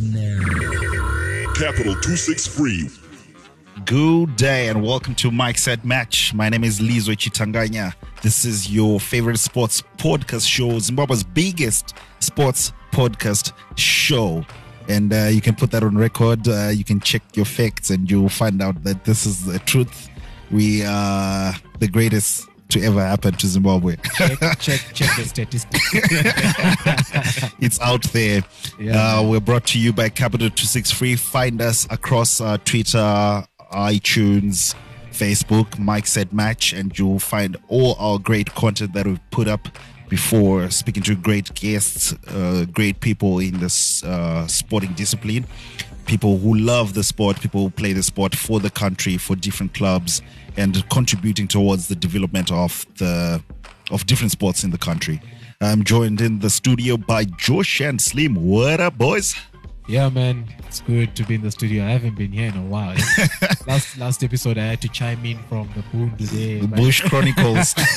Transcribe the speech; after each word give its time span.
begins 0.00 0.14
now. 0.14 1.52
Capital 1.54 1.94
263. 1.94 2.88
Good 3.84 4.36
day 4.36 4.68
and 4.68 4.82
welcome 4.82 5.14
to 5.16 5.30
Mike 5.30 5.58
Set 5.58 5.84
Match. 5.84 6.32
My 6.32 6.48
name 6.48 6.64
is 6.64 6.80
Lizwe 6.80 7.16
Chitanganya. 7.16 7.94
This 8.22 8.44
is 8.44 8.72
your 8.72 8.98
favorite 9.00 9.38
sports 9.38 9.82
podcast 9.98 10.48
show, 10.48 10.78
Zimbabwe's 10.78 11.24
biggest 11.24 11.94
sports 12.20 12.72
podcast 12.92 13.52
show. 13.76 14.44
And 14.88 15.12
uh, 15.12 15.28
you 15.30 15.40
can 15.40 15.54
put 15.54 15.70
that 15.72 15.82
on 15.82 15.96
record. 15.96 16.46
Uh, 16.46 16.68
you 16.68 16.84
can 16.84 17.00
check 17.00 17.22
your 17.34 17.46
facts 17.46 17.90
and 17.90 18.10
you'll 18.10 18.28
find 18.28 18.62
out 18.62 18.82
that 18.84 19.04
this 19.04 19.26
is 19.26 19.44
the 19.44 19.58
truth. 19.60 20.08
We 20.50 20.84
are 20.84 21.54
the 21.78 21.88
greatest 21.88 22.48
to 22.68 22.82
ever 22.82 23.00
happen 23.00 23.34
to 23.34 23.46
Zimbabwe. 23.46 23.96
check, 24.16 24.58
check, 24.58 24.80
check 24.92 25.16
the 25.16 25.24
statistics. 25.26 25.92
it's 27.60 27.80
out 27.80 28.02
there. 28.12 28.42
Yeah. 28.78 29.18
Uh, 29.18 29.22
we're 29.28 29.40
brought 29.40 29.66
to 29.66 29.78
you 29.78 29.92
by 29.92 30.08
Capital 30.08 30.48
263. 30.48 31.16
Find 31.16 31.60
us 31.60 31.86
across 31.90 32.40
uh, 32.40 32.58
Twitter, 32.64 33.44
iTunes, 33.72 34.74
Facebook, 35.12 35.78
Mike 35.78 36.06
Said 36.06 36.32
Match, 36.32 36.72
and 36.72 36.96
you'll 36.98 37.18
find 37.18 37.56
all 37.68 37.96
our 37.98 38.18
great 38.18 38.54
content 38.54 38.92
that 38.94 39.06
we've 39.06 39.20
put 39.30 39.46
up 39.48 39.68
before, 40.08 40.70
speaking 40.70 41.02
to 41.02 41.14
great 41.14 41.54
guests, 41.54 42.12
uh, 42.28 42.64
great 42.72 43.00
people 43.00 43.38
in 43.38 43.58
this 43.58 44.02
uh, 44.04 44.46
sporting 44.46 44.92
discipline, 44.92 45.46
people 46.06 46.38
who 46.38 46.54
love 46.56 46.94
the 46.94 47.02
sport, 47.02 47.40
people 47.40 47.62
who 47.62 47.70
play 47.70 47.92
the 47.92 48.02
sport 48.02 48.34
for 48.34 48.60
the 48.60 48.70
country, 48.70 49.16
for 49.16 49.34
different 49.36 49.72
clubs, 49.74 50.20
and 50.56 50.88
contributing 50.90 51.48
towards 51.48 51.88
the 51.88 51.94
development 51.94 52.50
of 52.50 52.86
the 52.96 53.42
of 53.90 54.06
different 54.06 54.32
sports 54.32 54.64
in 54.64 54.70
the 54.70 54.78
country. 54.78 55.20
I'm 55.60 55.84
joined 55.84 56.20
in 56.20 56.40
the 56.40 56.50
studio 56.50 56.96
by 56.96 57.24
Josh 57.24 57.80
and 57.80 58.00
Slim. 58.00 58.34
What 58.34 58.80
up, 58.80 58.96
boys? 58.98 59.34
yeah, 59.86 60.08
man, 60.08 60.46
it's 60.66 60.80
good 60.80 61.14
to 61.16 61.24
be 61.24 61.34
in 61.34 61.42
the 61.42 61.50
studio. 61.50 61.84
I 61.84 61.90
haven't 61.90 62.16
been 62.16 62.32
here 62.32 62.48
in 62.48 62.56
a 62.56 62.64
while. 62.64 62.96
last 63.66 63.98
last 63.98 64.24
episode, 64.24 64.56
I 64.56 64.64
had 64.64 64.80
to 64.82 64.88
chime 64.88 65.24
in 65.24 65.38
from 65.44 65.68
the 65.74 65.82
boom 65.92 66.16
today. 66.16 66.60
The 66.60 66.68
Bush 66.68 67.02
Chronicles. 67.02 67.74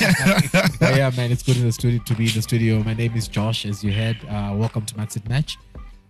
yeah, 0.80 1.10
man, 1.16 1.32
it's 1.32 1.42
good 1.42 1.56
in 1.56 1.64
the 1.64 1.72
studio 1.72 2.00
to 2.04 2.14
be 2.14 2.26
in 2.26 2.34
the 2.34 2.42
studio. 2.42 2.82
My 2.82 2.94
name 2.94 3.16
is 3.16 3.26
Josh, 3.26 3.64
as 3.64 3.82
you 3.82 3.92
heard. 3.92 4.18
Uh, 4.28 4.54
welcome 4.54 4.84
to 4.84 5.00
It 5.00 5.28
Match. 5.28 5.56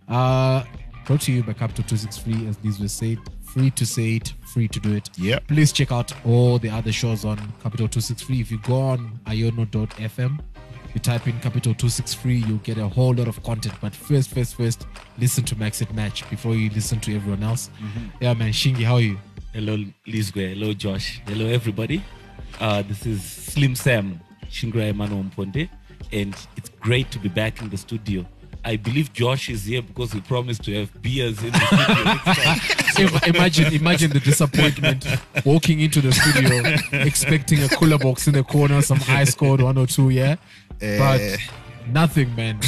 Uh, 0.08 0.64
brought 1.06 1.20
to 1.22 1.32
you 1.32 1.44
by 1.44 1.52
Capital 1.52 1.84
263, 1.84 2.48
as 2.48 2.56
these 2.58 2.80
was 2.80 2.92
said. 2.92 3.18
Free 3.42 3.70
to 3.70 3.86
say 3.86 4.16
it, 4.16 4.34
free 4.48 4.68
to 4.68 4.80
do 4.80 4.94
it. 4.94 5.10
Yeah. 5.16 5.38
Please 5.46 5.72
check 5.72 5.92
out 5.92 6.12
all 6.26 6.58
the 6.58 6.70
other 6.70 6.92
shows 6.92 7.24
on 7.24 7.36
Capital 7.62 7.88
263. 7.88 8.40
If 8.40 8.50
you 8.50 8.58
go 8.58 8.80
on 8.80 9.20
iono.fm, 9.26 10.40
you 10.94 11.00
type 11.00 11.26
in 11.26 11.38
Capital 11.40 11.74
263, 11.74 12.36
you'll 12.36 12.58
get 12.58 12.78
a 12.78 12.88
whole 12.88 13.14
lot 13.14 13.28
of 13.28 13.42
content. 13.42 13.74
But 13.80 13.94
first, 13.94 14.30
first, 14.30 14.54
first, 14.56 14.86
listen 15.18 15.44
to 15.44 15.56
Max 15.56 15.80
It 15.82 15.92
Match 15.94 16.28
before 16.30 16.54
you 16.54 16.70
listen 16.70 16.98
to 17.00 17.14
everyone 17.14 17.42
else. 17.42 17.70
Yeah, 18.20 18.34
man, 18.34 18.52
Shingi, 18.52 18.84
how 18.84 18.94
are 18.94 19.00
you? 19.00 19.18
Hello, 19.52 19.76
Lizwe. 20.06 20.54
Hello, 20.54 20.72
Josh. 20.72 21.20
Hello, 21.26 21.46
everybody. 21.46 22.02
Uh, 22.60 22.82
this 22.82 23.06
is 23.06 23.22
Slim 23.22 23.74
Sam 23.74 24.20
Shingra 24.50 24.88
Emmanuel 24.88 25.24
Mponde, 25.24 25.68
and 26.12 26.34
it's 26.56 26.70
great 26.80 27.10
to 27.10 27.18
be 27.18 27.28
back 27.28 27.60
in 27.60 27.68
the 27.68 27.76
studio. 27.76 28.24
I 28.72 28.76
believe 28.76 29.08
Josh 29.14 29.48
is 29.48 29.64
here 29.64 29.80
because 29.82 30.12
he 30.12 30.20
promised 30.20 30.62
to 30.64 30.70
have 30.78 30.90
beers 31.00 31.42
in 31.42 31.52
the 31.52 31.58
studio 31.68 32.04
next 32.04 32.38
time. 32.44 32.60
Im- 33.24 33.34
imagine 33.34 33.72
imagine 33.72 34.10
the 34.10 34.20
disappointment 34.20 35.06
walking 35.44 35.80
into 35.80 36.00
the 36.02 36.12
studio 36.12 36.54
expecting 37.10 37.62
a 37.62 37.68
cooler 37.68 37.98
box 37.98 38.26
in 38.28 38.34
the 38.34 38.42
corner 38.44 38.82
some 38.82 39.00
ice 39.08 39.34
cold 39.34 39.62
one 39.62 39.78
or 39.78 39.86
two 39.86 40.10
yeah 40.10 40.36
Eh. 40.82 40.98
but 40.98 41.20
nothing 41.92 42.28
man 42.36 42.58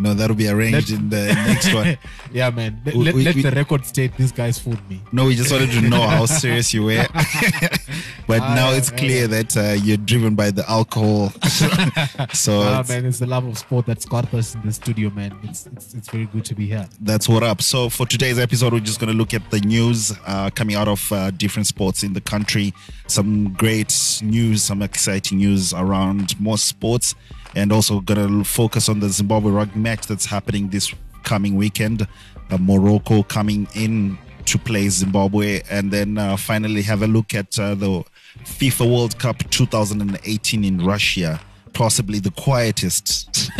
no, 0.00 0.14
that'll 0.14 0.36
be 0.36 0.48
arranged 0.48 0.90
in 0.90 1.08
the 1.10 1.26
next 1.46 1.72
one. 1.74 1.96
yeah 2.32 2.50
man 2.50 2.80
let, 2.84 2.94
We- 2.94 3.04
let, 3.04 3.14
we- 3.14 3.24
let 3.24 3.36
the 3.36 3.50
record 3.52 3.84
state 3.86 4.16
these 4.16 4.32
guys 4.32 4.58
fooled 4.58 4.82
me 4.90 5.00
No, 5.12 5.26
we 5.26 5.34
just 5.36 5.52
wanted 5.52 5.70
to 5.72 5.80
know 5.82 6.06
how 6.08 6.26
serious 6.26 6.72
you 6.74 6.84
were. 6.84 7.06
but 8.26 8.38
now 8.38 8.68
Ah, 8.70 8.74
it's 8.76 8.90
yeah, 8.90 8.96
clear 8.98 9.26
that 9.28 9.56
uh, 9.56 9.72
you're 9.84 9.96
driven 9.96 10.34
by 10.34 10.50
the 10.50 10.68
alcohol. 10.70 11.30
so 12.32 12.60
ah 12.62 12.84
man 12.88 13.04
it's 13.06 13.18
the 13.18 13.26
love 13.26 13.44
of 13.46 13.58
sport 13.58 13.86
that's 13.86 14.04
got 14.04 14.32
us 14.34 14.54
in 14.54 14.62
the 14.62 14.72
studio 14.72 15.10
man 15.10 15.36
it's 15.42 15.66
it's, 15.66 15.94
it's 15.94 16.08
very 16.10 16.26
good 16.26 16.44
to 16.44 16.54
be 16.54 16.66
here 16.66 16.88
that's 17.00 17.28
what 17.28 17.42
up. 17.42 17.62
So 17.62 17.88
for 17.88 18.06
today's 18.06 18.38
episode, 18.38 18.72
we're 18.72 18.80
just 18.80 19.00
going 19.00 19.10
to 19.12 19.16
look 19.16 19.34
at 19.34 19.50
the 19.50 19.60
news 19.60 20.12
uh, 20.26 20.50
coming 20.50 20.76
out 20.76 20.88
of 20.88 21.10
uh, 21.12 21.30
different 21.32 21.66
sports 21.66 22.02
in 22.02 22.12
the 22.12 22.20
country. 22.20 22.72
Some 23.06 23.52
great 23.54 24.20
news, 24.22 24.62
some 24.62 24.82
exciting 24.82 25.38
news 25.38 25.72
around 25.74 26.38
more 26.40 26.58
sports, 26.58 27.14
and 27.54 27.72
also 27.72 28.00
going 28.00 28.28
to 28.28 28.44
focus 28.44 28.88
on 28.88 29.00
the 29.00 29.08
Zimbabwe 29.08 29.50
rugby 29.50 29.78
match 29.78 30.06
that's 30.06 30.26
happening 30.26 30.68
this 30.68 30.92
coming 31.22 31.56
weekend. 31.56 32.06
Uh, 32.50 32.58
Morocco 32.58 33.22
coming 33.22 33.68
in 33.74 34.18
to 34.46 34.58
play 34.58 34.88
Zimbabwe, 34.88 35.62
and 35.70 35.90
then 35.90 36.18
uh, 36.18 36.36
finally 36.36 36.82
have 36.82 37.02
a 37.02 37.06
look 37.06 37.34
at 37.34 37.58
uh, 37.58 37.74
the 37.74 38.04
FIFA 38.44 38.92
World 38.92 39.18
Cup 39.18 39.38
2018 39.50 40.64
in 40.64 40.84
Russia. 40.84 41.40
Possibly 41.72 42.18
the 42.18 42.32
quietest 42.32 43.32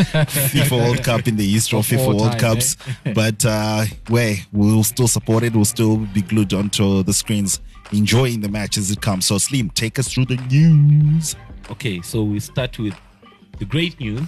FIFA 0.53 0.85
World 0.85 1.05
Cup 1.05 1.29
in 1.29 1.37
the 1.37 1.49
history 1.49 1.79
of, 1.79 1.85
Of 1.85 1.99
FIFA 1.99 2.07
World 2.09 2.33
time, 2.33 2.41
Cups. 2.41 2.77
but 3.15 3.45
uh, 3.45 3.85
way 4.09 4.43
we'll 4.53 4.83
still 4.83 5.07
support 5.07 5.45
it. 5.45 5.55
We'll 5.55 5.65
still 5.65 5.99
be 5.99 6.23
glued 6.23 6.53
onto 6.53 7.05
the 7.05 7.13
screens, 7.13 7.61
enjoying 7.93 8.41
the 8.41 8.49
match 8.49 8.77
as 8.77 8.91
it 8.91 9.01
comes. 9.01 9.27
So, 9.27 9.39
Slim, 9.39 9.71
take 9.71 9.99
us 10.01 10.13
through 10.13 10.27
the 10.27 10.37
news. 10.37 11.37
Okay, 11.71 12.01
so 12.03 12.25
we 12.25 12.41
start 12.41 12.77
with 12.81 12.97
the 13.59 13.65
great 13.65 13.99
news. 14.01 14.27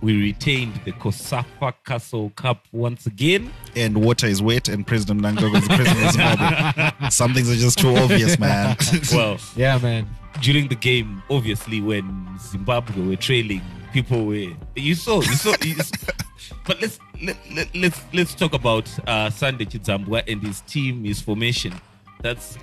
We 0.00 0.20
retained 0.20 0.80
the 0.84 0.90
COSAFA 0.92 1.74
Castle 1.84 2.32
Cup 2.34 2.66
once 2.72 3.06
again. 3.06 3.52
And 3.76 4.04
water 4.04 4.26
is 4.26 4.42
wet, 4.42 4.68
and 4.68 4.84
President 4.84 5.20
Mnangagwa 5.20 5.58
is 5.58 5.68
the 5.68 5.74
president 5.76 6.06
of 6.06 6.12
Zimbabwe. 6.12 7.08
Some 7.10 7.34
things 7.34 7.48
are 7.48 7.54
just 7.54 7.78
too 7.78 7.94
obvious, 7.94 8.36
man. 8.38 8.76
Well, 9.12 9.38
yeah 9.54 9.78
man 9.78 10.08
during 10.40 10.68
the 10.68 10.74
game, 10.74 11.22
obviously, 11.30 11.80
when 11.80 12.38
Zimbabwe 12.38 13.06
were 13.06 13.16
trailing, 13.16 13.62
people 13.92 14.24
were 14.26 14.52
you 14.76 14.94
saw 14.94 15.20
you 15.20 15.34
saw. 15.34 15.54
You 15.62 15.74
saw 15.74 16.12
but 16.66 16.80
let's 16.80 16.98
let, 17.22 17.36
let, 17.52 17.74
let's 17.74 18.00
let's 18.12 18.34
talk 18.34 18.54
about 18.54 18.88
uh, 19.08 19.30
Sunday 19.30 19.64
Chidzambwa 19.64 20.22
and 20.30 20.42
his 20.42 20.60
team, 20.62 21.04
his 21.04 21.20
formation. 21.20 21.74
That's 22.20 22.56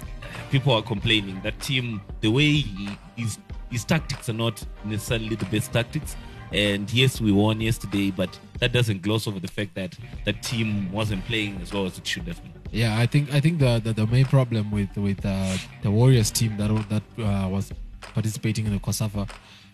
people 0.51 0.73
are 0.73 0.81
complaining 0.81 1.39
that 1.43 1.59
team, 1.59 2.01
the 2.21 2.29
way 2.29 2.51
he, 2.51 2.89
his 3.15 3.37
his 3.71 3.85
tactics 3.85 4.29
are 4.29 4.33
not 4.33 4.63
necessarily 4.85 5.35
the 5.35 5.45
best 5.45 5.71
tactics. 5.73 6.15
And 6.51 6.91
yes, 6.91 7.21
we 7.21 7.31
won 7.31 7.61
yesterday, 7.61 8.11
but 8.11 8.37
that 8.59 8.71
doesn't 8.71 9.01
gloss 9.03 9.27
over 9.27 9.39
the 9.39 9.47
fact 9.47 9.75
that 9.75 9.95
that 10.25 10.41
team 10.41 10.91
wasn't 10.91 11.23
playing 11.25 11.61
as 11.61 11.71
well 11.71 11.85
as 11.85 11.97
it 11.97 12.07
should 12.07 12.27
have 12.27 12.41
been. 12.41 12.53
Yeah, 12.71 12.97
I 12.97 13.05
think 13.05 13.33
I 13.33 13.39
think 13.39 13.59
the 13.59 13.79
the, 13.79 13.93
the 13.93 14.07
main 14.07 14.25
problem 14.25 14.71
with 14.71 14.95
with 14.97 15.23
uh, 15.25 15.57
the 15.81 15.91
Warriors 15.91 16.31
team 16.31 16.57
that 16.57 16.69
that 16.89 17.03
uh, 17.23 17.47
was 17.47 17.71
participating 18.13 18.65
in 18.65 18.73
the 18.73 18.79
COSAFA 18.79 19.29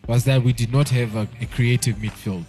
was 0.07 0.23
that 0.25 0.43
we 0.43 0.53
did 0.53 0.71
not 0.71 0.89
have 0.89 1.15
a, 1.15 1.27
a 1.41 1.45
creative 1.47 1.95
midfield. 1.97 2.45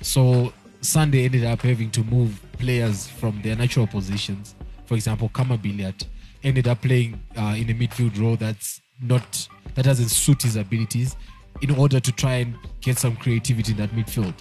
So 0.00 0.52
Sunday 0.80 1.24
ended 1.24 1.44
up 1.44 1.62
having 1.62 1.90
to 1.92 2.04
move 2.04 2.40
players 2.58 3.06
from 3.06 3.40
their 3.42 3.56
natural 3.56 3.86
positions. 3.86 4.54
For 4.86 4.94
example, 4.94 5.28
Khama 5.30 5.58
Billiat 5.58 6.06
ended 6.42 6.68
up 6.68 6.82
playing 6.82 7.20
uh, 7.36 7.54
in 7.56 7.70
a 7.70 7.74
midfield 7.74 8.20
role 8.20 8.36
that's 8.36 8.80
not 9.00 9.48
that 9.74 9.84
doesn't 9.84 10.08
suit 10.08 10.42
his 10.42 10.56
abilities 10.56 11.16
in 11.62 11.70
order 11.72 12.00
to 12.00 12.12
try 12.12 12.34
and 12.34 12.56
get 12.80 12.98
some 12.98 13.16
creativity 13.16 13.72
in 13.72 13.78
that 13.78 13.90
midfield. 13.90 14.34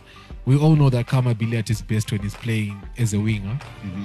We 0.45 0.57
all 0.57 0.75
know 0.75 0.89
that 0.89 1.07
Khama 1.07 1.35
Billiat 1.35 1.69
is 1.69 1.81
best 1.81 2.11
when 2.11 2.21
he's 2.21 2.35
playing 2.35 2.81
as 2.97 3.13
a 3.13 3.19
winger, 3.19 3.57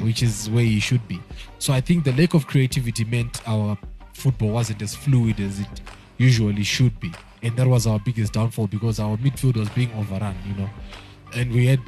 which 0.02 0.22
is 0.22 0.48
where 0.50 0.64
he 0.64 0.78
should 0.78 1.06
be. 1.08 1.20
So 1.58 1.72
I 1.72 1.80
think 1.80 2.04
the 2.04 2.12
lack 2.12 2.34
of 2.34 2.46
creativity 2.46 3.04
meant 3.04 3.46
our 3.48 3.76
football 4.12 4.50
wasn't 4.50 4.82
as 4.82 4.94
fluid 4.94 5.40
as 5.40 5.60
it 5.60 5.80
usually 6.16 6.62
should 6.64 6.98
be. 7.00 7.12
And 7.42 7.56
that 7.56 7.66
was 7.66 7.86
our 7.86 7.98
biggest 7.98 8.34
downfall 8.34 8.68
because 8.68 9.00
our 9.00 9.16
midfield 9.16 9.56
was 9.56 9.68
being 9.70 9.92
overrun, 9.94 10.36
you 10.46 10.54
know. 10.54 10.70
And 11.34 11.52
we 11.52 11.66
had 11.66 11.80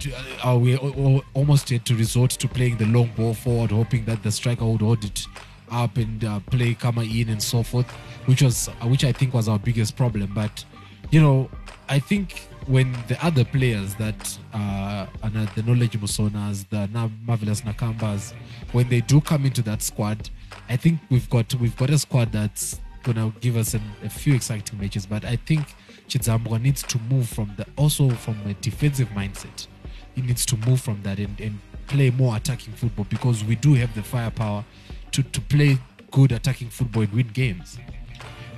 uh, 0.44 0.58
we 0.60 0.76
al- 0.76 0.94
al- 0.94 1.24
almost 1.34 1.70
had 1.70 1.86
to 1.86 1.94
resort 1.94 2.30
to 2.30 2.48
playing 2.48 2.76
the 2.76 2.86
long 2.86 3.10
ball 3.16 3.34
forward, 3.34 3.70
hoping 3.70 4.04
that 4.04 4.22
the 4.22 4.30
striker 4.30 4.66
would 4.66 4.82
hold 4.82 5.04
it 5.04 5.26
up 5.70 5.96
and 5.96 6.24
uh, 6.24 6.40
play 6.40 6.74
Khama 6.74 7.02
in 7.02 7.28
and 7.28 7.42
so 7.42 7.62
forth, 7.62 7.90
which 8.26 8.42
was 8.42 8.68
uh, 8.68 8.86
which 8.86 9.04
I 9.04 9.12
think 9.12 9.34
was 9.34 9.48
our 9.48 9.58
biggest 9.58 9.96
problem. 9.96 10.32
But 10.34 10.64
you 11.10 11.20
know, 11.20 11.50
I 11.88 11.98
think 11.98 12.48
when 12.66 12.92
the 13.08 13.24
other 13.24 13.44
players 13.44 13.94
that 13.96 14.38
uh, 14.54 15.06
are 15.22 15.30
the 15.54 15.62
Knowledge 15.62 15.98
Musonas, 15.98 16.68
the 16.68 16.88
marvelous 17.26 17.62
Nakambas, 17.62 18.32
when 18.72 18.88
they 18.88 19.00
do 19.00 19.20
come 19.20 19.44
into 19.44 19.62
that 19.62 19.82
squad, 19.82 20.30
I 20.68 20.76
think 20.76 21.00
we've 21.10 21.28
got 21.30 21.54
we've 21.56 21.76
got 21.76 21.90
a 21.90 21.98
squad 21.98 22.32
that's 22.32 22.80
gonna 23.02 23.32
give 23.40 23.56
us 23.56 23.74
an, 23.74 23.82
a 24.04 24.10
few 24.10 24.34
exciting 24.34 24.78
matches. 24.78 25.06
But 25.06 25.24
I 25.24 25.36
think 25.36 25.66
Chidzambwa 26.08 26.60
needs 26.60 26.82
to 26.84 26.98
move 27.10 27.28
from 27.28 27.52
the 27.56 27.66
also 27.76 28.10
from 28.10 28.38
a 28.46 28.54
defensive 28.54 29.08
mindset. 29.10 29.66
He 30.14 30.22
needs 30.22 30.44
to 30.46 30.56
move 30.58 30.80
from 30.80 31.02
that 31.02 31.18
and, 31.18 31.40
and 31.40 31.58
play 31.86 32.10
more 32.10 32.36
attacking 32.36 32.74
football 32.74 33.06
because 33.08 33.42
we 33.44 33.56
do 33.56 33.74
have 33.74 33.94
the 33.94 34.02
firepower 34.02 34.64
to, 35.12 35.22
to 35.22 35.40
play 35.40 35.78
good 36.10 36.32
attacking 36.32 36.68
football 36.70 37.02
and 37.02 37.12
win 37.12 37.28
games. 37.28 37.78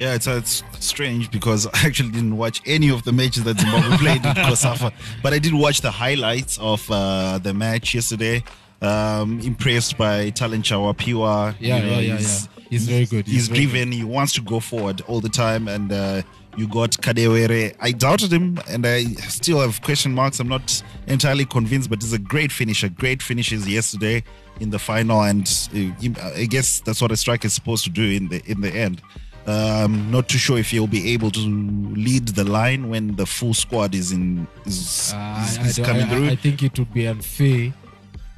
Yeah, 0.01 0.15
it's, 0.15 0.27
it's 0.27 0.65
strange 0.81 1.31
because 1.31 1.67
I 1.75 1.87
actually 1.87 2.11
didn't 2.11 2.37
watch 2.37 2.61
any 2.67 2.91
of 2.91 3.05
the 3.05 3.13
matches 3.13 3.45
that 3.45 3.59
Zimbabwe 3.61 3.97
played 3.99 4.25
in 4.25 4.33
COSAFA, 4.35 4.93
but 5.23 5.33
I 5.33 5.39
did 5.39 5.55
watch 5.55 5.81
the 5.81 5.91
highlights 5.91 6.59
of 6.59 6.89
uh, 6.91 7.39
the 7.39 7.55
match 7.55 7.95
yesterday. 7.95 8.43
Um, 8.81 9.39
impressed 9.41 9.97
by 9.97 10.31
Talent 10.31 10.65
Chawapiwa. 10.65 11.55
Yeah, 11.61 11.77
you 11.77 11.83
know, 11.83 11.89
yeah, 11.91 11.99
yeah, 12.01 12.17
he's- 12.17 12.49
yeah. 12.57 12.63
He's 12.73 12.89
very 12.89 13.05
good. 13.05 13.27
He's, 13.27 13.49
very 13.49 13.67
driven. 13.67 13.93
He 13.93 14.03
wants 14.03 14.33
to 14.33 14.41
go 14.41 14.59
forward 14.59 15.03
all 15.03 15.21
the 15.21 15.29
time. 15.29 15.69
And 15.69 15.93
uh, 15.93 16.23
you 16.57 16.67
got 16.67 16.93
Kadewere. 16.93 17.77
I 17.81 17.93
doubted 17.93 18.33
him, 18.33 18.59
and 18.67 18.87
I 18.87 19.05
still 19.05 19.61
have 19.61 19.83
question 19.83 20.15
marks. 20.15 20.41
I'm 20.41 20.49
not 20.49 20.83
entirely 21.07 21.45
convinced, 21.45 21.91
but 21.91 22.01
he's 22.03 22.15
a 22.15 22.19
great 22.19 22.51
finisher. 22.51 22.89
Great 22.89 23.23
finishes 23.23 23.69
yesterday 23.69 24.25
in 24.61 24.71
the 24.71 24.79
final, 24.79 25.23
and 25.23 25.49
uh, 25.75 26.31
I 26.37 26.47
guess 26.47 26.81
that's 26.81 27.01
what 27.01 27.11
a 27.11 27.17
striker 27.17 27.47
is 27.47 27.53
supposed 27.53 27.85
to 27.85 27.91
do 27.91 28.03
in 28.03 28.29
the 28.29 28.43
in 28.47 28.61
the 28.61 28.71
end. 28.71 29.03
Um, 29.45 30.11
not 30.13 30.29
too 30.29 30.39
sure 30.39 30.57
if 30.59 30.71
he'll 30.71 30.87
be 30.87 31.13
able 31.13 31.33
to 31.33 31.41
lead 31.41 32.29
the 32.29 32.45
line 32.45 32.89
when 32.89 33.17
the 33.17 33.27
full 33.27 33.55
squad 33.55 33.93
is 33.95 34.13
in 34.13 34.47
is, 34.67 35.13
Uh, 35.15 35.45
is, 35.45 35.59
I, 35.59 35.63
is 35.67 35.79
I, 35.81 35.85
coming 35.85 36.03
I, 36.05 36.09
through. 36.09 36.29
I 36.29 36.37
think 36.37 36.63
it 36.63 36.79
would 36.79 36.95
be 36.95 37.07
unfair 37.07 37.73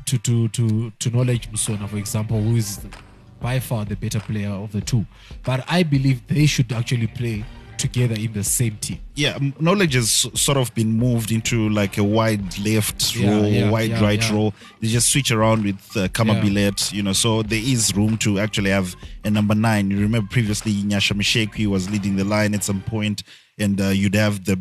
to 0.06 0.18
to 0.18 0.48
to 0.48 0.90
to 0.90 1.10
knowledge 1.10 1.50
Musona, 1.50 1.88
for 1.88 1.98
example, 1.98 2.40
who 2.40 2.56
is 2.56 2.80
by 3.40 3.60
far 3.60 3.84
the 3.84 3.96
better 3.96 4.20
player 4.20 4.50
of 4.50 4.72
the 4.72 4.80
two. 4.80 5.04
But 5.42 5.64
I 5.68 5.82
believe 5.82 6.26
they 6.26 6.46
should 6.46 6.72
actually 6.72 7.08
play 7.08 7.44
together 7.86 8.16
in 8.24 8.32
the 8.32 8.44
same 8.58 8.74
team. 8.84 8.98
yeah, 9.24 9.38
knowledge 9.68 9.94
has 10.00 10.10
sort 10.46 10.58
of 10.62 10.68
been 10.74 10.92
moved 11.06 11.30
into 11.36 11.56
like 11.80 11.94
a 12.04 12.06
wide 12.18 12.48
left 12.68 13.00
Yeah, 13.14 13.30
role, 13.30 13.46
yeah, 13.46 13.70
wide 13.74 13.90
yeah, 13.90 14.08
right 14.08 14.24
role. 14.30 14.50
They 14.80 14.88
just 14.88 15.08
switch 15.12 15.30
around 15.30 15.60
with 15.68 15.80
uh, 15.96 16.08
Khama 16.16 16.34
Billiat, 16.42 16.78
you 16.96 17.02
know. 17.06 17.12
So 17.24 17.42
there 17.42 17.64
is 17.74 17.94
room 17.94 18.16
to 18.18 18.30
actually 18.44 18.70
have 18.78 18.88
a 19.24 19.30
number 19.30 19.54
nine. 19.54 19.90
You 19.90 20.00
remember 20.08 20.28
previously 20.30 20.72
Nyasha 20.90 21.14
Mushekwi 21.20 21.66
was 21.66 21.88
leading 21.90 22.16
the 22.16 22.24
line 22.24 22.52
at 22.54 22.64
some 22.64 22.82
point, 22.94 23.18
and 23.58 23.80
uh, 23.80 23.88
you'd 24.00 24.14
have 24.26 24.44
the 24.44 24.56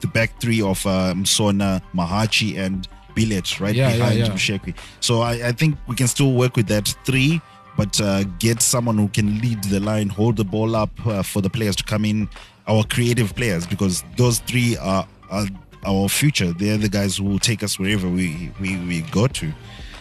the 0.00 0.08
back 0.08 0.30
three 0.40 0.60
of 0.62 0.84
um, 0.86 1.24
Sona, 1.24 1.80
Mahachi, 1.94 2.58
and 2.58 2.88
Billiat 3.16 3.60
right 3.60 3.74
behind 3.74 4.18
yeah. 4.18 4.72
So 5.00 5.20
I, 5.20 5.48
I 5.48 5.52
think 5.52 5.76
we 5.86 5.94
can 6.00 6.08
still 6.08 6.32
work 6.32 6.56
with 6.56 6.68
that 6.68 6.86
three. 7.04 7.40
But 7.76 8.00
uh, 8.00 8.24
get 8.38 8.60
someone 8.60 8.98
who 8.98 9.08
can 9.08 9.40
lead 9.40 9.64
the 9.64 9.80
line, 9.80 10.08
hold 10.08 10.36
the 10.36 10.44
ball 10.44 10.76
up 10.76 10.90
uh, 11.06 11.22
for 11.22 11.40
the 11.40 11.50
players 11.50 11.74
to 11.76 11.84
come 11.84 12.04
in, 12.04 12.28
our 12.68 12.84
creative 12.84 13.34
players, 13.34 13.66
because 13.66 14.04
those 14.16 14.38
three 14.40 14.76
are, 14.76 15.06
are 15.30 15.46
our 15.86 16.08
future. 16.08 16.52
They're 16.52 16.76
the 16.76 16.88
guys 16.88 17.16
who 17.16 17.24
will 17.24 17.38
take 17.38 17.62
us 17.62 17.78
wherever 17.78 18.08
we, 18.08 18.52
we, 18.60 18.76
we 18.86 19.00
go 19.02 19.26
to. 19.26 19.52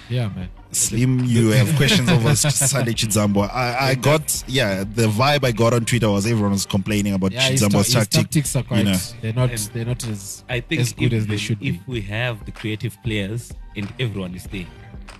Yeah, 0.09 0.27
man. 0.29 0.49
Slim, 0.73 1.19
you 1.25 1.49
have 1.49 1.73
questions 1.75 2.09
over 2.09 2.33
Sunday 2.35 2.91
Chidzambwa. 2.93 3.49
I, 3.53 3.89
I 3.89 3.95
got, 3.95 4.43
yeah, 4.47 4.83
the 4.83 5.07
vibe 5.07 5.43
I 5.45 5.51
got 5.51 5.73
on 5.73 5.83
Twitter 5.85 6.09
was 6.09 6.25
everyone 6.25 6.51
was 6.51 6.65
complaining 6.65 7.13
about 7.13 7.31
Yeah, 7.31 7.49
his, 7.49 7.61
ta- 7.61 7.77
his 7.77 7.93
tactic. 7.93 8.21
tactics 8.21 8.55
are 8.55 8.63
quite. 8.63 8.79
you 8.79 8.91
know. 8.91 8.97
They're 9.21 9.33
not. 9.33 9.49
They're 9.73 9.85
not 9.85 10.05
as 10.07 10.43
I 10.49 10.59
think 10.61 10.81
as 10.81 10.93
good 10.93 11.11
if, 11.13 11.19
as 11.21 11.27
they 11.27 11.37
should 11.37 11.57
if 11.57 11.59
be. 11.61 11.69
If 11.69 11.87
we 11.87 12.01
have 12.01 12.45
the 12.45 12.51
creative 12.51 12.97
players 13.03 13.51
and 13.75 13.91
everyone 13.99 14.33
is 14.35 14.43
there, 14.45 14.65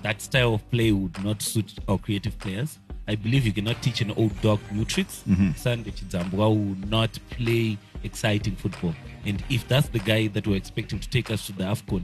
that 0.04 0.22
style 0.22 0.56
of 0.56 0.72
play 0.72 0.92
would 0.92 1.24
not 1.24 1.42
suit 1.42 1.74
our 1.88 1.98
creative 1.98 2.38
players. 2.40 2.80
I 3.08 3.16
believe 3.16 3.46
you 3.46 3.54
cannot 3.54 3.82
teach 3.82 4.02
an 4.02 4.12
old 4.12 4.40
dog 4.42 4.60
new 4.72 4.86
tricks. 4.86 5.24
Mm-hmm. 5.28 5.54
Sunday 5.54 5.94
will 6.32 6.56
not 6.88 7.18
play 7.32 7.78
exciting 8.04 8.56
football. 8.56 8.94
And 9.26 9.44
if 9.50 9.68
that's 9.68 9.90
the 9.90 10.00
guy 10.00 10.28
that 10.28 10.48
we're 10.48 10.56
expecting 10.56 11.00
to 11.00 11.10
take 11.10 11.30
us 11.32 11.46
to 11.48 11.52
the 11.54 11.64
AFCON, 11.64 12.04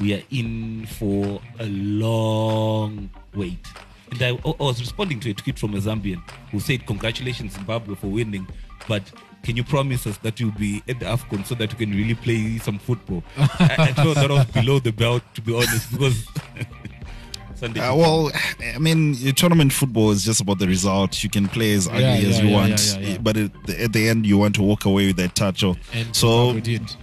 we 0.00 0.14
are 0.14 0.22
in 0.30 0.86
for 0.86 1.40
a 1.58 1.66
long 1.66 3.10
wait. 3.34 3.66
And 4.10 4.22
I, 4.22 4.28
I 4.28 4.54
was 4.58 4.80
responding 4.80 5.20
to 5.20 5.30
a 5.30 5.34
tweet 5.34 5.58
from 5.58 5.74
a 5.74 5.78
Zambian 5.78 6.22
who 6.50 6.60
said, 6.60 6.86
Congratulations, 6.86 7.54
Zimbabwe, 7.54 7.94
for 7.96 8.06
winning. 8.06 8.46
But 8.88 9.02
can 9.42 9.56
you 9.56 9.64
promise 9.64 10.06
us 10.06 10.16
that 10.18 10.38
you'll 10.38 10.52
be 10.52 10.82
at 10.88 11.00
the 11.00 11.06
AFCON 11.06 11.44
so 11.46 11.54
that 11.56 11.72
we 11.72 11.86
can 11.86 11.96
really 11.96 12.14
play 12.14 12.58
some 12.58 12.78
football? 12.78 13.22
I, 13.36 13.76
I 13.78 13.92
thought 13.92 14.14
that 14.14 14.30
was 14.30 14.44
below 14.46 14.78
the 14.78 14.92
belt, 14.92 15.22
to 15.34 15.40
be 15.40 15.54
honest, 15.54 15.90
because 15.92 16.26
Sunday. 17.56 17.80
Uh, 17.80 17.94
well, 17.96 18.30
I 18.74 18.78
mean, 18.78 19.14
tournament 19.34 19.72
football 19.72 20.10
is 20.10 20.24
just 20.24 20.40
about 20.40 20.58
the 20.58 20.66
result. 20.66 21.22
You 21.24 21.30
can 21.30 21.48
play 21.48 21.72
as 21.74 21.88
ugly 21.88 22.00
Yeah, 22.02 22.14
as 22.28 22.40
you 22.40 22.48
yeah, 22.48 22.54
want, 22.54 22.68
yeah, 22.94 22.98
yeah, 23.00 23.08
yeah. 23.12 23.18
but 23.18 23.36
at 23.36 23.66
the, 23.66 23.82
at 23.84 23.92
the 23.92 24.08
end, 24.08 24.26
you 24.26 24.38
want 24.38 24.54
to 24.56 24.62
walk 24.62 24.84
away 24.84 25.06
with 25.08 25.16
that 25.16 25.40
And 25.92 26.14
so 26.14 26.60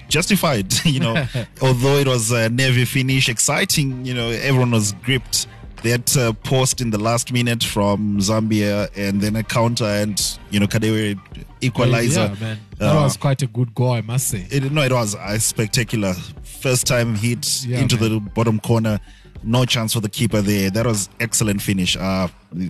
justified, 0.10 0.74
you 0.86 1.00
know. 1.00 1.26
although 1.62 1.98
it 1.98 2.08
was 2.08 2.32
a 2.32 2.50
Navy 2.50 2.86
finish, 2.86 3.30
exciting, 3.30 4.06
you 4.06 4.14
know, 4.14 4.30
everyone 4.30 4.72
was 4.72 4.94
gripped. 5.04 5.48
That 5.84 6.16
uh, 6.16 6.32
post 6.46 6.80
in 6.80 6.92
the 6.92 6.98
last 6.98 7.34
minute 7.34 7.62
from 7.62 8.18
Zambia, 8.20 8.90
and 8.96 9.20
then 9.20 9.36
a 9.36 9.44
counter, 9.44 9.84
and 9.84 10.18
you 10.50 10.62
know, 10.62 10.66
Kadewere 10.66 11.20
equalizer. 11.60 12.22
Yeah, 12.22 12.36
man. 12.40 12.60
That 12.78 12.96
Uh, 12.96 13.02
was 13.04 13.18
quite 13.18 13.42
a 13.42 13.48
good 13.48 13.76
goal, 13.76 13.92
I 13.92 14.00
must 14.00 14.30
say. 14.30 14.48
it, 14.50 14.72
no, 14.72 14.82
it 14.82 14.94
was 14.94 15.14
a 15.20 15.38
spectacular. 15.42 16.14
First 16.44 16.88
time 16.88 17.16
hit 17.16 17.66
Yeah, 17.66 17.80
into 17.80 18.00
man. 18.00 18.10
the 18.14 18.20
bottom 18.22 18.62
corner. 18.62 19.02
No 19.44 19.66
chance 19.66 19.94
for 19.94 20.00
the 20.00 20.10
keeper 20.10 20.42
there. 20.42 20.70
That 20.70 20.86
was 20.86 21.10
excellent 21.20 21.62
finish. 21.62 21.98
Uh, 21.98 22.28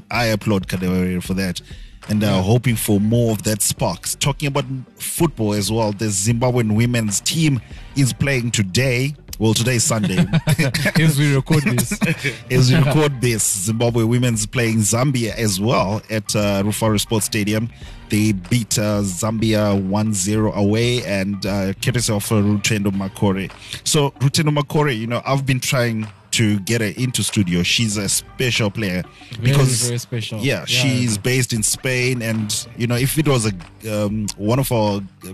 I 0.09 0.25
applaud 0.25 0.67
Kadewere 0.67 1.21
for 1.21 1.33
that. 1.35 1.61
And 2.09 2.23
uh, 2.23 2.41
hoping 2.41 2.75
for 2.75 2.99
more 2.99 3.31
of 3.31 3.43
that 3.43 3.61
sparks. 3.61 4.15
Talking 4.15 4.47
about 4.47 4.65
football 4.95 5.53
as 5.53 5.71
well, 5.71 5.91
the 5.93 6.05
Zimbabwean 6.05 6.75
women's 6.75 7.21
team 7.21 7.61
is 7.95 8.11
playing 8.11 8.51
today. 8.51 9.15
Well, 9.39 9.53
today 9.53 9.75
is 9.75 9.83
Sunday. 9.83 10.17
As 10.99 11.17
we 11.17 11.33
record 11.35 11.63
this, 11.63 11.97
as 12.51 12.71
we 12.71 12.77
record 12.77 13.19
this, 13.19 13.65
Zimbabwe 13.65 14.03
women's 14.03 14.45
playing 14.45 14.77
Zambia 14.77 15.33
as 15.35 15.59
well 15.59 16.03
at 16.11 16.35
uh, 16.35 16.61
Rufaro 16.61 16.99
Sports 16.99 17.25
Stadium. 17.25 17.69
They 18.09 18.33
beat 18.33 18.77
uh, 18.77 19.01
Zambia 19.01 19.73
1-0 19.89 20.53
away 20.53 21.03
and 21.03 21.43
uh, 21.47 21.73
courtesy 21.83 22.13
of 22.13 22.23
Rutendo 22.29 22.91
Makore. 22.91 23.51
So 23.83 24.11
Rutendo 24.19 24.55
Makore, 24.55 24.95
you 24.95 25.07
know, 25.07 25.23
I've 25.25 25.47
been 25.47 25.59
trying 25.59 26.07
to 26.33 26.59
get 26.61 26.81
her 26.81 26.91
into 26.97 27.23
studio. 27.23 27.63
She's 27.63 27.97
a 27.97 28.07
special 28.09 28.69
player 28.71 29.03
because 29.41 29.87
very 29.87 29.97
special. 29.99 30.39
Yeah, 30.39 30.59
Yeah. 30.59 30.65
she's 30.65 31.17
based 31.17 31.53
in 31.53 31.63
Spain, 31.63 32.21
and 32.21 32.67
you 32.77 32.87
know, 32.87 32.95
if 32.95 33.17
it 33.17 33.27
was 33.27 33.45
a 33.45 33.53
um, 34.05 34.27
one 34.37 34.59
of 34.59 34.71
our 34.71 35.01
uh, 35.25 35.33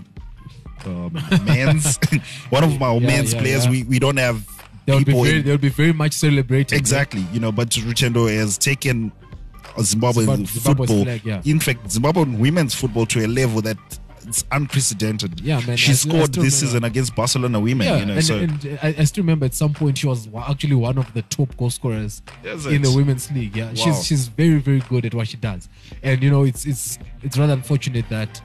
um, 0.86 1.12
men's, 1.44 1.98
one 2.50 2.64
of 2.64 2.80
our 2.82 3.00
Yeah, 3.00 3.06
men's 3.06 3.32
yeah, 3.34 3.40
players, 3.40 3.68
we, 3.68 3.82
we 3.84 3.98
don't 3.98 4.16
have 4.18 4.46
they'll 4.86 5.04
be 5.04 5.12
very, 5.12 5.42
they'll 5.42 5.58
be 5.58 5.68
very 5.68 5.92
much 5.92 6.12
celebrated. 6.12 6.76
Exactly, 6.78 7.24
you 7.32 7.40
know, 7.40 7.52
but 7.52 7.68
Rutendo 7.70 8.34
has 8.34 8.58
taken 8.58 9.12
Zimbabwean 9.76 10.26
Zimbab- 10.26 10.46
Zimbabwe's 10.48 10.50
football, 10.64 11.04
flag, 11.04 11.22
yeah. 11.24 11.42
in 11.44 11.60
fact, 11.60 11.84
Zimbabwean 11.88 12.38
women's 12.38 12.74
football 12.74 13.06
to 13.06 13.24
a 13.24 13.28
level 13.28 13.62
that 13.62 13.78
it's 14.26 14.44
unprecedented. 14.52 15.40
Yeah, 15.40 15.60
man, 15.66 15.76
She 15.76 15.92
I- 15.92 15.94
scored 15.94 16.26
still 16.32 16.42
this 16.42 16.54
remember. 16.60 16.66
season 16.72 16.84
against 16.84 17.14
Barcelona 17.14 17.60
women. 17.60 17.86
Yeah, 17.86 17.96
you 17.98 18.06
know, 18.06 18.14
and, 18.14 18.24
so 18.24 18.36
and 18.38 18.78
I, 18.82 18.94
I 18.98 19.04
still 19.04 19.22
remember 19.22 19.46
at 19.46 19.54
some 19.54 19.72
point 19.74 19.98
she 19.98 20.06
was 20.06 20.28
actually 20.36 20.74
one 20.76 20.98
of 20.98 21.12
the 21.14 21.22
top 21.22 21.56
goal 21.56 21.70
scorers 21.70 22.22
in 22.44 22.82
the 22.82 22.92
women's 22.94 23.30
league. 23.32 23.56
Yeah, 23.56 23.68
Wow. 23.68 23.74
she's 23.74 24.04
she's 24.06 24.28
very 24.28 24.58
very 24.58 24.80
good 24.80 25.04
at 25.04 25.14
what 25.14 25.28
she 25.28 25.36
does, 25.36 25.68
and 26.02 26.22
you 26.22 26.30
know 26.30 26.44
it's 26.44 26.66
it's 26.66 26.98
it's 27.22 27.36
rather 27.38 27.52
unfortunate 27.54 28.08
that 28.08 28.40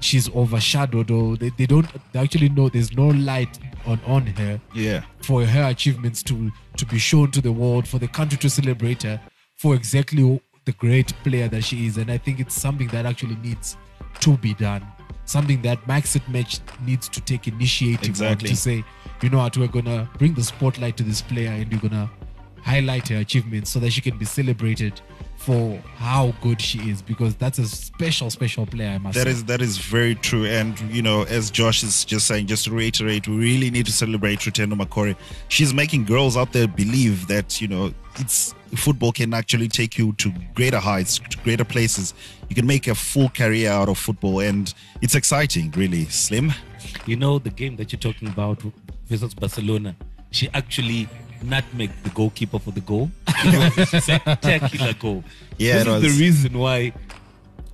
she's 0.00 0.28
overshadowed 0.34 1.10
or 1.10 1.36
they, 1.36 1.50
they 1.50 1.66
don't 1.66 1.86
they 2.12 2.18
actually 2.18 2.48
know 2.48 2.68
there's 2.68 2.92
no 2.96 3.06
light 3.08 3.58
on 3.86 4.00
on 4.06 4.26
her 4.26 4.60
yeah, 4.74 5.02
for 5.22 5.44
her 5.44 5.68
achievements 5.68 6.22
to 6.24 6.50
to 6.76 6.84
be 6.86 6.98
shown 6.98 7.30
to 7.30 7.40
the 7.40 7.52
world 7.52 7.86
for 7.86 7.98
the 7.98 8.08
country 8.08 8.36
to 8.38 8.50
celebrate 8.50 9.02
her 9.04 9.20
for 9.56 9.74
exactly 9.76 10.40
the 10.64 10.72
great 10.72 11.12
player 11.22 11.46
that 11.48 11.62
she 11.62 11.86
is 11.86 11.98
and 11.98 12.10
i 12.10 12.18
think 12.18 12.40
it's 12.40 12.54
something 12.54 12.88
that 12.88 13.06
actually 13.06 13.36
needs 13.36 13.76
to 14.20 14.36
be 14.36 14.54
done. 14.54 14.86
Something 15.24 15.62
that 15.62 15.86
max 15.86 16.18
match 16.28 16.60
needs 16.84 17.08
to 17.08 17.20
take 17.20 17.46
initiative 17.48 18.08
Exactly. 18.08 18.48
to 18.50 18.56
say 18.56 18.84
you 19.22 19.30
know 19.30 19.38
what? 19.38 19.56
We're 19.56 19.68
gonna 19.68 20.10
bring 20.18 20.34
the 20.34 20.42
spotlight 20.42 20.96
to 20.96 21.04
this 21.04 21.22
player 21.22 21.50
and 21.50 21.70
you're 21.70 21.80
gonna 21.80 22.10
highlight 22.62 23.08
her 23.08 23.16
achievements 23.18 23.70
so 23.70 23.78
that 23.80 23.90
she 23.90 24.00
can 24.00 24.18
be 24.18 24.24
celebrated 24.24 25.00
for 25.44 25.76
how 25.96 26.32
good 26.40 26.60
she 26.60 26.78
is 26.88 27.02
because 27.02 27.34
that's 27.34 27.58
a 27.58 27.66
special 27.66 28.30
special 28.30 28.64
player 28.64 28.90
i 28.90 28.98
must 28.98 29.16
that 29.16 29.24
say 29.24 29.30
is 29.30 29.44
that 29.44 29.60
is 29.60 29.76
very 29.78 30.14
true. 30.14 30.46
And 30.46 30.78
you 30.80 31.02
know, 31.02 31.22
as 31.24 31.50
Josh 31.50 31.82
is 31.82 32.04
just 32.04 32.26
saying, 32.26 32.46
just 32.46 32.64
to 32.64 32.70
reiterate, 32.72 33.28
we 33.28 33.36
really 33.36 33.70
need 33.70 33.86
to 33.86 33.92
celebrate 33.92 34.40
Rutendo 34.40 34.74
Makore. 34.74 35.16
She's 35.48 35.74
making 35.74 36.04
girls 36.04 36.36
out 36.36 36.52
there 36.52 36.66
believe 36.66 37.26
that 37.28 37.60
you 37.60 37.68
know 37.68 37.92
it's 38.18 38.54
football 38.74 39.12
can 39.12 39.34
actually 39.34 39.68
take 39.68 39.98
you 39.98 40.12
to 40.14 40.32
greater 40.54 40.78
heights, 40.78 41.18
to 41.18 41.38
greater 41.38 41.64
places. 41.64 42.14
You 42.48 42.54
can 42.54 42.66
make 42.66 42.86
a 42.86 42.94
full 42.94 43.28
career 43.28 43.70
out 43.70 43.88
of 43.88 43.98
football, 43.98 44.40
and 44.40 44.72
it's 45.00 45.14
exciting, 45.14 45.70
really. 45.72 46.06
Slim. 46.06 46.52
You 47.06 47.16
know 47.16 47.38
the 47.38 47.50
game 47.50 47.76
that 47.76 47.92
you're 47.92 48.00
talking 48.00 48.28
about 48.28 48.62
versus 49.06 49.34
Barcelona. 49.34 49.96
She 50.30 50.48
actually 50.54 51.08
nutmegged 51.42 52.02
the 52.02 52.10
goalkeeper 52.10 52.58
for 52.58 52.70
the 52.70 52.80
goal. 52.80 53.10
It 53.28 53.76
was 53.78 53.92
a 53.94 54.00
spectacular 54.00 54.94
goal. 54.94 55.24
Yeah, 55.58 55.82
this 55.84 55.86
it 55.86 55.88
is 55.88 55.92
was. 55.94 56.02
the 56.18 56.24
reason 56.24 56.58
why. 56.58 56.92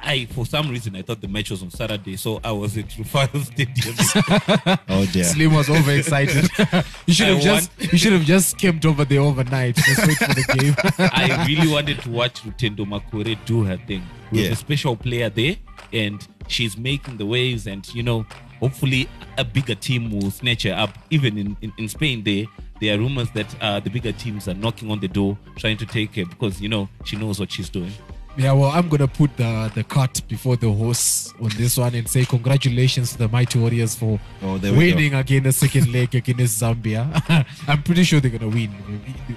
I, 0.01 0.27
for 0.27 0.47
some 0.47 0.71
reason, 0.71 0.95
I 0.95 1.03
thought 1.03 1.21
the 1.21 1.27
match 1.27 1.51
was 1.51 1.61
on 1.61 1.71
Saturday, 1.73 2.15
so 2.17 2.41
I 2.45 2.53
was 2.53 2.79
at 2.79 2.87
Rufaro 2.91 3.45
Stadium. 3.45 4.79
Oh 4.89 5.05
dear. 5.07 5.25
Slim 5.25 5.53
was 5.55 5.69
overexcited. 5.69 6.45
you 7.07 7.13
should 7.15 7.27
I 7.29 7.33
have 7.35 7.43
just 7.43 7.71
you 7.93 7.99
should 7.99 8.13
have 8.13 8.23
just 8.23 8.59
camped 8.59 8.87
over 8.87 9.05
there 9.05 9.21
overnight. 9.21 9.75
Just 9.75 10.07
wait 10.07 10.17
for 10.17 10.33
the 10.35 10.45
game. 10.57 10.75
I 11.13 11.45
really 11.47 11.67
wanted 11.71 12.01
to 12.03 12.11
watch 12.11 12.43
Rutendo 12.45 12.87
Makore 12.87 13.37
do 13.45 13.65
her 13.65 13.77
thing. 13.77 14.03
We 14.31 14.45
Yeah. 14.45 14.53
a 14.53 14.57
special 14.57 14.95
player 14.97 15.31
there, 15.31 15.57
and 15.93 16.27
she's 16.47 16.77
making 16.79 17.17
the 17.17 17.27
waves. 17.27 17.67
And 17.67 17.87
you 17.93 18.05
know, 18.05 18.25
hopefully, 18.61 19.09
a 19.37 19.45
bigger 19.45 19.75
team 19.75 20.13
will 20.13 20.31
snatch 20.31 20.63
her 20.63 20.75
up. 20.75 20.91
Even 21.11 21.37
in, 21.37 21.57
in, 21.61 21.73
in 21.77 21.89
Spain, 21.89 22.23
there, 22.23 22.45
there 22.81 22.95
are 22.95 22.99
rumors 22.99 23.31
that 23.33 23.55
uh, 23.61 23.81
the 23.81 23.91
bigger 23.91 24.13
teams 24.13 24.49
are 24.49 24.55
knocking 24.55 24.91
on 24.91 25.01
the 25.01 25.09
door, 25.09 25.37
trying 25.57 25.77
to 25.79 25.87
take 25.87 26.15
her 26.17 26.25
because 26.27 26.61
you 26.61 26.69
know 26.69 26.89
she 27.05 27.17
knows 27.17 27.39
what 27.41 27.51
she's 27.53 27.69
doing. 27.69 27.93
Yeah, 28.37 28.53
well, 28.53 28.71
I'm 28.71 28.89
gonna 28.89 29.09
put 29.09 29.37
the 29.37 29.71
the 29.75 29.83
cart 29.83 30.23
before 30.29 30.55
the 30.57 30.71
horse 30.71 31.35
on 31.41 31.49
this 31.57 31.77
one 31.77 31.93
and 31.97 32.09
say 32.09 32.25
congratulations 32.25 33.13
to 33.13 33.19
the 33.19 33.29
Mighty 33.29 33.59
Warriors 33.59 33.97
for 33.97 34.21
Oh, 34.43 34.59
there 34.59 34.71
go. 34.73 34.79
winning 34.79 35.15
again 35.15 35.43
the 35.43 35.53
second 35.53 35.93
leg 35.93 36.15
against 36.15 36.61
Zambia. 36.63 37.05
I'm 37.69 37.83
pretty 37.83 38.05
sure 38.05 38.21
they're 38.21 38.31
gonna 38.31 38.49
win. 38.49 38.71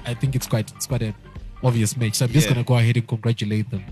I 0.05 0.13
think 0.13 0.36
it's 0.36 0.45
quite 0.45 0.71
it's 0.75 0.86
quite 0.86 1.01
an 1.01 1.15
obvious 1.63 1.98
match. 1.98 2.15
So 2.15 2.25
I'm 2.25 2.31
just 2.31 2.48
Yeah. 2.48 2.53
gonna 2.53 2.63
go 2.63 2.77
ahead 2.77 2.95
and 2.95 3.07
congratulate 3.07 3.71
them 3.71 3.83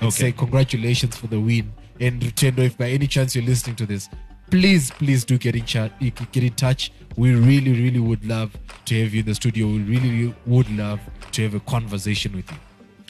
and 0.00 0.08
Okay. 0.08 0.10
say 0.10 0.32
congratulations 0.32 1.16
for 1.16 1.28
the 1.28 1.38
win. 1.38 1.72
And 2.00 2.20
Rutendo, 2.20 2.58
if 2.58 2.76
by 2.76 2.90
any 2.90 3.06
chance 3.06 3.34
you're 3.36 3.44
listening 3.44 3.76
to 3.76 3.86
this, 3.86 4.08
please, 4.50 4.90
please 4.90 5.24
do 5.24 5.38
get 5.38 5.56
in 5.56 5.64
chat, 5.64 5.92
get 6.00 6.42
in 6.42 6.52
touch. 6.54 6.92
We 7.16 7.34
really, 7.34 7.72
really 7.72 8.00
would 8.00 8.24
love 8.26 8.56
to 8.86 9.02
have 9.02 9.14
you 9.14 9.20
in 9.20 9.26
the 9.26 9.34
studio. 9.34 9.66
We 9.66 9.78
really 9.80 10.34
would 10.46 10.70
love 10.70 11.00
to 11.32 11.42
have 11.42 11.54
a 11.54 11.60
conversation 11.60 12.34
with 12.36 12.50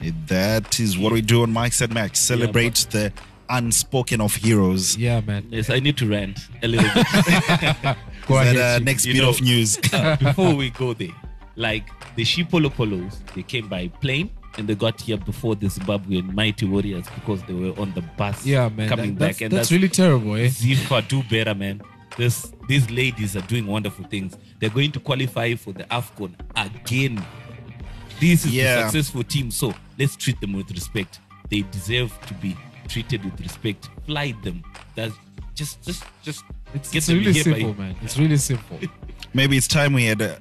you. 0.00 0.12
That 0.28 0.78
is 0.78 0.96
what 0.98 1.12
we 1.12 1.22
do 1.22 1.42
on 1.42 1.52
Mike 1.52 1.72
Said 1.72 1.92
Match. 1.92 2.16
Celebrate 2.16 2.86
the 2.90 3.12
unspoken 3.48 4.20
of 4.20 4.34
heroes. 4.34 4.96
Yeah, 4.96 5.20
man. 5.20 5.46
Yes, 5.50 5.70
I 5.70 5.80
need 5.80 5.96
to 5.98 6.08
rant 6.08 6.38
a 6.62 6.68
little 6.68 6.88
bit. 6.94 7.06
Go 8.28 8.36
ahead. 8.38 8.56
that 8.56 8.82
uh, 8.82 8.84
next 8.84 9.06
You 9.06 9.14
bit 9.14 9.22
know- 9.22 9.30
of 9.30 9.40
news? 9.40 9.76
Before 10.18 10.54
we 10.54 10.70
go 10.70 10.92
there, 10.94 11.14
like 11.54 11.84
the 12.16 12.22
Shepolopolos, 12.24 13.14
they 13.34 13.42
came 13.44 13.68
by 13.68 13.88
plane 13.88 14.30
and 14.58 14.66
they 14.68 14.74
got 14.74 15.00
here 15.00 15.16
before 15.18 15.54
the 15.54 15.66
Zimbabwean 15.66 16.32
Mighty 16.34 16.66
Warriors 16.66 17.06
because 17.14 17.42
they 17.44 17.52
were 17.52 17.78
on 17.80 17.92
the 17.94 18.02
bus 18.16 18.44
Yeah, 18.46 18.68
man. 18.68 18.88
coming 18.88 19.14
that- 19.14 19.18
back. 19.18 19.28
that's, 19.36 19.42
And 19.42 19.52
that's 19.52 19.72
really 19.72 19.88
terrible, 19.88 20.34
eh? 20.36 20.48
ZIFA, 20.48 21.08
do 21.08 21.22
better, 21.24 21.54
man. 21.54 21.82
This, 22.16 22.52
these 22.68 22.90
ladies 22.90 23.36
are 23.36 23.42
doing 23.42 23.66
wonderful 23.66 24.04
things. 24.06 24.36
They're 24.58 24.70
going 24.70 24.92
to 24.92 25.00
qualify 25.00 25.54
for 25.56 25.72
the 25.74 25.84
AFCON 25.84 26.34
again. 26.56 27.22
This 28.18 28.46
is 28.46 28.54
Yeah. 28.54 28.76
the 28.76 28.82
successful 28.90 29.22
team, 29.24 29.50
so 29.50 29.74
let's 29.98 30.16
treat 30.16 30.40
them 30.40 30.54
with 30.54 30.70
respect. 30.70 31.20
They 31.50 31.60
deserve 31.70 32.18
to 32.26 32.34
be 32.34 32.56
treated 32.88 33.22
with 33.24 33.38
respect. 33.40 33.90
Fly 34.06 34.32
them. 34.42 34.62
That's 34.94 35.14
just, 35.54 35.82
just, 35.84 36.02
just 36.22 36.44
It's, 36.74 36.90
get 36.90 36.98
it's 36.98 37.06
them 37.08 37.18
really 37.18 37.32
here 37.34 37.44
by- 37.44 37.50
simple, 37.58 37.74
man. 37.74 37.96
It's 38.02 38.16
really 38.24 38.36
simple. 38.38 38.78
Maybe 39.36 39.58
it's 39.58 39.68
time 39.68 39.92
we 39.92 40.06
had 40.06 40.22
a, 40.22 40.40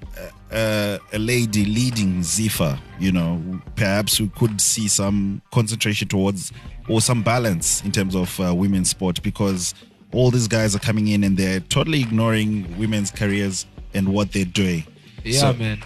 a, 0.52 1.00
a 1.12 1.20
lady 1.20 1.66
leading 1.66 2.22
ZIFA. 2.22 2.80
You 2.98 3.12
know, 3.12 3.60
perhaps 3.76 4.22
we 4.22 4.30
could 4.30 4.62
see 4.62 4.88
some 4.88 5.42
concentration 5.52 6.08
towards 6.08 6.54
or 6.88 7.02
some 7.02 7.22
balance 7.22 7.84
in 7.84 7.92
terms 7.92 8.16
of 8.16 8.40
uh, 8.40 8.56
women's 8.56 8.90
sport 8.90 9.22
because 9.22 9.74
all 10.14 10.32
these 10.32 10.48
guys 10.48 10.78
are 10.78 10.80
coming 10.80 11.10
in 11.10 11.26
and 11.26 11.36
they're 11.36 11.60
totally 11.60 12.00
ignoring 12.00 12.78
women's 12.78 13.12
careers 13.12 13.66
and 13.94 14.08
what 14.14 14.32
they're 14.32 14.46
doing. 14.46 14.86
Yeah, 15.26 15.40
So- 15.42 15.54
man. 15.56 15.84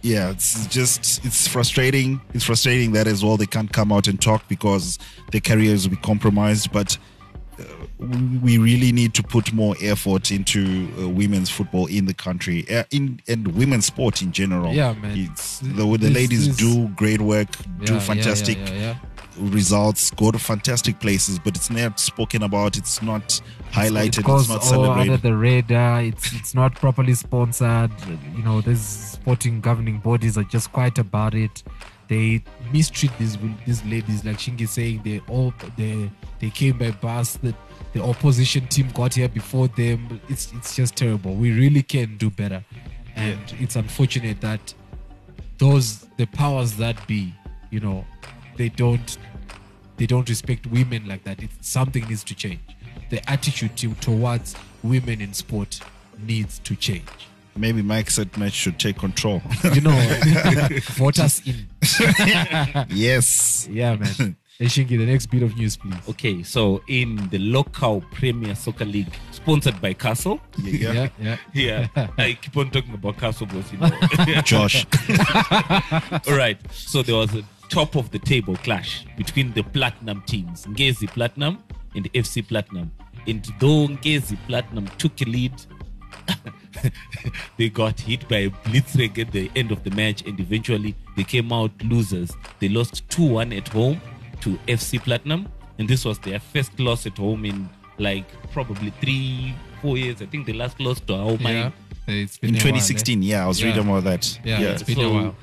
yeah 0.00 0.30
it's 0.30 0.66
just 0.66 1.24
it's 1.24 1.46
frustrating 1.46 2.20
it's 2.34 2.42
frustrating 2.44 2.90
that 2.90 3.06
as 3.06 3.22
well 3.22 3.36
they 3.36 3.46
can't 3.46 3.72
come 3.72 3.92
out 3.92 4.08
and 4.08 4.20
talk 4.20 4.42
because 4.48 4.98
their 5.30 5.40
careers 5.40 5.86
will 5.86 5.94
be 5.94 6.02
compromised 6.02 6.72
but 6.72 6.98
we- 7.98 8.58
really 8.58 8.92
need 8.92 9.14
to 9.14 9.22
put 9.22 9.52
more 9.52 9.74
effort 9.82 10.30
into 10.30 10.88
uh, 10.98 11.08
women's 11.08 11.50
football 11.50 11.86
in 11.86 12.06
the 12.06 12.14
country 12.14 12.64
uh, 12.70 12.84
in 12.90 13.20
and 13.28 13.48
women's 13.54 13.86
sport 13.86 14.22
in 14.22 14.32
general 14.32 14.72
Yeah, 14.72 14.92
man. 14.94 15.16
it's 15.18 15.60
the, 15.60 15.84
the 15.98 16.10
ladies 16.10 16.48
do 16.56 16.88
great 16.88 17.20
work 17.20 17.48
Yeah, 17.80 17.86
do 17.86 18.00
fantastic 18.00 18.58
Yeah, 18.58 18.96
results 19.38 20.10
go 20.12 20.30
to 20.30 20.38
fantastic 20.38 21.00
places 21.00 21.38
but 21.38 21.56
it's 21.56 21.70
not 21.70 21.98
spoken 21.98 22.42
about 22.42 22.76
it's 22.76 23.02
not 23.02 23.40
highlighted 23.72 24.18
it 24.18 24.24
goes 24.24 24.50
it's 24.50 24.70
not 24.70 24.78
all 24.78 24.90
under 24.90 25.16
the 25.16 25.34
radar. 25.34 26.02
It's 26.02 26.32
it's 26.34 26.54
not 26.54 26.74
properly 26.74 27.14
sponsored. 27.14 27.90
You 28.36 28.42
know, 28.44 28.60
these 28.60 28.80
sporting 28.80 29.60
governing 29.60 29.98
bodies 30.00 30.36
are 30.36 30.44
just 30.44 30.72
quiet 30.72 30.98
about 30.98 31.34
it. 31.34 31.62
They 32.12 32.42
mistreat 32.70 33.10
these 33.18 33.38
these 33.64 33.82
ladies, 33.86 34.22
like 34.22 34.36
Shingi 34.36 34.68
saying 34.68 35.00
they 35.02 35.22
all 35.30 35.54
they 35.78 36.10
they 36.40 36.50
came 36.50 36.76
by 36.76 36.90
bus. 36.90 37.36
The 37.36 37.54
the 37.94 38.04
opposition 38.04 38.66
team 38.66 38.90
got 38.92 39.14
here 39.14 39.30
before 39.30 39.68
them. 39.68 40.20
It's 40.28 40.52
it's 40.52 40.76
just 40.76 40.94
terrible. 40.94 41.34
We 41.34 41.52
really 41.52 41.82
can 41.82 42.18
do 42.18 42.28
better, 42.28 42.62
and 43.16 43.40
it's 43.58 43.76
unfortunate 43.76 44.42
that 44.42 44.74
those 45.56 46.00
the 46.18 46.26
powers 46.26 46.76
that 46.76 47.06
be, 47.06 47.34
you 47.70 47.80
know, 47.80 48.04
they 48.58 48.68
don't 48.68 49.16
they 49.96 50.04
don't 50.04 50.28
respect 50.28 50.66
women 50.66 51.08
like 51.08 51.24
that. 51.24 51.42
It's 51.42 51.66
something 51.66 52.06
needs 52.08 52.24
to 52.24 52.34
change. 52.34 52.60
The 53.08 53.26
attitude 53.30 53.74
to, 53.78 53.94
towards 53.94 54.54
women 54.82 55.22
in 55.22 55.32
sport 55.32 55.80
needs 56.18 56.58
to 56.58 56.76
change. 56.76 57.08
maybe 57.56 57.82
mike 57.82 58.10
said 58.10 58.34
match 58.38 58.54
should 58.54 58.78
take 58.78 58.96
control 58.98 59.42
You 59.74 59.80
know, 59.80 59.98
vote 60.96 61.18
us 61.18 61.46
in. 61.46 61.68
yes 62.88 63.68
Yeah, 63.70 63.96
man. 63.96 64.36
Hey, 64.58 64.66
Shingi, 64.66 64.96
the 64.98 65.06
next 65.06 65.26
bit 65.26 65.42
of 65.42 65.56
news, 65.56 65.76
please. 65.76 65.94
Okay, 66.08 66.42
so 66.44 66.82
in 66.86 67.28
the 67.30 67.38
local 67.38 68.00
Premier 68.12 68.54
Soccer 68.54 68.84
League, 68.84 69.12
sponsored 69.32 69.80
by 69.80 69.92
Castle. 69.92 70.40
yeah, 70.62 70.92
Yeah, 70.92 71.08
yeah. 71.52 71.88
Yeah, 71.96 72.08
I 72.18 72.34
keep 72.40 72.56
on 72.56 72.70
talking 72.70 72.94
about 72.94 73.16
Castle, 73.18 73.46
but 73.46 73.72
you 73.72 73.78
know. 73.78 74.40
josh 74.42 74.86
All 76.28 76.36
right, 76.36 76.58
so 76.70 77.02
there 77.02 77.16
was 77.16 77.34
a 77.34 77.42
top 77.70 77.96
of 77.96 78.10
the 78.10 78.18
table 78.20 78.54
clash 78.56 79.04
between 79.16 79.52
the 79.54 79.62
platinum 79.62 80.22
teams, 80.26 80.66
Ngezi 80.66 81.08
Platinum 81.08 81.58
and 81.96 82.12
FC 82.12 82.46
Platinum. 82.46 82.92
And 83.26 83.42
though 83.58 83.88
Ngezi 83.88 84.36
Platinum 84.46 84.86
took 84.98 85.20
a 85.22 85.24
lead, 85.24 85.54
they 87.58 87.68
got 87.68 87.98
hit 88.00 88.28
by 88.28 88.36
a 88.38 88.50
blitzkrieg 88.50 89.18
at 89.18 89.32
the 89.32 89.50
end 89.56 89.70
of 89.72 89.82
the 89.84 89.90
match 89.90 90.22
and 90.26 90.38
eventually 90.40 90.94
they 91.16 91.24
came 91.24 91.52
out 91.52 91.70
losers. 91.84 92.30
They 92.60 92.68
lost 92.68 93.08
2 93.10 93.22
1 93.24 93.52
at 93.52 93.68
home 93.68 94.00
to 94.40 94.58
FC 94.66 95.00
Platinum, 95.02 95.48
and 95.78 95.88
this 95.88 96.04
was 96.04 96.18
their 96.20 96.40
first 96.40 96.78
loss 96.80 97.06
at 97.06 97.16
home 97.18 97.44
in 97.44 97.68
like 97.98 98.24
probably 98.52 98.90
three, 99.00 99.54
four 99.80 99.96
years. 99.98 100.20
I 100.22 100.26
think 100.26 100.46
they 100.46 100.52
last 100.52 100.80
lost 100.80 101.06
to 101.08 101.14
our 101.14 101.32
yeah. 101.34 101.70
It's 102.08 102.38
been 102.38 102.50
in 102.50 102.56
a 102.56 102.58
while, 102.58 102.66
eh? 102.66 102.80
2016 102.80 103.22
yeah 103.22 103.44
i 103.44 103.46
was 103.46 103.60
Yeah. 103.60 103.68
reading 103.68 103.88
about 103.88 104.04
that 104.04 104.38
Yeah, 104.44 104.60
it's 104.60 104.82
been 104.82 104.98
a 105.00 105.08
while. 105.10 105.36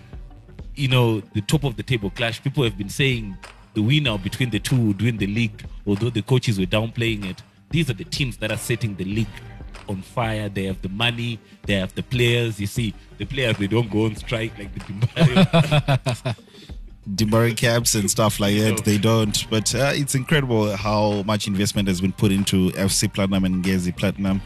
you 0.75 0.87
know, 0.89 1.21
the 1.33 1.41
top 1.41 1.63
of 1.63 1.77
the 1.77 1.83
table 1.83 2.09
clash, 2.09 2.41
people 2.43 2.63
have 2.63 2.77
been 2.77 2.89
saying 2.89 3.37
the 3.75 3.81
winner 3.81 4.17
between 4.17 4.49
the 4.49 4.59
two 4.59 4.75
would 4.87 5.01
win 5.01 5.17
the 5.17 5.27
league, 5.27 5.63
although 5.87 6.09
the 6.09 6.21
coaches 6.21 6.59
were 6.59 6.65
downplaying 6.65 7.29
it. 7.29 7.41
These 7.69 7.89
are 7.89 7.93
the 7.93 8.03
teams 8.03 8.37
that 8.37 8.51
are 8.51 8.57
setting 8.57 8.95
the 8.95 9.05
league 9.05 9.27
on 9.89 10.01
fire. 10.01 10.49
They 10.49 10.65
have 10.65 10.81
the 10.81 10.89
money, 10.89 11.39
they 11.65 11.73
have 11.73 11.93
the 11.95 12.03
players. 12.03 12.59
You 12.59 12.67
see, 12.67 12.93
the 13.17 13.25
players, 13.25 13.57
they 13.57 13.67
don't 13.67 13.89
go 13.89 14.05
on 14.05 14.15
strike 14.15 14.57
like 14.57 14.73
the 14.73 14.79
Dimbayo. 14.81 16.35
Dimbari 17.15 17.57
caps 17.57 17.95
and 17.95 18.09
stuff 18.09 18.39
like 18.39 18.55
that. 18.57 18.83
They 18.85 18.97
don't. 18.99 19.49
But 19.49 19.73
uh, 19.73 19.91
it's 19.95 20.13
incredible 20.13 20.75
how 20.75 21.23
much 21.23 21.47
investment 21.47 21.87
has 21.87 22.01
been 22.01 22.11
put 22.11 22.31
into 22.31 22.69
FC 22.71 23.11
Platinum 23.11 23.45
and 23.45 23.63
Ngezi 23.65 23.95
Platinum. 23.95 24.41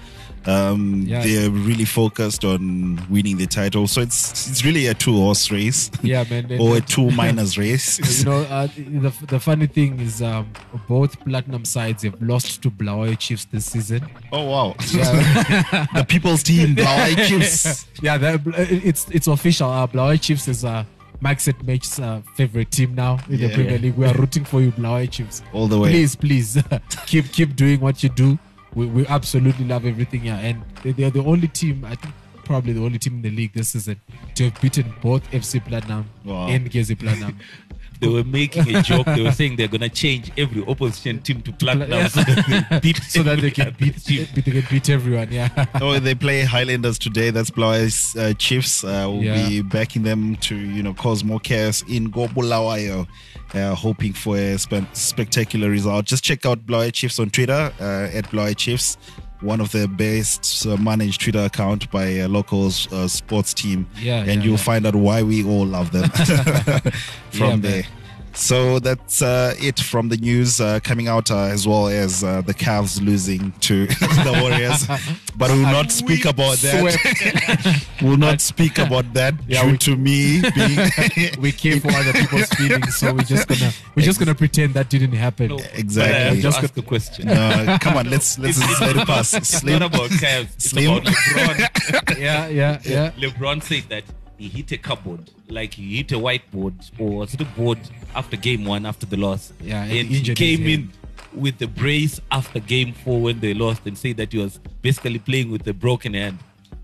Um, 0.46 1.04
Yeah. 1.08 1.24
They're 1.26 1.50
really 1.50 1.86
focused 1.86 2.44
on 2.44 3.02
winning 3.10 3.38
the 3.38 3.48
title. 3.48 3.88
So 3.88 4.02
it's 4.02 4.50
it's 4.50 4.64
really 4.66 4.88
a 4.88 4.94
two 4.94 5.16
horse 5.16 5.52
race 5.52 5.90
Yeah, 6.02 6.24
man. 6.30 6.58
or 6.60 6.78
a 6.78 6.82
two 6.82 7.12
minors 7.12 7.58
race. 7.58 8.00
you 8.20 8.26
know, 8.26 8.42
uh, 8.44 8.68
the, 8.76 9.14
the 9.28 9.40
funny 9.40 9.68
thing 9.68 10.00
is, 10.00 10.22
um, 10.22 10.52
both 10.88 11.20
platinum 11.26 11.66
sides 11.66 12.04
have 12.04 12.22
lost 12.22 12.62
to 12.64 12.70
Bulawayo 12.72 13.16
Chiefs 13.18 13.46
this 13.46 13.66
season. 13.68 14.02
oh, 14.32 14.44
wow. 14.46 14.76
Yeah, 14.94 15.86
the 15.96 16.06
people's 16.08 16.44
team, 16.44 16.76
Bulawayo 16.76 17.16
Chiefs. 17.28 17.86
yeah 18.02 18.38
it's 18.58 19.08
it's 19.10 19.28
official. 19.28 19.70
Uh, 19.70 19.88
Bulawayo 19.88 20.18
Chiefs 20.22 20.48
is 20.48 20.66
uh, 20.66 20.84
Max 21.22 21.48
at 21.48 21.62
Match's 21.64 22.00
uh, 22.00 22.22
favorite 22.36 22.70
team 22.72 22.96
now 22.96 23.18
in 23.30 23.38
the 23.40 23.48
Yeah. 23.48 23.56
Premier 23.56 23.78
League. 23.80 23.96
We 23.96 24.06
are 24.06 24.14
rooting 24.14 24.44
for 24.46 24.62
you, 24.62 24.72
Bulawayo 24.72 25.10
Chiefs. 25.10 25.42
All 25.54 25.68
the 25.68 25.80
way. 25.80 25.90
Please, 25.92 26.16
please, 26.16 26.62
keep 27.06 27.32
keep 27.32 27.56
doing 27.56 27.80
what 27.80 28.04
you 28.04 28.10
do. 28.10 28.38
We, 28.76 28.86
we 28.88 29.06
absolutely 29.08 29.66
love 29.66 29.86
everything 29.86 30.22
here, 30.22 30.40
and 30.42 30.64
they, 30.84 30.92
they 30.92 31.04
are 31.04 31.12
the 31.12 31.24
only 31.24 31.48
team. 31.48 31.86
I 31.86 31.96
think 31.96 32.14
probably 32.44 32.74
the 32.74 32.84
only 32.84 33.00
team 33.00 33.16
in 33.16 33.22
the 33.22 33.30
league 33.30 33.54
this 33.54 33.70
season 33.70 34.02
to 34.36 34.50
have 34.50 34.60
beaten 34.62 34.94
both 35.02 35.30
FC 35.32 35.64
Platinum 35.66 36.06
Wow. 36.26 36.48
and 36.48 36.70
Ngezi 36.70 37.00
Platinum. 37.00 37.40
they 38.04 38.14
were 38.14 38.24
making 38.24 38.76
a 38.76 38.82
joke. 38.82 39.06
They 39.06 39.24
were 39.24 39.32
saying 39.32 39.56
they're 39.56 39.68
going 39.68 39.82
to 39.82 39.90
change 39.90 40.32
every 40.38 40.64
opposition 40.66 41.22
team 41.22 41.42
to 41.44 41.52
platinum 41.54 42.08
so 42.10 42.22
that 42.22 42.68
they 42.70 42.80
beat, 42.82 42.98
so 43.04 43.24
that 43.24 43.40
they 43.42 43.52
can 43.52 43.76
beat, 43.80 44.04
team. 44.04 44.28
beat, 44.36 44.46
they 44.46 44.52
can 44.52 44.66
beat 44.70 44.90
everyone. 44.90 45.32
Yeah. 45.32 45.50
oh, 45.82 46.00
they 46.00 46.16
play 46.16 46.42
Highlanders 46.44 47.00
today. 47.00 47.30
That's 47.32 47.50
Blau's 47.50 48.16
uh, 48.16 48.34
Chiefs. 48.38 48.84
Uh, 48.84 49.08
we'll 49.10 49.24
Yeah. 49.24 49.48
be 49.50 49.62
backing 49.62 50.04
them 50.04 50.36
to 50.38 50.56
you 50.56 50.84
know 50.84 50.94
cause 50.94 51.24
more 51.24 51.40
chaos 51.40 51.84
in 51.90 52.12
Gobulawayo. 52.12 53.08
Uh, 53.54 53.76
hoping 53.76 54.14
for 54.14 54.36
a 54.36 54.58
spe- 54.58 54.84
spectacular 54.94 55.70
result. 55.70 56.06
Just 56.06 56.24
check 56.24 56.44
out 56.44 56.66
Bulawayo 56.66 56.92
Chiefs 56.92 57.20
on 57.20 57.30
Twitter 57.30 57.72
uh, 57.80 58.10
at 58.12 58.26
Bulawayo 58.32 58.56
Chiefs, 58.58 58.98
one 59.44 59.62
of 59.62 59.72
the 59.72 59.88
best 59.88 60.66
uh, 60.66 60.78
managed 60.78 61.22
Twitter 61.22 61.40
account 61.40 61.92
by 61.92 62.06
a 62.06 62.28
local 62.28 62.68
uh, 62.68 63.08
sports 63.08 63.54
team. 63.54 63.88
Yeah, 64.00 64.20
and 64.20 64.28
yeah, 64.28 64.42
you'll 64.42 64.52
yeah. 64.54 64.58
find 64.58 64.86
out 64.86 64.96
why 64.96 65.24
we 65.24 65.44
all 65.44 65.66
love 65.66 65.92
them 65.92 66.10
from 67.32 67.62
Yeah, 67.62 67.84
man. 67.84 67.86
There. 68.34 68.40
So 68.40 68.80
that's 68.80 69.22
uh, 69.22 69.54
it 69.60 69.80
from 69.80 70.10
the 70.10 70.18
news 70.18 70.60
uh, 70.60 70.80
coming 70.84 71.08
out, 71.08 71.32
uh, 71.32 71.38
as 71.44 71.68
well 71.68 71.88
as 71.88 72.24
uh, 72.24 72.42
the 72.42 72.54
Cavs 72.54 73.02
losing 73.04 73.52
to 73.62 73.86
the 74.26 74.40
Warriors. 74.42 74.88
But 75.36 75.50
we 75.50 75.58
will 75.64 75.72
not 75.72 75.92
speak 75.92 76.26
about 76.26 76.58
that. 76.58 77.84
we'll 78.04 78.18
not 78.18 78.40
speak 78.40 78.78
about 78.78 79.12
that 79.16 79.34
Yeah, 79.48 79.64
due 79.64 79.72
we- 79.72 79.78
to 79.80 79.96
me 79.98 80.42
being 80.56 81.42
we 81.42 81.52
care 81.52 81.80
for 81.80 81.92
other 81.92 82.14
people's 82.14 82.50
feelings, 82.50 82.96
so 82.98 83.14
we're 83.14 83.24
just 83.24 83.48
gonna 83.48 83.72
we're 83.96 84.04
just 84.06 84.20
gonna 84.20 84.36
pretend 84.36 84.76
that 84.76 84.90
didn't 84.92 85.14
happen. 85.14 85.48
No, 85.48 85.60
Exactly. 85.74 86.14
have 86.24 86.36
to 86.36 86.42
Just 86.42 86.64
ask 86.64 86.78
a 86.78 86.82
question. 86.84 87.30
Uh, 87.30 87.78
come 87.82 87.98
on, 87.98 88.10
let's 88.12 88.38
let's 88.38 88.60
just 88.60 88.80
let 88.80 88.96
it 88.96 89.08
pass. 89.08 89.34
It's 89.34 89.50
Slim. 89.50 89.80
not 89.80 89.94
about 89.96 90.10
Cavs. 90.12 90.54
It's 90.54 90.70
Slim. 90.70 90.92
about 90.98 91.04
LeBron. 91.12 92.20
Yeah, 92.20 92.48
yeah, 92.48 92.80
yeah. 92.86 93.12
LeBron 93.18 93.64
said 93.64 93.84
that 93.90 94.04
he 94.44 94.50
hit 94.50 94.72
a 94.74 94.78
cupboard, 94.78 95.32
like 95.48 95.74
he 95.74 95.98
hit 95.98 96.12
a 96.12 96.16
whiteboard 96.16 96.74
or 97.00 97.24
a 97.24 97.46
board 97.56 97.80
after 98.14 98.36
game 98.36 98.66
one 98.66 98.86
after 98.86 99.06
the 99.06 99.16
loss. 99.16 99.54
Yeah, 99.62 99.84
and 99.84 100.08
he 100.10 100.36
came 100.36 100.68
in 100.68 100.92
with 101.34 101.60
the 101.60 101.68
brace 101.68 102.20
after 102.30 102.60
game 102.60 102.94
four 102.94 103.22
when 103.22 103.40
they 103.40 103.54
lost 103.54 103.86
and 103.86 103.98
said 103.98 104.18
that 104.18 104.34
he 104.34 104.40
was 104.40 104.60
basically 104.82 105.20
playing 105.20 105.50
with 105.50 105.66
a 105.68 105.74
broken 105.74 106.14
hand. 106.14 106.40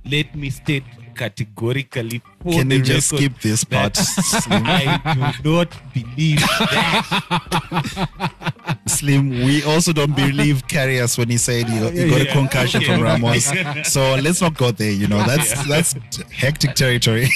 Let 0.06 0.34
me 0.36 0.50
state 0.50 0.86
categorically 1.16 2.22
Can 2.50 2.72
you 2.72 2.82
just 2.82 3.10
skip 3.10 3.38
this 3.42 3.66
part? 3.66 3.98
I 4.48 5.36
do 5.44 5.56
not 5.56 5.74
believe 5.94 6.40
that. 6.40 8.08
Slim, 8.90 9.30
we 9.30 9.64
also 9.64 9.94
don't 9.94 10.16
believe 10.16 10.68
Karius 10.68 11.18
when 11.18 11.30
he 11.30 11.38
said 11.38 11.70
he, 11.70 11.78
he 11.92 12.10
got 12.10 12.22
a 12.22 12.32
concussion 12.32 12.82
from 12.82 13.02
Ramos. 13.02 13.52
So 13.86 14.16
let's 14.16 14.42
not 14.42 14.58
go 14.58 14.72
there. 14.72 14.92
You 14.92 15.08
know, 15.08 15.24
that's 15.24 15.68
that's 15.68 15.96
hectic 16.32 16.76
territory. 16.76 17.30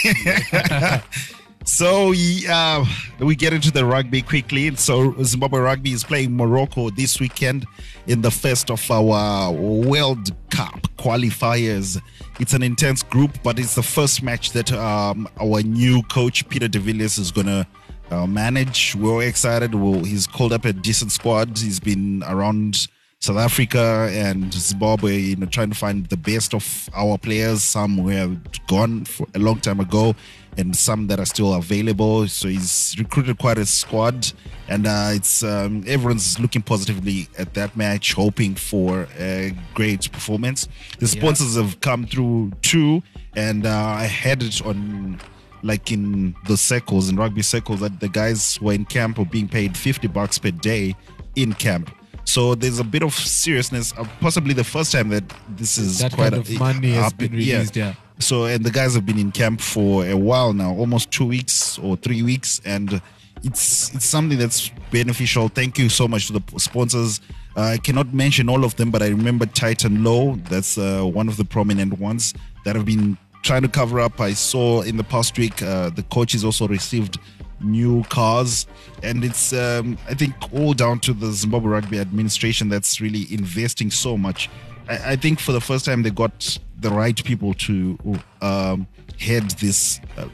so 1.65 2.11
yeah, 2.11 2.85
we 3.19 3.35
get 3.35 3.53
into 3.53 3.71
the 3.71 3.85
rugby 3.85 4.21
quickly. 4.21 4.75
So 4.75 5.15
Zimbabwe 5.23 5.59
Rugby 5.59 5.91
is 5.91 6.03
playing 6.03 6.35
Morocco 6.35 6.89
this 6.89 7.19
weekend 7.19 7.65
in 8.07 8.21
the 8.21 8.31
first 8.31 8.69
of 8.69 8.89
our 8.91 9.51
World 9.51 10.31
Cup 10.49 10.81
qualifiers. 10.97 12.01
It's 12.39 12.53
an 12.53 12.63
intense 12.63 13.03
group, 13.03 13.37
but 13.43 13.59
it's 13.59 13.75
the 13.75 13.83
first 13.83 14.23
match 14.23 14.51
that 14.51 14.71
um, 14.73 15.27
our 15.39 15.61
new 15.61 16.03
coach 16.03 16.47
Peter 16.49 16.67
De 16.67 16.79
Villiers 16.79 17.17
is 17.17 17.31
gonna 17.31 17.67
uh, 18.13 18.27
manage. 18.27 18.95
We're 18.95 19.23
excited. 19.23 19.73
Well, 19.73 20.03
he's 20.03 20.27
called 20.27 20.53
up 20.53 20.65
a 20.65 20.73
decent 20.73 21.11
squad. 21.11 21.57
He's 21.57 21.79
been 21.79 22.23
around 22.27 22.87
South 23.19 23.37
Africa 23.37 24.09
and 24.11 24.53
Zimbabwe, 24.53 25.17
you 25.17 25.35
know, 25.37 25.45
trying 25.45 25.69
to 25.69 25.75
find 25.75 26.05
the 26.07 26.17
best 26.17 26.53
of 26.53 26.89
our 26.93 27.17
players. 27.17 27.63
Some 27.63 27.97
who 27.97 28.09
have 28.09 28.37
gone 28.67 29.05
for 29.05 29.27
a 29.33 29.39
long 29.39 29.59
time 29.59 29.79
ago, 29.79 30.13
and 30.57 30.75
some 30.75 31.07
that 31.07 31.19
are 31.19 31.25
still 31.25 31.53
available. 31.53 32.27
So 32.27 32.49
he's 32.49 32.95
recruited 32.99 33.37
quite 33.37 33.57
a 33.57 33.65
squad, 33.65 34.31
and 34.67 34.85
uh, 34.85 35.11
it's 35.13 35.41
um, 35.41 35.83
everyone's 35.87 36.37
looking 36.39 36.61
positively 36.61 37.29
at 37.37 37.53
that 37.53 37.75
match, 37.77 38.13
hoping 38.13 38.55
for 38.55 39.07
a 39.17 39.55
great 39.73 40.11
performance. 40.11 40.67
The 40.99 41.07
sponsors 41.07 41.55
have 41.55 41.79
come 41.79 42.05
through 42.05 42.51
too, 42.61 43.03
and 43.35 43.65
uh, 43.65 43.69
I 43.69 44.03
had 44.03 44.43
it 44.43 44.61
on 44.65 45.19
like 45.63 45.91
in 45.91 46.35
the 46.47 46.57
circles 46.57 47.09
in 47.09 47.15
rugby 47.15 47.41
circles 47.41 47.79
that 47.79 47.99
the 47.99 48.09
guys 48.09 48.57
who 48.57 48.69
are 48.69 48.73
in 48.73 48.85
camp 48.85 49.17
are 49.19 49.25
being 49.25 49.47
paid 49.47 49.75
50 49.77 50.07
bucks 50.09 50.37
per 50.37 50.51
day 50.51 50.95
in 51.35 51.53
camp. 51.53 51.89
So 52.25 52.53
there's 52.55 52.79
a 52.79 52.83
bit 52.83 53.03
of 53.03 53.13
seriousness 53.13 53.93
uh, 53.97 54.05
possibly 54.21 54.53
the 54.53 54.63
first 54.63 54.91
time 54.91 55.09
that 55.09 55.23
this 55.49 55.77
is 55.77 55.99
That 55.99 56.13
quite 56.13 56.31
kind 56.31 56.35
a- 56.35 56.53
of 56.53 56.59
money 56.59 56.91
has 56.91 57.13
been 57.13 57.31
released, 57.31 57.75
yeah. 57.75 57.95
so 58.19 58.45
and 58.45 58.63
the 58.63 58.71
guys 58.71 58.93
have 58.93 59.05
been 59.05 59.17
in 59.19 59.31
camp 59.31 59.59
for 59.61 60.05
a 60.05 60.15
while 60.15 60.53
now 60.53 60.71
almost 60.73 61.11
two 61.11 61.25
weeks 61.25 61.77
or 61.79 61.97
three 61.97 62.21
weeks 62.21 62.61
and 62.65 63.01
it's 63.43 63.93
it's 63.95 64.05
something 64.05 64.37
that's 64.37 64.69
beneficial. 64.91 65.49
Thank 65.49 65.77
you 65.77 65.89
so 65.89 66.07
much 66.07 66.27
to 66.27 66.33
the 66.33 66.59
sponsors. 66.59 67.19
Uh, 67.55 67.61
i 67.61 67.77
cannot 67.77 68.11
mention 68.13 68.49
all 68.49 68.63
of 68.65 68.75
them 68.77 68.89
but 68.89 69.03
i 69.03 69.07
remember 69.09 69.45
titan 69.45 70.03
low 70.03 70.35
that's 70.49 70.75
uh, 70.79 71.03
one 71.03 71.27
of 71.29 71.37
the 71.37 71.45
prominent 71.45 71.99
ones 71.99 72.33
that 72.65 72.75
have 72.75 72.83
been 72.83 73.15
trying 73.43 73.61
to 73.61 73.67
cover 73.67 73.99
up 73.99 74.19
i 74.19 74.33
saw 74.33 74.81
in 74.81 74.97
the 74.97 75.03
past 75.03 75.37
week 75.37 75.61
uh, 75.61 75.89
the 75.91 76.03
coaches 76.03 76.43
also 76.43 76.67
received 76.67 77.19
new 77.63 78.03
cars. 78.05 78.67
And 79.03 79.23
it's 79.23 79.53
um, 79.53 79.97
i 80.07 80.13
think 80.13 80.33
all 80.53 80.73
down 80.73 80.99
to 81.01 81.13
the 81.13 81.31
zimbabwe 81.31 81.69
rugby 81.69 81.99
administration 81.99 82.69
that's 82.69 83.01
really 83.01 83.31
investing 83.33 83.91
so 83.91 84.17
much. 84.17 84.49
I, 84.89 85.13
I 85.13 85.15
think 85.15 85.39
for 85.39 85.51
the 85.51 85.61
first 85.61 85.85
time 85.85 86.03
they 86.03 86.09
got 86.09 86.57
the 86.79 86.89
right 86.89 87.21
people 87.23 87.53
to 87.53 87.97
um, 88.41 88.87
head 89.19 89.49
this 89.51 89.99
uh, 90.17 90.27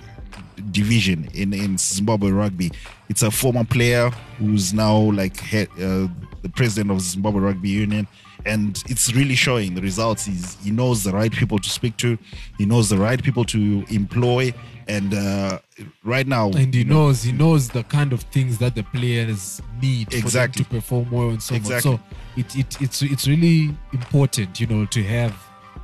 division 0.71 1.29
in, 1.33 1.53
in 1.53 1.77
Zimbabwe 1.77 2.31
rugby. 2.31 2.71
It's 3.07 3.23
a 3.23 3.31
former 3.31 3.63
player 3.63 4.09
who's 4.39 4.73
now 4.73 4.97
like 4.97 5.37
head, 5.37 5.69
uh, 5.75 6.07
the 6.41 6.51
president 6.55 6.91
of 6.91 7.01
Zimbabwe 7.01 7.41
Rugby 7.41 7.69
Union, 7.69 8.07
and 8.45 8.81
it's 8.87 9.13
really 9.13 9.35
showing 9.35 9.75
the 9.75 9.81
results. 9.81 10.25
He's, 10.25 10.55
he 10.63 10.71
knows 10.71 11.03
the 11.03 11.11
right 11.11 11.31
people 11.31 11.59
to 11.59 11.69
speak 11.69 11.97
to, 11.97 12.17
he 12.57 12.65
knows 12.65 12.89
the 12.89 12.97
right 12.97 13.21
people 13.21 13.43
to 13.45 13.85
employ, 13.89 14.53
and 14.87 15.13
uh, 15.13 15.59
right 16.03 16.25
now, 16.27 16.47
And 16.51 16.73
he 16.73 16.79
you 16.79 16.85
know, 16.85 17.05
knows 17.07 17.23
he 17.23 17.31
knows 17.31 17.69
the 17.69 17.83
kind 17.83 18.11
of 18.13 18.21
things 18.23 18.57
that 18.57 18.75
the 18.75 18.83
players 18.83 19.61
need 19.81 20.13
Exactly. 20.13 20.63
for 20.63 20.69
them 20.69 20.79
to 20.81 20.81
perform 20.81 21.11
well 21.11 21.29
and 21.29 21.41
so 21.43 21.55
Exactly. 21.55 21.91
on. 21.93 21.97
So 21.99 22.03
it, 22.37 22.55
it 22.55 22.81
it's 22.81 23.01
it's 23.01 23.27
really 23.27 23.75
important, 23.93 24.59
you 24.59 24.67
know, 24.67 24.85
to 24.87 25.03
have 25.03 25.35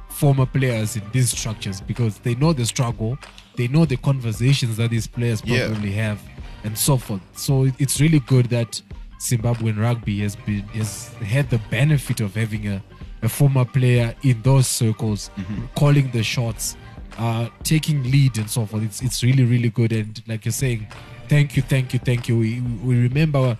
former 0.09 0.45
players 0.45 0.95
in 0.95 1.03
these 1.11 1.29
structures 1.29 1.81
because 1.81 2.19
they 2.19 2.35
know 2.35 2.53
the 2.53 2.65
struggle, 2.65 3.17
they 3.57 3.67
know 3.67 3.85
the 3.85 3.97
conversations 3.97 4.77
that 4.77 4.89
these 4.89 5.07
players 5.07 5.41
Yeah. 5.45 5.67
probably 5.67 5.91
have, 5.91 6.19
and 6.63 6.75
so 6.77 6.97
forth. 6.97 7.21
So 7.35 7.69
it's 7.77 7.99
really 8.01 8.19
good 8.21 8.45
that 8.47 8.81
Zimbabwean 9.29 9.77
rugby 9.81 10.19
has 10.21 10.35
been 10.35 10.63
has 10.79 11.07
had 11.35 11.49
the 11.49 11.59
benefit 11.69 12.19
of 12.21 12.35
having 12.35 12.67
a, 12.67 12.81
a 13.21 13.29
former 13.29 13.65
player 13.65 14.13
in 14.23 14.41
those 14.41 14.67
circles, 14.67 15.29
Mm-hmm. 15.37 15.65
calling 15.75 16.11
the 16.11 16.23
shots, 16.23 16.75
uh, 17.17 17.49
taking 17.63 18.03
lead 18.03 18.37
and 18.37 18.49
so 18.49 18.65
forth. 18.65 18.83
It's 18.83 19.01
it's 19.01 19.23
really 19.23 19.43
really 19.43 19.69
good. 19.69 19.91
And 19.91 20.21
like 20.27 20.45
you're 20.45 20.51
saying, 20.51 20.87
thank 21.27 21.55
you, 21.55 21.63
thank 21.63 21.93
you, 21.93 21.99
thank 21.99 22.27
you. 22.29 22.37
We 22.37 22.61
we 22.83 22.95
remember 23.01 23.57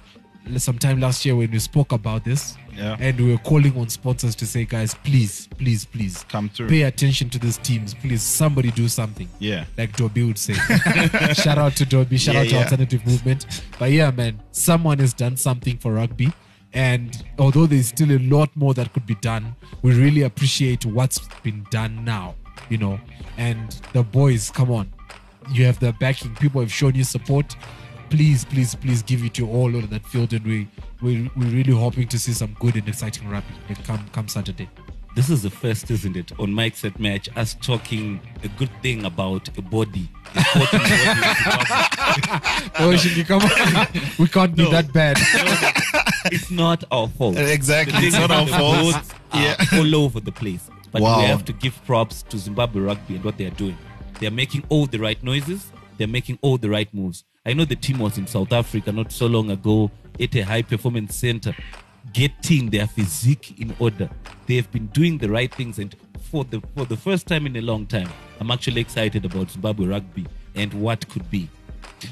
sometime 0.58 1.00
last 1.00 1.26
year 1.26 1.36
when 1.36 1.52
we 1.52 1.60
spoke 1.60 1.92
about 1.92 2.24
this, 2.24 2.58
Yeah. 2.76 2.96
and 3.00 3.20
we 3.20 3.32
were 3.32 3.38
calling 3.40 3.76
on 3.78 3.90
sponsors 3.90 4.36
to 4.36 4.46
say, 4.46 4.66
guys, 4.66 4.94
please, 5.04 5.48
please, 5.58 5.86
please, 5.86 6.24
Come 6.30 6.50
through. 6.50 6.68
pay 6.70 6.84
attention 6.84 7.30
to 7.32 7.40
these 7.40 7.58
teams. 7.58 7.94
Please, 7.94 8.22
somebody 8.22 8.72
do 8.72 8.88
something. 8.88 9.28
Yeah. 9.40 9.66
like 9.78 9.96
Dobby 9.96 10.24
would 10.24 10.38
say. 10.38 10.54
shout 11.34 11.58
out 11.58 11.76
to 11.78 11.86
Dobby. 11.86 12.18
Shout 12.18 12.36
Yeah, 12.36 12.42
out 12.42 12.48
to 12.48 12.56
yeah. 12.56 12.64
Alternative 12.64 13.06
Movement. 13.06 13.64
But 13.80 13.92
yeah, 13.92 14.12
man, 14.12 14.42
someone 14.52 15.00
has 15.00 15.14
done 15.14 15.38
something 15.38 15.78
for 15.78 15.94
rugby. 15.94 16.32
And 16.74 17.24
although 17.40 17.66
there's 17.66 17.88
still 17.88 18.12
a 18.12 18.20
lot 18.20 18.50
more 18.56 18.74
that 18.74 18.92
could 18.94 19.06
be 19.06 19.16
done, 19.16 19.56
we 19.82 19.94
really 19.94 20.24
appreciate 20.24 20.86
what's 20.86 21.20
been 21.42 21.66
done 21.72 22.04
now, 22.04 22.36
you 22.70 22.78
know. 22.78 23.00
And 23.38 23.72
the 23.94 24.04
boys, 24.04 24.52
come 24.52 24.70
on, 24.72 24.92
you 25.52 25.64
have 25.66 25.80
the 25.80 25.94
backing. 25.94 26.36
People 26.36 26.60
have 26.60 26.72
shown 26.74 26.94
you 26.94 27.06
support. 27.06 27.56
Please, 28.10 28.46
please, 28.46 28.76
please 28.76 29.02
give 29.04 29.24
it 29.24 29.34
to 29.36 29.50
all 29.50 29.76
over 29.76 29.88
that 29.88 30.06
field, 30.06 30.32
and 30.34 30.46
we 30.46 30.68
we 31.02 31.30
we're 31.36 31.50
really 31.50 31.74
hoping 31.74 32.08
to 32.08 32.20
see 32.20 32.32
some 32.34 32.56
good 32.60 32.76
and 32.76 32.88
exciting 32.88 33.28
rugby 33.30 33.54
come 33.84 34.08
come 34.14 34.28
Saturday. 34.28 34.70
This 35.16 35.30
is 35.30 35.44
the 35.44 35.50
first, 35.50 35.90
isn't 35.92 36.16
it, 36.18 36.32
on 36.40 36.52
Mike 36.54 36.76
Set 36.76 37.00
Match, 37.00 37.30
us 37.38 37.56
talking 37.62 38.20
a 38.44 38.50
good 38.50 38.70
thing 38.82 39.06
about 39.06 39.48
a 39.58 39.62
body. 39.62 40.10
a 40.36 40.42
sporting 40.44 40.80
body 40.80 41.22
in 41.22 41.34
Zimbabwe. 41.44 42.78
Oh, 42.80 43.24
come 43.26 43.42
on, 43.42 43.88
we 44.20 44.28
can't 44.28 44.56
be 44.56 44.70
that 44.72 44.92
bad. 44.94 45.18
it's 46.34 46.52
not 46.52 46.84
our 46.92 47.08
fault. 47.08 47.38
Exactly. 47.38 48.08
It's 48.08 48.18
not 48.18 48.30
our 48.30 48.46
fault. 48.48 48.94
votes 48.96 49.14
are 49.32 49.56
all 49.80 49.96
over 49.96 50.20
the 50.20 50.32
place. 50.34 50.70
But 50.92 51.02
Wow. 51.02 51.20
we 51.20 51.26
have 51.26 51.44
to 51.46 51.54
give 51.54 51.82
props 51.86 52.24
to 52.24 52.38
Zimbabwe 52.38 52.82
Rugby 52.82 53.16
and 53.16 53.24
what 53.24 53.38
they 53.38 53.46
are 53.46 53.50
doing. 53.58 53.78
They 54.20 54.28
are 54.28 54.32
making 54.32 54.64
all 54.70 54.86
the 54.86 55.00
right 55.00 55.22
noises. 55.24 55.72
They're 55.98 56.08
making 56.10 56.40
all 56.42 56.58
the 56.58 56.70
right 56.70 56.94
moves. 56.94 57.24
I 57.46 57.54
know 57.54 57.66
the 57.66 57.76
team 57.76 58.00
was 58.00 58.18
in 58.18 58.28
South 58.28 58.52
Africa 58.52 58.92
not 58.92 59.12
so 59.12 59.28
long 59.28 59.52
ago 59.52 59.92
at 60.20 60.36
a 60.36 60.42
high 60.42 60.62
performance 60.64 61.16
center, 61.16 61.56
getting 62.14 62.70
their 62.70 62.88
physique 62.88 63.60
in 63.60 63.76
order. 63.80 64.10
They 64.48 64.56
have 64.56 64.72
been 64.72 64.88
doing 64.88 65.18
the 65.18 65.30
right 65.30 65.54
things, 65.54 65.78
and 65.80 65.96
for 66.32 66.44
the 66.44 66.62
for 66.76 66.86
the 66.86 66.98
first 66.98 67.28
time 67.28 67.46
in 67.46 67.56
a 67.56 67.62
long 67.62 67.86
time, 67.86 68.10
I'm 68.40 68.50
actually 68.52 68.82
excited 68.82 69.26
about 69.26 69.52
Zimbabwe 69.52 69.86
Rugby 69.88 70.26
and 70.56 70.74
what 70.74 71.08
could 71.10 71.30
be. 71.30 71.50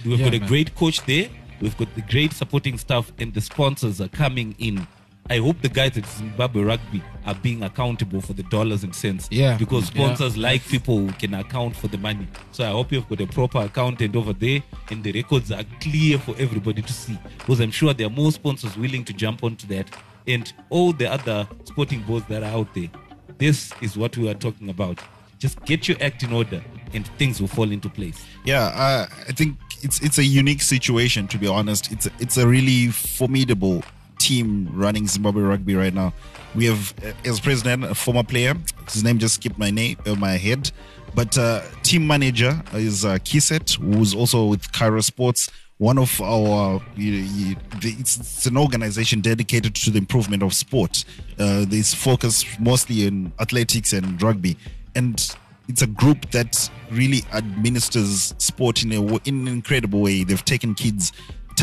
We've 0.06 0.20
Yeah, 0.20 0.26
got 0.26 0.36
a 0.36 0.40
man. 0.40 0.48
great 0.50 0.76
coach 0.76 1.02
there. 1.06 1.30
We've 1.62 1.78
got 1.78 1.94
the 1.96 2.02
great 2.02 2.34
supporting 2.34 2.78
staff, 2.78 3.12
and 3.20 3.34
the 3.34 3.42
sponsors 3.42 4.02
are 4.02 4.10
coming 4.10 4.56
in. 4.60 4.88
I 5.30 5.38
hope 5.38 5.62
the 5.62 5.70
guys 5.70 5.98
at 5.98 6.06
Zimbabwe 6.06 6.64
Rugby 6.64 7.02
are 7.26 7.34
being 7.36 7.64
accountable 7.64 8.20
for 8.20 8.34
the 8.34 8.44
dollars 8.44 8.84
and 8.84 8.94
cents. 8.94 9.30
Yeah. 9.32 9.58
Because 9.58 9.86
Yeah. 9.86 10.04
sponsors 10.06 10.36
like 10.38 10.68
people 10.68 10.98
who 10.98 11.12
can 11.14 11.34
account 11.34 11.76
for 11.78 11.88
the 11.88 11.98
money. 11.98 12.28
So 12.52 12.66
I 12.68 12.72
hope 12.72 12.92
you've 12.92 13.08
got 13.08 13.22
a 13.22 13.28
proper 13.28 13.60
accountant 13.60 14.16
over 14.18 14.34
there 14.34 14.62
and 14.92 15.02
the 15.04 15.14
records 15.14 15.50
are 15.52 15.64
clear 15.80 16.20
for 16.20 16.36
everybody 16.38 16.82
to 16.82 16.94
see. 16.94 17.18
Because 17.38 17.62
I'm 17.62 17.72
sure 17.72 17.94
there 17.94 18.08
are 18.08 18.10
more 18.10 18.32
sponsors 18.34 18.76
willing 18.78 19.06
to 19.06 19.14
jump 19.14 19.44
onto 19.46 19.66
that. 19.68 19.88
And 20.28 20.52
all 20.70 20.92
the 20.92 21.10
other 21.10 21.48
sporting 21.64 22.02
boards 22.02 22.26
that 22.28 22.44
are 22.44 22.58
out 22.58 22.74
there. 22.74 22.90
This 23.38 23.72
is 23.82 23.96
what 23.98 24.18
we 24.18 24.30
are 24.30 24.34
talking 24.36 24.70
about. 24.70 25.00
Just 25.40 25.64
get 25.66 25.88
your 25.88 25.98
act 26.02 26.24
in 26.24 26.34
order 26.34 26.62
and 26.94 27.08
things 27.18 27.40
will 27.40 27.48
fall 27.48 27.72
into 27.72 27.90
place. 27.90 28.22
Yeah, 28.46 28.64
uh, 28.66 29.08
I 29.28 29.32
think 29.32 29.58
it's 29.82 30.00
it's 30.02 30.18
a 30.18 30.24
unique 30.24 30.62
situation 30.62 31.28
to 31.30 31.38
be 31.38 31.48
honest. 31.48 31.92
It's 31.92 32.08
it's 32.20 32.38
a 32.38 32.48
really 32.48 32.88
formidable 32.90 33.84
team 34.28 34.70
running 34.74 35.06
Zimbabwe 35.08 35.44
rugby 35.44 35.76
right 35.76 35.94
now. 35.94 36.14
We 36.56 36.66
have 36.66 36.94
uh, 37.04 37.30
as 37.30 37.40
president 37.40 37.84
a 37.84 37.96
former 37.96 38.24
player. 38.24 38.54
His 38.92 39.04
name 39.04 39.20
just 39.20 39.36
skipped 39.36 39.58
my 39.58 39.72
name 39.72 39.98
uh, 40.06 40.16
my 40.16 40.38
head, 40.38 40.72
but 41.14 41.38
uh, 41.38 41.62
team 41.84 42.08
manager 42.08 42.54
is 42.74 43.04
uh, 43.04 43.18
Kiset, 43.28 43.76
who's 43.78 44.16
also 44.16 44.46
with 44.46 44.72
Cairo 44.72 45.02
Sports. 45.02 45.50
One 45.80 45.98
of 45.98 46.22
our, 46.22 46.82
you, 46.96 47.12
you, 47.12 47.56
it's, 47.82 48.18
it's 48.18 48.46
an 48.46 48.58
organization 48.58 49.22
dedicated 49.22 49.76
to 49.76 49.92
the 49.92 49.98
improvement 49.98 50.42
of 50.44 50.54
sport. 50.54 51.04
Uh, 51.38 51.66
focus 51.96 52.46
mostly 52.60 53.06
in 53.08 53.34
athletics 53.40 53.92
and 53.92 54.22
rugby, 54.22 54.56
and 54.96 55.36
it's 55.68 55.82
a 55.82 55.88
group 55.88 56.30
that 56.32 56.70
really 56.92 57.24
administers 57.34 58.34
sport 58.38 58.84
in 58.84 58.92
a 58.94 59.02
in 59.26 59.36
an 59.42 59.48
incredible 59.48 60.02
way. 60.02 60.24
They've 60.24 60.46
taken 60.46 60.76
kids, 60.76 61.12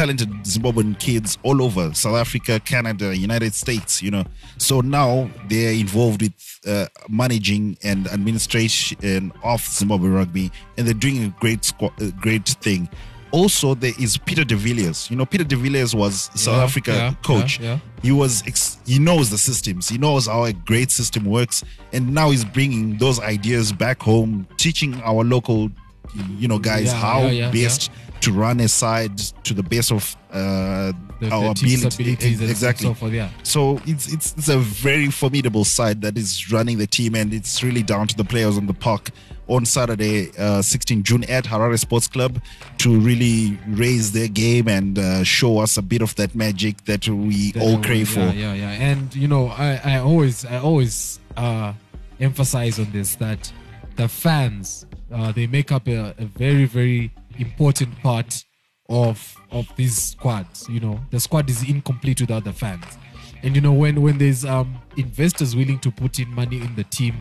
talented 0.00 0.30
Zimbabwean 0.44 0.98
kids 0.98 1.36
all 1.42 1.62
over 1.62 1.92
South 1.92 2.16
Africa, 2.16 2.58
Canada, 2.60 3.14
United 3.14 3.52
States. 3.54 4.02
You 4.02 4.10
know, 4.10 4.24
so 4.56 4.80
now 4.80 5.28
they're 5.50 5.74
involved 5.74 6.22
with 6.22 6.32
uh, 6.66 6.86
managing 7.10 7.76
and 7.82 8.06
administration 8.08 9.30
of 9.44 9.60
Zimbabwe 9.60 10.08
rugby, 10.08 10.50
and 10.78 10.86
they're 10.86 10.94
doing 10.94 11.24
a 11.24 11.28
great 11.38 11.60
squ- 11.60 11.92
a 12.00 12.10
great 12.12 12.48
thing. 12.48 12.88
Also, 13.30 13.74
there 13.74 13.92
is 14.00 14.16
Peter 14.16 14.42
de 14.42 14.56
Villiers. 14.56 15.08
You 15.10 15.16
know, 15.16 15.26
Peter 15.26 15.44
de 15.44 15.54
Villiers 15.54 15.94
was 15.94 16.30
South 16.34 16.56
Yeah, 16.56 16.64
Africa 16.64 16.90
yeah, 16.92 17.14
coach 17.22 17.60
yeah, 17.60 17.78
he 18.02 18.10
was 18.10 18.42
ex- 18.46 18.78
he 18.86 18.98
knows 18.98 19.28
the 19.30 19.38
systems 19.38 19.88
he 19.88 19.98
knows 19.98 20.26
how 20.26 20.44
a 20.44 20.52
great 20.52 20.90
system 20.90 21.24
works 21.26 21.62
and 21.92 22.12
now 22.12 22.30
he's 22.30 22.44
bringing 22.44 22.96
those 22.96 23.20
ideas 23.20 23.72
back 23.72 24.02
home 24.02 24.48
teaching 24.56 25.00
our 25.02 25.22
local 25.22 25.70
you 26.14 26.48
know 26.48 26.58
guys 26.58 26.86
Yeah, 26.86 26.94
how 26.94 27.26
yeah, 27.26 27.50
best 27.50 27.90
to 28.20 28.32
run 28.32 28.60
a 28.60 28.68
side 28.68 29.16
to 29.44 29.54
the 29.54 29.62
best 29.62 29.92
of 29.92 30.16
uh, 30.30 30.92
The, 31.20 31.30
our 31.30 31.54
the 31.54 31.74
ability 31.74 32.32
exactly 32.44 32.94
so. 32.94 33.06
Yeah. 33.06 33.28
so 33.42 33.80
it's, 33.86 34.12
it's 34.12 34.34
it's 34.38 34.48
a 34.48 34.58
very 34.58 35.10
formidable 35.10 35.64
side 35.64 36.00
that 36.02 36.16
is 36.16 36.50
running 36.50 36.78
the 36.78 36.86
team, 36.86 37.14
and 37.14 37.34
it's 37.34 37.62
really 37.62 37.82
down 37.82 38.06
to 38.08 38.16
the 38.16 38.24
players 38.24 38.56
on 38.56 38.66
the 38.66 38.74
park 38.74 39.10
on 39.50 39.66
Saturday, 39.66 40.30
uh, 40.38 40.62
16 40.62 41.02
June 41.02 41.24
at 41.24 41.44
Harare 41.44 41.78
Sports 41.78 42.06
Club, 42.06 42.40
to 42.78 42.98
really 42.98 43.58
raise 43.66 44.12
their 44.12 44.28
game 44.28 44.68
and 44.68 44.98
uh, 44.98 45.24
show 45.24 45.58
us 45.58 45.76
a 45.76 45.82
bit 45.82 46.02
of 46.02 46.14
that 46.14 46.34
magic 46.34 46.84
that 46.84 47.06
we 47.08 47.52
that 47.52 47.62
all 47.62 47.82
crave 47.82 48.16
yeah, 48.16 48.30
for. 48.30 48.36
Yeah, 48.36 48.54
yeah. 48.54 48.70
And 48.70 49.14
you 49.14 49.28
know, 49.28 49.48
I, 49.48 49.80
I 49.84 49.98
always 49.98 50.44
I 50.46 50.58
always 50.58 51.20
uh 51.36 51.72
emphasize 52.20 52.78
on 52.78 52.90
this 52.92 53.16
that 53.16 53.52
the 53.96 54.08
fans 54.08 54.86
uh, 55.12 55.32
they 55.32 55.46
make 55.46 55.72
up 55.72 55.88
a, 55.88 56.14
a 56.18 56.24
very, 56.24 56.64
very 56.64 57.12
important 57.38 57.98
part 58.00 58.44
of 58.88 59.36
of 59.50 59.66
these 59.76 59.96
squads. 59.96 60.68
You 60.68 60.80
know, 60.80 61.00
the 61.10 61.20
squad 61.20 61.48
is 61.48 61.68
incomplete 61.68 62.20
without 62.20 62.44
the 62.44 62.52
fans. 62.52 62.84
And 63.42 63.54
you 63.54 63.60
know, 63.60 63.72
when 63.72 64.02
when 64.02 64.18
there's 64.18 64.44
um 64.44 64.80
investors 64.96 65.56
willing 65.56 65.78
to 65.80 65.90
put 65.90 66.18
in 66.18 66.28
money 66.28 66.60
in 66.60 66.74
the 66.74 66.84
team, 66.84 67.14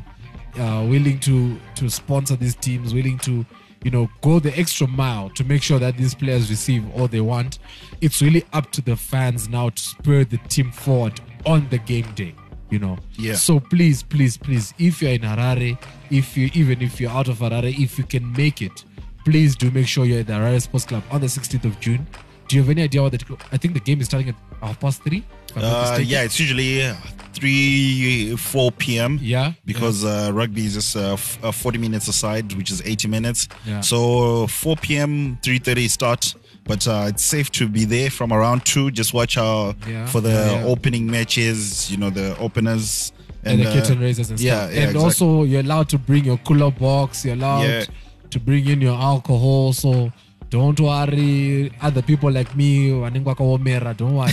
uh, 0.57 0.85
willing 0.89 1.19
to 1.21 1.57
to 1.75 1.89
sponsor 1.89 2.35
these 2.35 2.55
teams, 2.55 2.93
willing 2.93 3.17
to 3.19 3.45
you 3.83 3.91
know 3.91 4.09
go 4.21 4.39
the 4.39 4.57
extra 4.59 4.87
mile 4.87 5.29
to 5.31 5.43
make 5.43 5.63
sure 5.63 5.79
that 5.79 5.95
these 5.97 6.13
players 6.13 6.49
receive 6.49 6.83
all 6.95 7.07
they 7.07 7.21
want. 7.21 7.59
It's 8.01 8.21
really 8.21 8.45
up 8.53 8.71
to 8.73 8.81
the 8.81 8.95
fans 8.95 9.47
now 9.47 9.69
to 9.69 9.81
spur 9.81 10.23
the 10.23 10.37
team 10.49 10.71
forward 10.71 11.21
on 11.45 11.69
the 11.69 11.77
game 11.77 12.11
day. 12.15 12.35
You 12.69 12.79
know. 12.79 12.97
Yeah. 13.17 13.35
So 13.35 13.59
please, 13.59 14.03
please, 14.03 14.37
please, 14.37 14.73
if 14.77 15.01
you're 15.01 15.11
in 15.11 15.21
Harare, 15.21 15.77
if 16.11 16.37
you 16.37 16.49
even 16.53 16.81
if 16.81 16.99
you're 17.01 17.11
out 17.11 17.27
of 17.27 17.37
Harare, 17.39 17.73
if 17.77 17.97
you 17.97 18.03
can 18.03 18.31
make 18.33 18.61
it, 18.61 18.85
please 19.25 19.55
do 19.55 19.71
make 19.71 19.87
sure 19.87 20.05
you're 20.05 20.19
at 20.19 20.27
the 20.27 20.33
Harare 20.33 20.61
Sports 20.61 20.85
Club 20.85 21.03
on 21.11 21.21
the 21.21 21.27
16th 21.27 21.65
of 21.65 21.79
June. 21.79 22.05
Do 22.47 22.55
you 22.55 22.61
have 22.63 22.69
any 22.71 22.83
idea 22.83 23.01
what 23.03 23.11
the 23.11 23.37
I 23.51 23.57
think 23.57 23.73
the 23.75 23.79
game 23.79 24.01
is 24.01 24.07
starting 24.07 24.29
at 24.29 24.35
half 24.61 24.79
past 24.79 25.03
three? 25.03 25.23
if 25.49 25.55
I'm 25.57 25.61
not 25.63 25.95
Uh, 25.95 26.01
yeah, 26.01 26.23
it's 26.23 26.39
usually 26.39 26.83
uh, 26.83 26.95
3, 27.33 28.35
4 28.37 28.71
p.m. 28.73 29.19
Yeah, 29.21 29.53
Because 29.65 30.03
uh, 30.05 30.31
rugby 30.33 30.65
is 30.65 30.73
just 30.75 30.95
uh, 30.95 31.13
f- 31.13 31.43
uh, 31.43 31.51
40 31.51 31.77
minutes 31.79 32.07
aside, 32.07 32.53
which 32.53 32.71
is 32.71 32.81
80 32.83 33.07
minutes. 33.07 33.47
Yeah. 33.65 33.81
So 33.81 34.47
4 34.47 34.75
p.m., 34.77 35.37
3.30 35.43 35.89
start. 35.89 36.35
But 36.69 36.87
uh, 36.87 37.05
it's 37.07 37.23
safe 37.23 37.49
to 37.53 37.67
be 37.67 37.83
there 37.83 38.11
from 38.11 38.31
around 38.31 38.63
2. 38.65 38.91
Just 38.91 39.11
watch 39.11 39.39
out 39.39 39.75
Yeah, 39.87 40.05
for 40.05 40.21
the 40.21 40.29
yeah, 40.29 40.59
yeah. 40.61 40.65
opening 40.65 41.07
matches, 41.07 41.89
you 41.91 41.97
know, 41.97 42.11
the 42.11 42.37
openers. 42.37 43.11
and, 43.43 43.59
the 43.61 43.67
uh, 43.71 43.95
raisers 43.99 44.29
and 44.29 44.39
yeah, 44.39 44.59
stuff. 44.65 44.73
yeah, 44.73 44.81
and 44.81 44.95
exactly. 44.95 45.03
also, 45.03 45.43
you're 45.45 45.61
allowed 45.61 45.89
to 45.89 45.97
bring 45.97 46.25
your 46.25 46.37
cooler 46.37 46.69
box. 46.69 47.25
You're 47.25 47.33
allowed 47.33 47.87
to 48.29 48.39
bring 48.39 48.67
in 48.67 48.81
your 48.81 48.95
alcohol. 48.95 49.73
So 49.73 50.11
don't 50.49 50.79
worry. 50.79 51.71
Other 51.81 52.01
people 52.01 52.31
like 52.31 52.55
me, 52.55 52.89
kaomera, 52.89 53.95
don't 53.95 54.15
worry. 54.15 54.31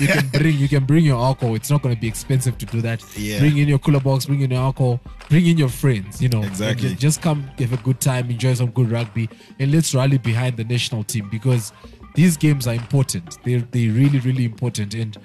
you 0.00 0.06
can 0.08 0.28
bring 0.28 0.56
you 0.58 0.68
can 0.68 0.84
bring 0.84 1.04
your 1.04 1.18
alcohol. 1.22 1.54
It's 1.54 1.70
not 1.70 1.82
going 1.82 1.94
to 1.94 2.00
be 2.00 2.06
expensive 2.08 2.56
to 2.58 2.66
do 2.66 2.80
that. 2.82 3.02
Yeah. 3.16 3.40
Bring 3.40 3.56
in 3.58 3.68
your 3.68 3.78
cooler 3.78 4.00
box. 4.00 4.26
Bring 4.26 4.42
in 4.42 4.50
your 4.52 4.60
alcohol. 4.60 5.00
Bring 5.28 5.46
in 5.46 5.58
your 5.58 5.68
friends. 5.68 6.22
You 6.22 6.28
know, 6.28 6.42
Exactly. 6.42 6.90
ju- 6.90 6.94
Just 6.94 7.20
come, 7.20 7.42
have 7.58 7.72
a 7.72 7.76
good 7.78 8.00
time, 8.00 8.30
enjoy 8.30 8.54
some 8.54 8.70
good 8.70 8.90
rugby, 8.90 9.28
and 9.58 9.72
let's 9.72 9.94
rally 9.94 10.18
behind 10.18 10.56
the 10.56 10.64
national 10.64 11.02
team 11.04 11.28
because 11.30 11.72
these 12.14 12.36
games 12.36 12.66
are 12.68 12.74
important. 12.74 13.38
They're 13.44 13.60
they 13.60 13.88
really 13.88 14.20
really 14.20 14.44
important 14.44 14.94
and. 14.94 15.16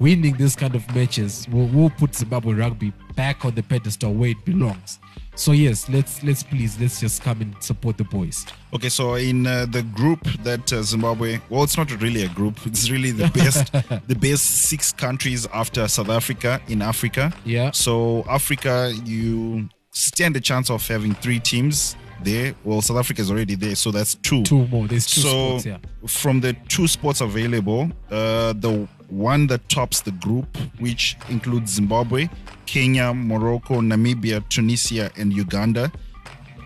Winning 0.00 0.36
this 0.36 0.54
kind 0.54 0.76
of 0.76 0.94
matches 0.94 1.48
will, 1.50 1.66
will 1.66 1.90
put 1.90 2.14
Zimbabwe 2.14 2.54
rugby 2.54 2.92
back 3.16 3.44
on 3.44 3.56
the 3.56 3.64
pedestal 3.64 4.14
where 4.14 4.30
it 4.30 4.44
belongs. 4.44 5.00
So 5.38 5.52
yes, 5.52 5.88
let's 5.88 6.24
let's 6.24 6.42
please 6.42 6.76
let's 6.80 6.98
just 6.98 7.22
come 7.22 7.40
and 7.40 7.54
support 7.62 7.96
the 7.96 8.02
boys. 8.02 8.44
Okay, 8.74 8.88
so 8.88 9.14
in 9.14 9.46
uh, 9.46 9.66
the 9.66 9.82
group 9.82 10.24
that 10.42 10.72
uh, 10.72 10.82
Zimbabwe, 10.82 11.38
well, 11.48 11.62
it's 11.62 11.76
not 11.76 11.92
really 12.02 12.24
a 12.24 12.28
group. 12.28 12.58
It's 12.66 12.90
really 12.90 13.12
the 13.12 13.28
best, 13.28 13.72
the 14.08 14.16
best 14.16 14.44
six 14.68 14.90
countries 14.90 15.46
after 15.54 15.86
South 15.86 16.08
Africa 16.08 16.60
in 16.66 16.82
Africa. 16.82 17.32
Yeah. 17.44 17.70
So 17.70 18.24
Africa, 18.28 18.92
you 19.04 19.68
stand 19.92 20.36
a 20.36 20.40
chance 20.40 20.70
of 20.70 20.84
having 20.88 21.14
three 21.14 21.38
teams 21.38 21.94
there. 22.24 22.56
Well, 22.64 22.82
South 22.82 22.96
Africa 22.96 23.22
is 23.22 23.30
already 23.30 23.54
there, 23.54 23.76
so 23.76 23.92
that's 23.92 24.16
two. 24.16 24.42
Two 24.42 24.66
more. 24.66 24.88
There's 24.88 25.06
two 25.06 25.20
so 25.20 25.58
sports, 25.58 25.66
yeah. 25.66 25.78
from 26.08 26.40
the 26.40 26.54
two 26.68 26.88
spots 26.88 27.20
available, 27.20 27.92
uh, 28.10 28.54
the 28.54 28.88
one 29.08 29.46
that 29.48 29.68
tops 29.68 30.02
the 30.02 30.10
group, 30.12 30.56
which 30.78 31.16
includes 31.28 31.72
Zimbabwe, 31.72 32.28
Kenya, 32.66 33.14
Morocco, 33.14 33.80
Namibia, 33.80 34.46
Tunisia, 34.48 35.10
and 35.16 35.32
Uganda, 35.32 35.90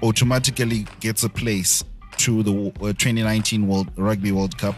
automatically 0.03 0.87
gets 1.01 1.23
a 1.23 1.29
place 1.29 1.85
to 2.19 2.43
the 2.43 2.53
uh, 2.81 2.93
2019 2.93 3.67
World 3.67 3.91
Rugby 3.97 4.33
World 4.33 4.59
Cup. 4.59 4.75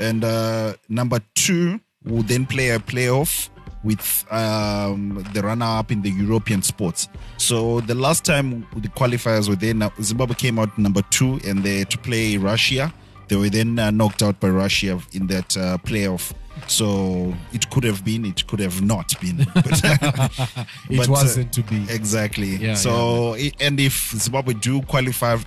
And 0.00 0.24
uh, 0.24 0.74
number 0.88 1.20
two 1.34 1.80
will 2.04 2.22
then 2.22 2.46
play 2.46 2.70
a 2.70 2.78
playoff 2.78 3.48
with 3.84 4.24
um, 4.30 5.24
the 5.34 5.42
runner-up 5.42 5.90
in 5.90 6.02
the 6.02 6.10
European 6.10 6.62
sports. 6.62 7.08
So 7.36 7.80
the 7.80 7.94
last 7.94 8.24
time 8.24 8.66
the 8.76 8.88
qualifiers 8.88 9.48
were 9.48 9.56
there, 9.56 9.74
now 9.74 9.92
Zimbabwe 10.00 10.36
came 10.36 10.58
out 10.58 10.76
number 10.78 11.02
two, 11.10 11.40
and 11.44 11.62
they 11.64 11.84
to 11.84 11.98
play 11.98 12.36
Russia. 12.36 12.92
They 13.28 13.36
were 13.36 13.48
then 13.48 13.78
uh, 13.78 13.90
knocked 13.90 14.22
out 14.22 14.38
by 14.40 14.50
Russia 14.50 15.00
in 15.12 15.26
that 15.28 15.56
uh, 15.56 15.78
playoff. 15.78 16.32
So 16.68 17.34
it 17.52 17.68
could 17.70 17.84
have 17.84 18.04
been, 18.04 18.24
it 18.24 18.46
could 18.46 18.60
have 18.60 18.82
not 18.82 19.14
been. 19.20 19.46
But, 19.54 19.84
It 19.84 20.96
but, 20.96 21.08
uh, 21.08 21.12
wasn't 21.12 21.52
to 21.54 21.62
be. 21.62 21.84
Exactly. 21.90 22.56
Yeah, 22.56 22.74
so, 22.74 23.34
i- 23.34 23.52
and 23.60 23.78
if 23.80 24.10
Zimbabwe 24.16 24.54
do 24.54 24.82
qualify 24.82 25.38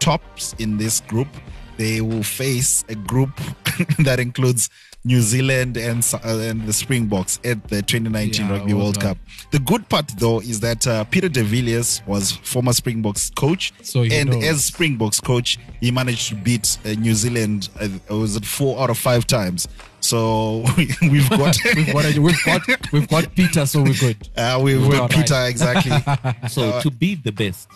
tops 0.00 0.54
in 0.58 0.76
this 0.78 1.00
group, 1.00 1.28
they 1.76 2.00
will 2.00 2.22
face 2.22 2.84
a 2.88 2.94
group 2.94 3.30
that 4.00 4.20
includes 4.20 4.70
New 5.06 5.20
Zealand 5.20 5.76
and 5.76 6.02
uh, 6.24 6.38
and 6.38 6.66
the 6.66 6.72
Springboks 6.72 7.38
at 7.44 7.62
the 7.68 7.82
2019 7.82 8.46
Yeah, 8.46 8.52
Rugby 8.52 8.74
World. 8.74 9.00
Cup. 9.00 9.18
The 9.50 9.58
good 9.58 9.86
part, 9.88 10.08
though, 10.18 10.40
is 10.40 10.60
that 10.60 10.86
uh, 10.86 11.04
Peter 11.04 11.28
de 11.28 11.42
Villiers 11.42 12.00
was 12.06 12.32
former 12.32 12.72
Springboks 12.72 13.30
coach, 13.30 13.72
So 13.82 14.02
and 14.02 14.30
knows. 14.30 14.44
as 14.44 14.64
Springboks 14.64 15.20
coach, 15.20 15.58
he 15.80 15.90
managed 15.90 16.28
to 16.28 16.36
beat 16.36 16.78
uh, 16.86 16.90
New 16.92 17.14
Zealand. 17.14 17.68
Uh, 17.78 18.16
was 18.16 18.36
it 18.36 18.46
four 18.46 18.80
out 18.80 18.88
of 18.90 18.96
five 18.98 19.26
times? 19.26 19.68
So 20.04 20.64
we've 20.76 21.30
got 21.30 21.56
We've 21.74 21.92
got, 21.92 22.04
we've 22.18 22.44
got 22.44 22.92
we've 22.92 23.08
got 23.08 23.34
Peter, 23.34 23.64
so 23.64 23.82
we're 23.82 23.94
good. 23.94 24.18
uh, 24.36 24.60
we've 24.62 24.82
We're 24.86 24.92
got 24.92 25.00
all 25.02 25.08
Peter 25.08 25.32
right. 25.34 25.48
exactly. 25.48 25.96
So 26.48 26.78
to 26.82 26.90
be 26.90 27.14
the 27.14 27.32
best, 27.32 27.68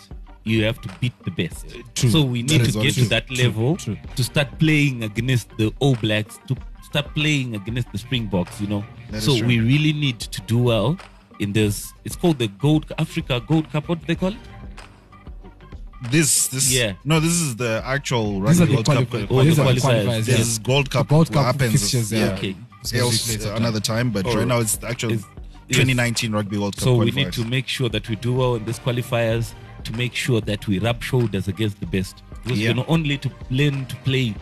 you 0.43 0.63
have 0.65 0.79
to 0.81 0.89
beat 1.01 1.13
the 1.23 1.31
best. 1.31 1.65
True. 1.95 2.09
So 2.11 2.21
we 2.23 2.43
need 2.43 2.61
That 2.61 2.65
to 2.65 2.71
get 2.73 2.85
also 2.97 3.01
to 3.01 3.09
that 3.09 3.31
level 3.31 3.77
true. 3.77 3.97
to 4.15 4.23
start 4.23 4.59
playing 4.59 5.03
against 5.03 5.49
the 5.57 5.73
All 5.79 5.95
Blacks, 5.95 6.39
to 6.47 6.55
start 6.83 7.07
playing 7.15 7.55
against 7.55 7.91
the 7.91 7.97
Springboks. 7.97 8.61
You 8.61 8.67
know, 8.67 8.85
That 9.09 9.17
is 9.17 9.25
so 9.25 9.33
we 9.45 9.59
really 9.59 9.93
need 9.93 10.19
to 10.19 10.41
do 10.41 10.59
well 10.59 10.99
in 11.39 11.51
this. 11.51 11.91
It's 12.05 12.15
called 12.15 12.37
the 12.37 12.47
Gold 12.47 12.91
Africa 12.99 13.41
Gold 13.47 13.71
Cup. 13.71 13.89
What 13.89 14.01
do 14.01 14.05
they 14.05 14.15
call 14.15 14.33
it? 14.33 14.37
This, 16.01 16.47
this, 16.47 16.71
Yeah. 16.73 16.93
No, 17.03 17.19
this 17.19 17.33
is 17.33 17.55
the 17.57 17.81
actual 17.85 18.41
These 18.41 18.61
are 18.61 18.65
Rugby 18.65 18.65
the 18.65 18.73
World 18.75 18.85
Cup. 18.85 18.95
qualifiers. 19.09 19.27
Oh, 19.29 19.43
These 19.43 19.55
the 19.57 19.61
are 19.63 19.65
qualifiers. 19.73 20.05
qualifiers. 20.05 20.25
This 20.25 20.27
yeah. 20.35 20.41
is 20.41 20.59
Gold 20.59 20.89
Cup. 20.89 21.07
Gold 21.09 21.31
Cup 21.31 21.45
happens, 21.45 21.71
fixtures, 21.73 22.11
yeah. 22.11 22.33
Okay. 22.33 22.55
It's 22.81 22.93
else 22.93 23.45
uh, 23.45 23.55
another 23.55 23.81
time, 23.81 24.09
but 24.11 24.25
All 24.25 24.31
right 24.33 24.39
right. 24.39 24.47
now 24.47 24.59
it's 24.59 24.77
the 24.77 24.87
actual 24.87 25.11
Is- 25.11 25.25
2019 25.69 26.31
Rugby 26.31 26.57
World 26.57 26.75
Cup. 26.75 26.83
So 26.83 26.95
we 26.95 27.11
need 27.11 27.33
to 27.33 27.45
make 27.45 27.67
sure 27.67 27.89
that 27.89 28.07
we 28.09 28.15
do 28.15 28.33
well 28.33 28.55
in 28.55 28.65
these 28.65 28.79
qualifiers 28.79 29.53
to 29.83 29.93
make 29.93 30.15
sure 30.15 30.41
that 30.41 30.67
we 30.67 30.79
rub 30.79 31.03
shoulders 31.03 31.47
against 31.47 31.79
the 31.79 31.85
best. 31.85 32.23
Because 32.43 32.59
Yeah. 32.59 32.69
you 32.69 32.73
know, 32.75 32.85
only 32.87 33.17
to 33.19 33.29
learn 33.51 33.85
to 33.87 33.95
play 33.97 34.33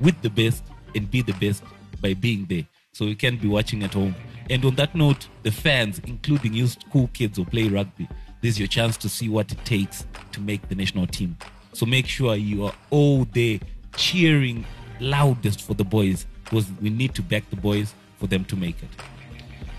with 0.00 0.20
the 0.22 0.30
best 0.30 0.64
and 0.94 1.10
be 1.10 1.20
the 1.22 1.34
best 1.34 1.62
by 2.00 2.14
being 2.14 2.46
there. 2.48 2.66
So 2.92 3.04
you 3.04 3.14
can't 3.16 3.40
be 3.40 3.46
watching 3.48 3.82
at 3.82 3.92
home. 3.94 4.14
And 4.50 4.64
on 4.64 4.74
that 4.76 4.94
note, 4.94 5.28
the 5.42 5.50
fans, 5.50 6.00
including 6.06 6.54
you 6.54 6.66
school 6.66 7.08
kids 7.12 7.36
who 7.38 7.44
play 7.44 7.68
rugby, 7.68 8.08
this 8.44 8.56
is 8.56 8.58
your 8.58 8.68
chance 8.68 8.98
to 8.98 9.08
see 9.08 9.26
what 9.26 9.50
it 9.50 9.64
takes 9.64 10.04
to 10.30 10.38
make 10.38 10.68
the 10.68 10.74
national 10.74 11.06
team. 11.06 11.34
So 11.72 11.86
make 11.86 12.06
sure 12.06 12.36
you 12.36 12.66
are 12.66 12.74
all 12.90 13.24
there 13.32 13.58
cheering 13.96 14.66
loudest 15.00 15.62
for 15.62 15.72
the 15.72 15.82
boys 15.82 16.26
because 16.44 16.66
we 16.82 16.90
need 16.90 17.14
to 17.14 17.22
back 17.22 17.48
the 17.48 17.56
boys 17.56 17.94
for 18.18 18.26
them 18.26 18.44
to 18.44 18.54
make 18.54 18.82
it. 18.82 18.90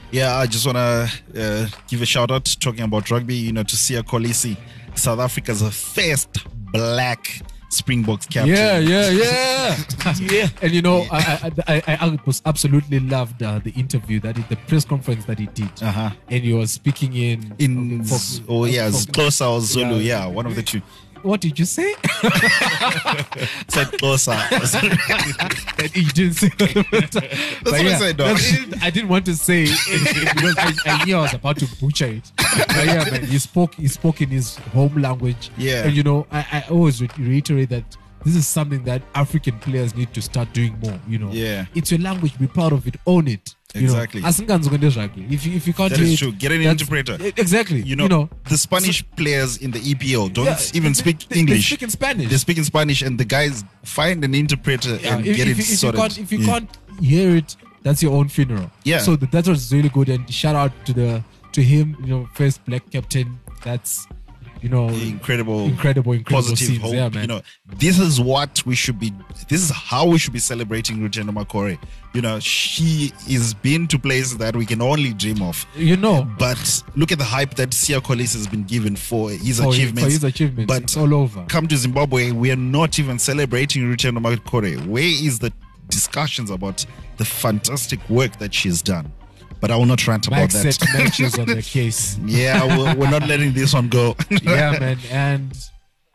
Yeah, 0.09 0.37
I 0.37 0.47
just 0.47 0.65
want 0.65 0.77
to 0.77 1.11
uh, 1.39 1.67
give 1.87 2.01
a 2.01 2.07
shout 2.07 2.31
out 2.31 2.45
talking 2.59 2.81
about 2.81 3.11
rugby, 3.11 3.35
you 3.35 3.51
know, 3.51 3.61
to 3.61 3.75
Siya 3.75 4.01
Kolisi, 4.01 4.57
South 4.95 5.19
Africa's 5.19 5.61
first 5.93 6.29
black 6.71 7.43
Springboks 7.75 8.25
captain. 8.25 8.55
Yeah, 8.55 8.77
yeah, 8.79 9.09
yeah, 9.09 10.13
Yeah. 10.19 10.47
And 10.61 10.71
you 10.71 10.81
know, 10.81 11.05
I, 11.11 11.51
I, 11.67 11.83
I, 11.87 11.97
I 12.07 12.19
was 12.25 12.41
absolutely 12.45 12.99
loved 12.99 13.41
uh, 13.43 13.59
the 13.59 13.71
interview 13.71 14.19
that 14.21 14.37
he, 14.37 14.43
the 14.49 14.55
press 14.67 14.85
conference 14.85 15.25
that 15.25 15.39
he 15.39 15.47
did, 15.47 15.69
Uh-huh. 15.81 16.09
and 16.29 16.43
he 16.43 16.53
was 16.53 16.71
speaking 16.71 17.13
in 17.13 17.53
In, 17.59 18.05
oh, 18.47 18.65
yeah, 18.65 18.87
or 18.87 19.61
Zulu. 19.61 19.95
Yeah. 19.97 20.15
Yeah, 20.15 20.25
one 20.27 20.45
of 20.45 20.55
the 20.55 20.63
two. 20.63 20.81
What 21.25 21.41
did 21.41 21.57
you 21.57 21.65
say? 21.65 21.91
Said 23.67 23.87
closer. 23.97 24.31
that 24.51 25.89
he 25.91 26.03
didn't 26.05 26.33
say 26.35 26.49
that. 26.49 27.29
But 27.63 27.71
what 27.73 27.81
I 27.81 27.97
said, 27.97 28.17
dog. 28.17 28.37
I 28.83 28.89
didn't 28.91 29.09
want 29.09 29.25
to 29.25 29.35
say 29.35 29.63
because 29.65 30.55
I, 30.59 30.73
I 30.85 31.03
knew 31.05 31.17
I 31.17 31.21
was 31.21 31.33
about 31.33 31.57
to 31.57 31.67
butcher 31.81 32.05
it. 32.05 32.31
But 32.37 32.85
yeah, 32.85 33.09
man, 33.09 33.25
he 33.25 33.39
spoke 33.39 33.73
he 33.73 33.87
spoke 33.87 34.21
in 34.21 34.29
his 34.29 34.57
home 34.57 34.95
language. 35.01 35.49
Yeah. 35.57 35.85
and 35.85 35.95
you 35.95 36.03
know, 36.03 36.27
I, 36.31 36.45
I 36.51 36.65
always 36.69 37.01
reiterate 37.17 37.69
that 37.69 37.83
this 38.23 38.35
is 38.35 38.47
something 38.47 38.83
that 38.83 39.01
African 39.15 39.57
players 39.59 39.95
need 39.95 40.13
to 40.13 40.21
start 40.21 40.53
doing 40.53 40.77
more. 40.79 40.99
You 41.07 41.17
know, 41.19 41.31
Yeah. 41.31 41.65
it's 41.73 41.89
your 41.91 42.01
language. 42.01 42.37
Be 42.37 42.45
proud 42.47 42.71
of 42.73 42.85
it. 42.87 42.97
Own 43.07 43.27
it. 43.27 43.55
You 43.75 43.81
know, 43.87 43.93
Exactly. 44.01 44.21
Kwende 44.21 44.95
rugby. 44.95 45.25
If 45.29 45.45
you 45.45 45.55
if 45.57 45.67
you 45.67 45.73
can't 45.73 45.89
That 45.91 45.99
is 45.99 46.17
true. 46.19 46.31
Get 46.31 46.51
an 46.51 46.61
interpreter. 46.61 47.17
Exactly. 47.37 47.81
you 47.81 47.95
know, 47.97 48.29
the 48.49 48.57
Spanish 48.57 49.03
players 49.17 49.57
in 49.57 49.71
the 49.71 49.79
EPL 49.79 50.29
don't 50.33 50.45
Yeah, 50.45 50.59
even 50.73 50.93
speak 50.95 51.19
they- 51.19 51.35
they 51.35 51.39
English. 51.41 51.67
speak 51.67 51.83
in 51.83 51.89
Spanish. 51.89 52.29
They 52.29 52.37
speak 52.37 52.57
in 52.57 52.63
Spanish, 52.63 53.01
and 53.01 53.17
the 53.19 53.25
guys 53.25 53.63
find 53.83 54.23
an 54.23 54.33
interpreter 54.33 54.95
Yeah, 55.01 55.17
and 55.17 55.27
if, 55.27 55.35
get 55.37 55.47
if, 55.47 55.57
it 55.57 55.61
if 55.61 55.69
you 55.69 55.75
sorted. 55.75 55.99
can't 55.99 56.17
if 56.17 56.31
you 56.31 56.39
Yeah. 56.39 56.45
can't 56.51 56.69
hear 57.01 57.35
it, 57.35 57.55
that's 57.83 58.01
your 58.01 58.13
own 58.13 58.29
funeral. 58.29 58.71
Yeah. 58.85 58.99
So 58.99 59.15
that, 59.17 59.31
that 59.31 59.47
was 59.47 59.71
really 59.73 59.89
good, 59.89 60.09
and 60.09 60.23
shout 60.33 60.55
out 60.55 60.71
to 60.85 60.93
the 60.93 61.23
to 61.51 61.61
him. 61.61 61.97
You 62.01 62.07
know, 62.13 62.29
first 62.33 62.63
black 62.65 62.89
captain. 62.91 63.39
That's 63.63 64.07
you 64.61 64.69
know 64.69 64.89
incredible, 64.89 65.65
incredible, 65.65 66.13
incredible 66.13 66.41
positive 66.41 66.67
scenes. 66.67 66.81
hope. 66.81 66.93
Yeah, 66.93 67.09
man. 67.09 67.21
You 67.23 67.27
know, 67.27 67.41
this 67.77 67.99
is 67.99 68.19
what 68.19 68.65
we 68.65 68.75
should 68.75 68.99
be. 68.99 69.11
This 69.49 69.61
is 69.61 69.69
how 69.71 70.07
we 70.07 70.17
should 70.17 70.33
be 70.33 70.39
celebrating 70.39 70.97
Rutendo 70.97 71.31
Makore. 71.31 71.77
You 72.13 72.21
know, 72.21 72.39
she 72.39 73.11
is 73.27 73.53
been 73.53 73.87
to 73.87 73.99
places 73.99 74.37
that 74.37 74.55
we 74.55 74.65
can 74.65 74.81
only 74.81 75.13
dream 75.13 75.41
of. 75.41 75.65
You 75.75 75.97
know, 75.97 76.23
But 76.39 76.81
look 76.95 77.11
at 77.11 77.17
the 77.17 77.25
hype 77.25 77.55
that 77.55 77.71
Siya 77.71 77.99
Kolisi 78.01 78.35
has 78.35 78.47
been 78.47 78.63
given 78.63 78.95
for 78.95 79.29
his 79.31 79.59
for, 79.59 79.69
achievements. 79.69 80.01
for 80.01 80.09
his 80.09 80.23
achievements, 80.23 80.71
But 80.73 80.83
it's 80.83 80.95
all 80.97 81.13
over. 81.13 81.43
come 81.49 81.67
to 81.67 81.75
Zimbabwe, 81.77 82.31
we 82.31 82.51
are 82.51 82.55
not 82.55 82.99
even 82.99 83.19
celebrating 83.19 83.83
Rutendo 83.83 84.19
Makore. 84.19 84.85
Where 84.87 85.03
is 85.03 85.39
the 85.39 85.51
discussions 85.89 86.49
about 86.49 86.85
the 87.17 87.25
fantastic 87.25 87.99
work 88.09 88.37
that 88.39 88.53
she's 88.53 88.81
done? 88.81 89.11
But 89.61 89.71
I 89.71 89.75
will 89.77 89.85
not 89.85 90.05
rant 90.07 90.27
about 90.27 90.39
Mike 90.41 90.51
that. 90.51 90.73
set 90.73 90.87
matches 90.93 91.39
on 91.39 91.47
the 91.47 91.61
case. 91.77 92.17
yeah, 92.25 92.63
we're, 92.77 92.95
we're 92.95 93.09
not 93.09 93.27
letting 93.27 93.53
this 93.53 93.73
one 93.73 93.87
go. 93.89 94.15
Yeah, 94.43 94.77
man, 94.79 94.97
and 95.11 95.53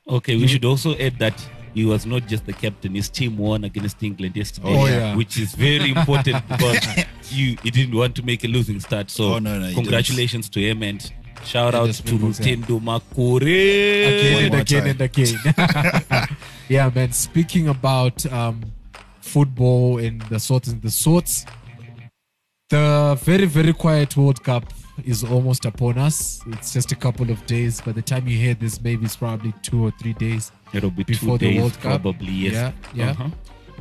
Okay, 0.08 0.36
we 0.36 0.46
should 0.48 0.64
also 0.64 0.96
add 0.98 1.18
that 1.20 1.34
he 1.74 1.84
was 1.84 2.04
not 2.04 2.26
just 2.26 2.44
the 2.44 2.52
captain. 2.52 2.94
His 2.96 3.08
team 3.08 3.38
won 3.38 3.62
against 3.64 4.02
England 4.02 4.36
yesterday, 4.36 4.68
Oh, 4.76 4.86
yeah. 4.86 5.16
which 5.16 5.38
is 5.38 5.54
very 5.54 5.90
important 5.90 6.46
because 6.48 6.84
you 7.30 7.56
he 7.62 7.70
didn't 7.70 7.94
want 7.96 8.14
to 8.16 8.22
make 8.24 8.42
a 8.44 8.48
losing 8.48 8.80
start. 8.80 9.08
So 9.10 9.34
Oh, 9.34 9.38
no, 9.38 9.58
no, 9.58 9.72
congratulations 9.74 10.48
to 10.50 10.60
him 10.60 10.82
and 10.82 11.12
shout 11.44 11.74
out 11.74 11.86
to 11.86 11.92
Springboks, 11.92 12.40
yeah. 12.40 12.56
Rutendo 12.56 12.80
Makore. 12.80 13.42
again 13.42 14.44
and 14.44 14.54
again 14.60 14.82
time. 14.82 14.90
and 14.90 15.00
again. 15.00 16.36
yeah, 16.68 16.90
man. 16.94 17.12
Speaking 17.12 17.68
about 17.68 18.26
um, 18.32 18.72
football 19.20 19.98
and 19.98 20.20
the 20.22 20.40
sorts 20.40 20.68
and 20.68 20.82
the 20.82 20.90
sorts, 20.90 21.46
the 22.70 23.18
very 23.22 23.44
very 23.46 23.72
quiet 23.72 24.16
World 24.16 24.42
Cup 24.42 24.64
is 25.04 25.24
almost 25.24 25.64
upon 25.64 25.98
us. 25.98 26.40
It's 26.48 26.72
just 26.72 26.92
a 26.92 26.96
couple 26.96 27.30
of 27.30 27.44
days. 27.46 27.80
By 27.80 27.92
the 27.92 28.02
time 28.02 28.26
you 28.28 28.36
hear 28.38 28.54
this, 28.54 28.80
maybe 28.80 29.04
it's 29.04 29.16
probably 29.16 29.52
two 29.62 29.84
or 29.86 29.90
three 29.92 30.12
days 30.14 30.52
It'll 30.72 30.90
be 30.90 31.04
before 31.04 31.38
two 31.38 31.48
the 31.48 31.58
World 31.58 31.72
Cup. 31.80 32.02
probably 32.02 32.32
yes. 32.32 32.52
Yeah, 32.54 32.72
yeah. 32.94 33.10
Uh-huh. 33.10 33.28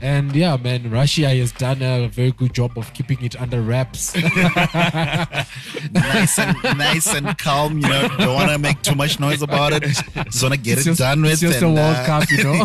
And 0.02 0.34
yeah, 0.36 0.56
man, 0.58 0.90
Russia 0.90 1.30
has 1.30 1.52
done 1.52 1.82
a 1.82 2.08
very 2.08 2.32
good 2.32 2.54
job 2.54 2.78
of 2.78 2.94
keeping 2.94 3.22
it 3.24 3.40
under 3.40 3.62
wraps. 3.62 4.16
nice 5.92 6.40
and 6.40 6.58
nice 6.78 7.14
and 7.14 7.38
calm. 7.38 7.80
You 7.80 7.88
know, 7.90 8.08
don't 8.18 8.34
want 8.34 8.50
to 8.52 8.58
make 8.58 8.82
too 8.82 8.96
much 8.96 9.20
noise 9.20 9.42
about 9.42 9.74
it. 9.74 9.84
Just 9.84 10.42
want 10.42 10.54
to 10.56 10.60
get 10.60 10.78
It's 10.78 10.88
it 10.88 10.92
just, 10.92 11.00
done 11.00 11.22
with. 11.22 11.32
it's 11.34 11.42
just 11.42 11.62
a 11.62 11.66
and, 11.68 11.76
World 11.76 11.96
uh, 11.98 12.06
Cup, 12.06 12.32
you 12.32 12.44
know. 12.44 12.62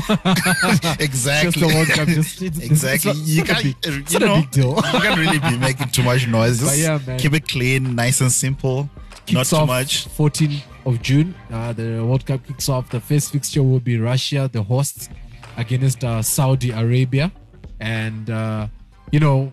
exactly. 1.00 1.50
just 1.62 1.72
a 1.72 1.74
World 1.74 1.88
Cup. 1.88 2.08
Just, 2.08 2.42
it's, 2.42 2.56
it's- 2.58 2.70
exactly. 2.70 3.10
It's, 3.10 3.18
not, 3.20 3.26
you 3.26 3.42
it's 3.42 3.50
not 3.50 3.58
a 3.58 3.62
can't. 3.62 3.82
big, 3.82 3.94
it's 4.02 4.12
you 4.12 4.18
not 4.20 4.26
know, 4.26 4.34
a 4.34 4.40
big 4.40 4.50
deal. 4.50 4.74
you 4.76 5.00
can't 5.00 5.18
really 5.20 5.38
be 5.38 5.58
making 5.58 5.88
too 5.88 6.02
much 6.02 6.26
noise. 6.28 6.60
Just 6.60 6.70
But 6.70 6.78
yeah, 6.78 6.98
man. 7.06 7.18
keep 7.18 7.32
it 7.34 7.48
clean, 7.48 7.94
nice 7.94 8.20
and 8.20 8.30
simple. 8.32 8.88
not 9.32 9.46
too 9.46 9.56
off 9.56 9.66
much. 9.66 10.08
14th 10.08 10.62
of 10.86 11.02
June. 11.02 11.34
Uh, 11.50 11.72
the 11.72 12.04
World 12.04 12.24
Cup 12.26 12.46
kicks 12.46 12.68
off. 12.68 12.90
The 12.90 13.00
first 13.00 13.32
fixture 13.32 13.62
will 13.62 13.80
be 13.80 13.98
Russia, 13.98 14.48
the 14.52 14.62
hosts, 14.62 15.08
against 15.56 16.04
uh, 16.04 16.22
Saudi 16.22 16.70
Arabia. 16.70 17.32
And, 17.80 18.30
uh, 18.30 18.68
you 19.10 19.20
know, 19.20 19.52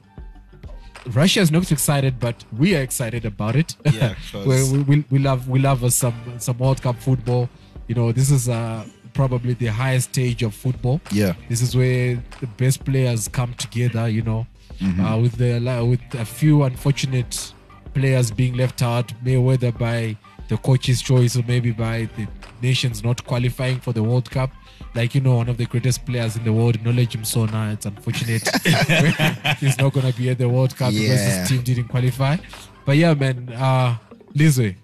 Russia 1.07 1.39
is 1.41 1.51
not 1.51 1.71
excited, 1.71 2.19
but 2.19 2.43
we 2.57 2.75
are 2.75 2.81
excited 2.81 3.25
about 3.25 3.55
it. 3.55 3.75
Yeah, 3.91 4.13
we, 4.45 4.83
we, 4.83 5.05
we, 5.09 5.19
love 5.19 5.47
we 5.49 5.59
love 5.59 5.83
us 5.83 5.95
some 5.95 6.13
some 6.37 6.57
World 6.59 6.81
Cup 6.81 6.97
football. 6.97 7.49
You 7.87 7.95
know, 7.95 8.11
this 8.11 8.29
is 8.29 8.47
uh, 8.47 8.85
probably 9.13 9.53
the 9.55 9.67
highest 9.67 10.09
stage 10.09 10.43
of 10.43 10.53
football. 10.53 11.01
Yeah. 11.11 11.33
This 11.49 11.61
is 11.61 11.75
where 11.75 12.23
the 12.39 12.47
best 12.57 12.85
players 12.85 13.27
come 13.27 13.53
together, 13.55 14.07
you 14.07 14.21
know, 14.21 14.45
Mm-hmm. 14.79 15.05
uh, 15.05 15.17
with 15.17 15.35
the 15.37 15.59
with 15.85 16.01
a 16.19 16.25
few 16.25 16.63
unfortunate 16.63 17.53
players 17.93 18.31
being 18.31 18.55
left 18.55 18.81
out, 18.81 19.13
may 19.23 19.37
whether 19.37 19.71
by 19.71 20.17
the 20.47 20.57
coach's 20.57 21.01
choice 21.03 21.37
or 21.37 21.43
maybe 21.47 21.71
by 21.71 22.09
the 22.17 22.27
nations 22.63 23.03
not 23.03 23.23
qualifying 23.25 23.79
for 23.79 23.93
the 23.93 24.01
World 24.01 24.31
Cup. 24.31 24.49
Like 24.93 25.15
you 25.15 25.21
know, 25.21 25.35
one 25.35 25.47
of 25.47 25.57
the 25.57 25.65
greatest 25.65 26.05
players 26.05 26.35
in 26.35 26.43
the 26.43 26.51
world, 26.51 26.83
Knowledge 26.83 27.17
Musona. 27.17 27.73
It's 27.73 27.85
unfortunate 27.85 28.43
he's 29.59 29.77
not 29.77 29.93
gonna 29.93 30.11
be 30.13 30.29
at 30.29 30.37
the 30.37 30.49
World 30.49 30.75
Cup 30.75 30.91
because 30.91 31.21
his 31.21 31.49
team 31.49 31.61
didn't 31.61 31.87
qualify. 31.87 32.37
But 32.85 32.97
yeah, 32.97 33.13
man, 33.13 33.49
uh, 33.55 33.95
Lizwe, 34.35 34.75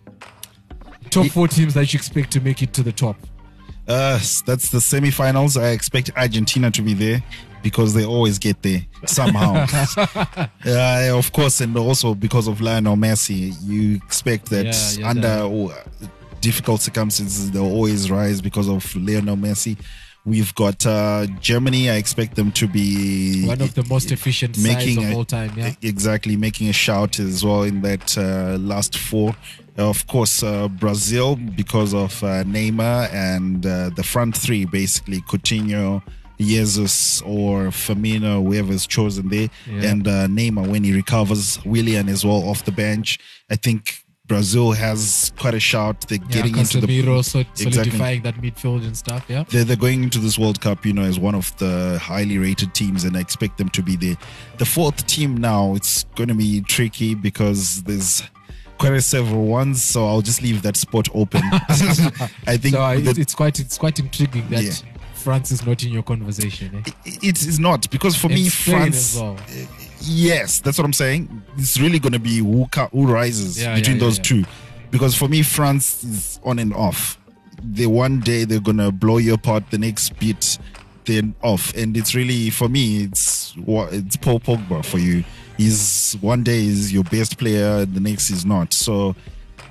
top 1.09 1.27
four 1.27 1.47
teams 1.47 1.73
that 1.73 1.91
you 1.93 1.97
expect 1.97 2.31
to 2.31 2.39
make 2.39 2.61
it 2.61 2.73
to 2.73 2.83
the 2.83 2.91
top. 2.91 3.17
Uh, 3.87 4.19
that's 4.45 4.69
the 4.69 4.81
semi-finals. 4.81 5.55
I 5.57 5.69
expect 5.69 6.11
Argentina 6.17 6.69
to 6.71 6.81
be 6.81 6.93
there 6.93 7.23
because 7.63 7.93
they 7.93 8.05
always 8.05 8.37
get 8.37 8.61
there 8.61 8.85
somehow. 9.05 9.65
uh, 9.97 10.47
yeah, 10.65 11.13
of 11.13 11.31
course, 11.31 11.61
and 11.61 11.75
also 11.77 12.13
because 12.13 12.47
of 12.47 12.61
Lionel 12.61 12.95
Messi, 12.95 13.53
you 13.63 13.95
expect 13.95 14.49
that 14.51 14.65
Yeah, 14.65 14.91
yeah, 14.99 15.09
under 15.09 15.27
that- 15.27 16.09
difficult 16.41 16.81
circumstances 16.81 17.51
they'll 17.51 17.63
always 17.63 18.09
rise 18.11 18.41
because 18.41 18.67
of 18.69 18.95
Lionel 18.95 19.37
Messi. 19.37 19.77
We've 20.25 20.53
got 20.55 20.85
uh, 20.85 21.25
Germany. 21.39 21.89
I 21.89 21.95
expect 21.95 22.35
them 22.35 22.51
to 22.53 22.67
be 22.67 23.45
One 23.47 23.61
of 23.61 23.73
the 23.75 23.85
most 23.85 24.11
efficient 24.11 24.57
making 24.61 24.95
sides 24.95 25.07
of 25.07 25.13
a- 25.13 25.15
all 25.15 25.23
time. 25.25 25.53
Yeah. 25.55 25.73
exactly 25.81 26.35
making 26.35 26.67
a 26.67 26.73
shout 26.73 27.17
as 27.19 27.45
well 27.45 27.63
in 27.63 27.81
that 27.83 28.17
uh, 28.17 28.57
last 28.59 28.97
four. 28.97 29.35
Of 29.77 30.05
course, 30.07 30.43
uh, 30.43 30.67
Brazil 30.67 31.35
because 31.37 31.93
of 31.93 32.21
uh, 32.23 32.43
Neymar 32.43 33.13
and 33.13 33.65
uh, 33.65 33.89
the 33.95 34.03
front 34.03 34.35
three 34.35 34.65
basically 34.65 35.21
Coutinho, 35.21 36.01
Jesus 36.39 37.21
or 37.21 37.67
Firmino, 37.67 38.43
whoever's 38.43 38.85
chosen 38.85 39.29
there, 39.29 39.49
Yeah. 39.65 39.91
and 39.91 40.07
uh, 40.07 40.27
Neymar 40.27 40.67
when 40.67 40.83
he 40.83 40.93
recovers, 40.93 41.63
Willian 41.65 42.09
as 42.09 42.25
well 42.25 42.47
off 42.49 42.65
the 42.65 42.71
bench. 42.71 43.17
I 43.49 43.55
think 43.55 44.03
Brazil 44.27 44.71
has 44.73 45.31
quite 45.37 45.53
a 45.53 45.59
shout. 45.59 46.01
They're 46.07 46.19
Yeah, 46.21 46.27
getting 46.41 46.57
into 46.57 46.81
the 46.81 46.87
so 47.23 47.39
Exactly. 47.39 47.71
solidifying 47.71 48.21
that 48.23 48.35
midfield 48.35 48.85
and 48.85 48.95
stuff. 48.95 49.25
Yeah. 49.27 49.43
they're, 49.49 49.63
they're 49.63 49.75
going 49.77 50.03
into 50.03 50.19
this 50.19 50.37
World 50.37 50.59
Cup, 50.61 50.85
you 50.85 50.93
know, 50.93 51.03
as 51.03 51.17
one 51.19 51.35
of 51.35 51.55
the 51.57 51.97
highly 52.01 52.37
rated 52.37 52.73
teams, 52.73 53.03
and 53.03 53.15
I 53.15 53.21
expect 53.21 53.57
them 53.57 53.69
to 53.69 53.81
be 53.81 53.95
there. 53.95 54.17
The 54.57 54.65
fourth 54.65 55.05
team 55.07 55.37
now, 55.37 55.75
it's 55.75 56.03
going 56.15 56.29
to 56.29 56.35
be 56.35 56.61
tricky 56.61 57.15
because 57.15 57.83
there's 57.83 58.21
quite 58.77 58.93
a 58.93 59.01
several 59.01 59.45
ones, 59.45 59.81
so 59.81 60.05
I'll 60.05 60.21
just 60.21 60.41
leave 60.41 60.61
that 60.63 60.75
spot 60.77 61.07
open. 61.15 61.41
I 62.45 62.57
think 62.57 62.75
So 62.75 62.81
uh, 62.81 62.95
that 62.95 63.07
it's, 63.07 63.17
it's 63.19 63.35
quite 63.35 63.59
it's 63.59 63.77
quite 63.77 63.97
intriguing 63.99 64.47
that 64.49 64.63
Yeah. 64.63 64.71
France 65.13 65.51
is 65.51 65.65
not 65.65 65.83
in 65.83 65.91
your 65.91 66.03
conversation. 66.03 66.83
Eh? 66.85 66.91
it 67.23 67.41
is 67.41 67.59
not 67.59 67.89
because 67.89 68.15
for 68.15 68.29
me, 68.29 68.49
France. 68.49 69.15
well. 69.15 69.37
Yes, 70.01 70.59
that's 70.59 70.77
what 70.77 70.85
I'm 70.85 70.93
saying. 70.93 71.43
It's 71.57 71.79
really 71.79 71.99
going 71.99 72.13
to 72.13 72.19
be 72.19 72.37
who 72.39 72.67
ca- 72.71 72.89
who 72.89 73.07
rises 73.07 73.61
Yeah, 73.61 73.75
between 73.75 73.97
yeah, 73.97 74.03
those 74.03 74.19
two, 74.19 74.45
because 74.91 75.15
for 75.15 75.27
me, 75.27 75.41
France 75.41 76.03
is 76.03 76.39
on 76.43 76.59
and 76.59 76.73
off. 76.73 77.17
The 77.63 77.87
one 77.87 78.19
day 78.19 78.43
they're 78.43 78.59
gonna 78.59 78.91
blow 78.91 79.17
you 79.17 79.33
apart. 79.33 79.71
The 79.71 79.79
next 79.79 80.17
beat, 80.19 80.59
then 81.05 81.33
off, 81.41 81.73
and 81.75 81.97
it's 81.97 82.13
really 82.13 82.51
for 82.51 82.69
me. 82.69 83.03
It's 83.05 83.55
what 83.57 83.91
it's 83.91 84.15
Paul 84.15 84.39
Pogba 84.39 84.85
for 84.85 84.99
you. 84.99 85.23
He's 85.57 86.15
one 86.21 86.43
day 86.43 86.59
is 86.65 86.93
your 86.93 87.03
best 87.05 87.39
player, 87.39 87.85
the 87.85 87.99
next 87.99 88.29
is 88.29 88.45
not. 88.45 88.73
So. 88.73 89.15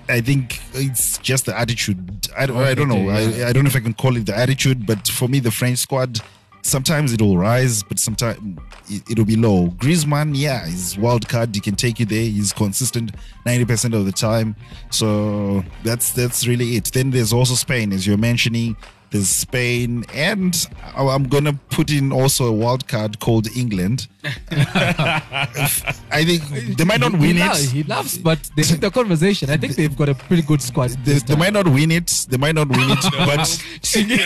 I 0.09 0.21
think 0.21 0.61
it's 0.73 1.19
just 1.19 1.47
the 1.47 1.59
attitude. 1.59 2.29
I 2.39 2.47
don't, 2.47 2.57
I 2.59 2.75
don't 2.75 2.87
know. 2.89 3.09
I, 3.09 3.49
I 3.49 3.53
don't 3.53 3.65
know 3.65 3.69
if 3.69 3.75
I 3.75 3.81
can 3.81 3.93
call 3.93 4.17
it 4.17 4.27
the 4.27 4.39
attitude, 4.39 4.87
but 4.87 5.09
for 5.09 5.27
me, 5.27 5.41
the 5.41 5.51
French 5.51 5.79
squad, 5.79 6.21
sometimes 6.67 7.13
it'll 7.13 7.39
rise, 7.39 7.83
but 7.83 7.99
sometimes 7.99 8.59
it, 8.89 9.03
it'll 9.11 9.25
be 9.25 9.37
low. 9.37 9.69
Griezmann, 9.79 10.33
yeah, 10.35 10.67
he's 10.67 10.99
wild 10.99 11.29
card. 11.29 11.55
He 11.55 11.61
can 11.61 11.77
take 11.77 12.01
you 12.01 12.07
there. 12.07 12.23
He's 12.23 12.53
consistent 12.53 13.13
90% 13.47 13.95
of 13.95 14.05
the 14.05 14.13
time. 14.13 14.57
So 14.91 15.65
that's 15.85 16.11
that's 16.13 16.47
really 16.47 16.77
it. 16.77 16.93
Then 16.93 17.11
there's 17.11 17.33
also 17.33 17.55
Spain, 17.55 17.93
as 17.93 18.07
you're 18.07 18.19
mentioning. 18.19 18.77
There's 19.11 19.29
Spain, 19.29 20.05
and 20.15 20.69
I- 20.97 21.07
I'm 21.07 21.29
gonna 21.29 21.53
put 21.71 21.91
in 21.91 22.13
also 22.13 22.47
a 22.47 22.53
wild 22.53 22.87
card 22.89 23.21
called 23.21 23.49
England. 23.57 24.09
I 24.51 26.25
think 26.25 26.77
they 26.77 26.85
might 26.85 27.01
not 27.01 27.13
He 27.13 27.19
win 27.19 27.39
lo- 27.39 27.53
it. 27.53 27.71
He 27.71 27.83
loves, 27.85 28.19
but 28.19 28.39
they 28.57 28.63
in 28.75 28.81
the 28.81 28.91
conversation. 28.91 29.51
I 29.51 29.57
think 29.57 29.77
they've 29.77 29.97
got 29.97 30.09
a 30.09 30.15
pretty 30.15 30.43
good 30.43 30.61
squad. 30.61 30.91
They, 30.91 31.13
this 31.15 31.23
they 31.23 31.37
might 31.37 31.53
not 31.53 31.69
win 31.69 31.91
it. 31.93 32.27
They 32.29 32.37
might 32.37 32.55
not 32.57 32.69
win 32.69 32.81
it, 32.91 32.99
but 33.13 33.41
Shingi, 33.87 34.19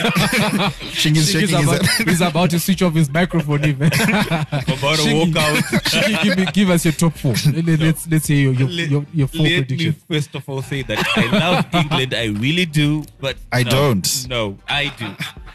Shing 0.95 1.17
is 1.17 1.29
Shingi's 1.29 1.31
shaking 1.31 1.57
his 1.59 1.67
about, 1.69 1.87
head. 1.87 2.09
he's 2.09 2.21
about 2.21 2.51
to 2.51 2.61
switch 2.61 2.83
off 2.83 2.95
his 2.95 3.11
microphone. 3.11 3.65
Even 3.65 3.87
about 3.89 4.97
to 4.99 5.15
walk 5.15 5.37
out. 5.37 5.57
Shingi, 5.85 6.23
give, 6.23 6.39
me, 6.39 6.47
give 6.53 6.71
us 6.71 6.85
your 6.85 6.93
top 6.95 7.13
four. 7.15 7.35
Let- 7.53 7.81
Let's 7.81 8.09
let's 8.09 8.27
hear 8.27 8.51
your 8.51 8.55
your, 8.55 8.69
Let- 8.69 8.91
your, 8.91 9.07
your 9.13 9.29
four 9.29 9.43
Let 9.47 9.71
me 9.71 9.91
first 10.09 10.35
of 10.35 10.49
all 10.49 10.63
say 10.63 10.83
that 10.83 10.99
I 11.17 11.27
love 11.39 11.67
England. 11.75 12.15
I 12.15 12.27
really 12.27 12.65
do, 12.67 13.05
but 13.21 13.37
I 13.53 13.63
no, 13.65 13.71
don't. 13.71 14.27
No, 14.29 14.59
I 14.71 14.93
do. 14.97 15.09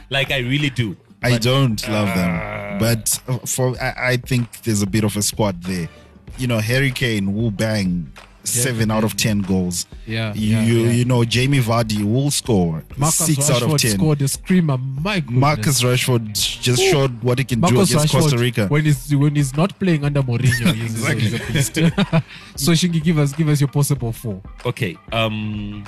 Like 0.09 0.31
I 0.31 0.39
really 0.39 0.69
do. 0.69 0.95
I 1.23 1.37
don't 1.39 1.81
love 1.89 2.09
Ah. 2.09 2.15
them, 2.15 2.77
but 2.79 3.19
uh, 3.27 3.37
for 3.47 3.75
I, 3.81 4.11
I 4.11 4.17
think 4.17 4.61
there's 4.61 4.81
a 4.83 4.87
bit 4.87 5.03
of 5.03 5.15
a 5.17 5.21
squad 5.23 5.63
there. 5.63 5.89
You 6.37 6.47
know, 6.47 6.59
Harry 6.59 6.91
Kane 6.91 7.33
will 7.33 7.49
bang 7.51 8.11
seven 8.43 8.91
out 8.91 9.03
of 9.03 9.15
ten 9.17 9.39
goals. 9.39 9.87
Yeah, 10.05 10.31
you 10.35 10.49
yeah, 10.55 10.63
you, 10.63 10.77
yeah. 10.81 10.91
you 10.91 11.05
know 11.05 11.23
Jamie 11.25 11.61
Vardy 11.61 12.03
will 12.03 12.29
score 12.29 12.83
Marcus 12.95 13.15
six 13.25 13.49
Rashford 13.49 13.55
out 13.55 13.73
of 13.73 13.81
ten. 13.81 13.91
scored 13.91 14.21
a 14.21 14.27
screamer. 14.27 14.77
My 14.77 15.19
goodness. 15.21 15.39
Marcus 15.41 15.81
Rashford 15.81 16.33
just 16.61 16.79
Ooh. 16.83 16.91
showed 16.91 17.23
what 17.23 17.39
he 17.39 17.45
can 17.45 17.61
do 17.61 17.67
against 17.81 17.93
Rashford, 17.95 18.09
Costa 18.21 18.37
Rica. 18.37 18.67
when 18.67 18.85
he's 18.85 19.15
when 19.15 19.33
he's 19.35 19.55
not 19.57 19.79
playing 19.79 20.03
under 20.05 20.21
Mourinho, 20.21 20.73
he's, 20.75 20.93
Exactly. 20.93 21.21
he's 21.21 21.33
a 21.33 21.53
beast. 21.53 21.75
so 22.55 22.71
Shingi, 22.73 23.01
give 23.01 23.17
us 23.17 23.33
give 23.33 23.47
us 23.49 23.59
your 23.59 23.69
possible 23.69 24.11
four. 24.11 24.41
Okay. 24.63 24.95
Um, 25.11 25.83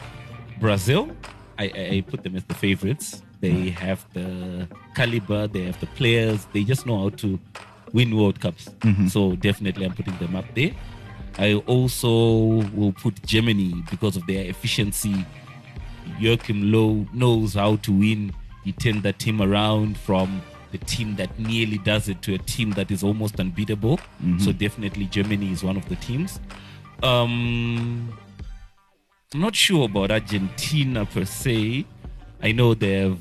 Brazil. 0.60 1.12
I, 1.60 1.66
I, 1.66 2.04
put 2.08 2.24
them 2.24 2.36
as 2.36 2.44
the 2.44 2.54
favorites. 2.54 3.22
They 3.42 3.70
have 3.70 4.06
the 4.14 4.68
caliber. 4.96 5.48
They 5.48 5.64
have 5.66 5.80
the 5.80 5.88
players. 5.88 6.48
They 6.54 6.64
just 6.64 6.86
know 6.86 6.98
how 6.98 7.10
to 7.10 7.40
win 7.94 8.16
World 8.16 8.40
Cups. 8.40 8.70
So 9.10 9.36
definitely, 9.36 9.86
I'm 9.86 9.94
putting 9.94 10.18
them 10.18 10.36
up 10.36 10.46
there. 10.56 10.72
I 11.38 11.56
also 11.68 12.64
will 12.74 12.94
put 12.94 13.22
Germany 13.24 13.84
because 13.90 14.18
of 14.18 14.26
their 14.28 14.46
efficiency. 14.46 15.26
Joachim 16.20 16.72
Low 16.72 17.06
knows 17.14 17.54
how 17.54 17.76
to 17.78 17.92
win. 17.92 18.34
He 18.64 18.72
turned 18.72 19.04
that 19.04 19.20
team 19.20 19.42
around 19.42 19.98
from 19.98 20.42
the 20.72 20.78
team 20.80 21.16
that 21.16 21.38
nearly 21.40 21.78
does 21.80 22.10
it 22.10 22.22
to 22.24 22.34
a 22.34 22.38
team 22.40 22.72
that 22.72 22.92
is 22.92 23.04
almost 23.04 23.40
unbeatable. 23.40 24.00
So 24.40 24.52
definitely 24.52 25.06
Germany 25.06 25.52
is 25.52 25.64
one 25.64 25.78
of 25.78 25.88
the 25.90 25.96
teams. 25.98 26.40
Um, 27.04 28.18
I'm 29.34 29.42
not 29.42 29.56
sure 29.56 29.86
about 29.86 30.10
Argentina 30.10 31.06
per 31.06 31.26
se. 31.26 31.86
I 32.42 32.54
know 32.54 32.74
they've. 32.74 33.18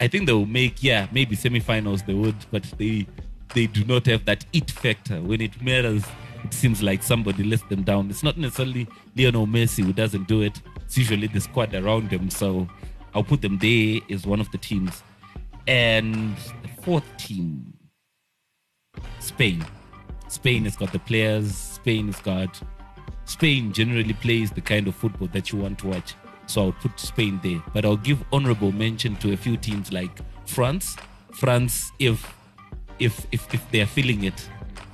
I 0.00 0.08
think 0.08 0.26
they 0.26 0.32
will 0.32 0.46
make 0.46 0.82
yeah 0.82 1.06
maybe 1.12 1.36
semifinals 1.36 2.04
they 2.06 2.14
would, 2.14 2.34
but 2.50 2.64
they 2.76 3.06
they 3.54 3.66
do 3.66 3.84
not 3.84 4.06
have 4.06 4.24
that 4.24 4.44
it 4.52 4.68
factor 4.70 5.20
when 5.20 5.40
it 5.40 5.62
matters. 5.62 6.04
It 6.42 6.52
seems 6.54 6.82
like 6.82 7.04
somebody 7.04 7.44
lets 7.44 7.62
them 7.64 7.82
down. 7.82 8.10
It's 8.10 8.24
not 8.24 8.36
necessarily 8.36 8.88
Lionel 9.16 9.46
Messi 9.46 9.84
who 9.84 9.92
doesn't 9.92 10.26
do 10.26 10.40
it. 10.40 10.60
It's 10.86 10.98
usually 10.98 11.28
the 11.28 11.40
squad 11.40 11.72
around 11.74 12.10
them. 12.10 12.28
So 12.28 12.66
I'll 13.14 13.22
put 13.22 13.42
them 13.42 13.58
there 13.58 14.00
as 14.10 14.26
one 14.26 14.40
of 14.40 14.50
the 14.50 14.58
teams. 14.58 15.04
And 15.68 16.36
the 16.62 16.82
fourth 16.82 17.04
team, 17.16 17.74
Spain. 19.20 19.64
Spain 20.26 20.64
has 20.64 20.76
got 20.76 20.92
the 20.92 20.98
players. 20.98 21.54
Spain 21.54 22.06
has 22.06 22.20
got. 22.22 22.60
Spain 23.30 23.72
generally 23.72 24.12
plays 24.12 24.50
the 24.50 24.60
kind 24.60 24.88
of 24.88 24.94
football 24.96 25.28
that 25.28 25.52
you 25.52 25.58
want 25.60 25.78
to 25.78 25.86
watch. 25.86 26.14
So 26.46 26.64
I'll 26.64 26.72
put 26.72 26.98
Spain 26.98 27.38
there. 27.44 27.62
But 27.72 27.84
I'll 27.84 27.96
give 27.96 28.24
honorable 28.32 28.72
mention 28.72 29.14
to 29.16 29.32
a 29.32 29.36
few 29.36 29.56
teams 29.56 29.92
like 29.92 30.10
France. 30.46 30.96
France, 31.32 31.92
if 32.00 32.34
if 32.98 33.26
if, 33.30 33.54
if 33.54 33.70
they're 33.70 33.86
feeling 33.86 34.24
it, 34.24 34.48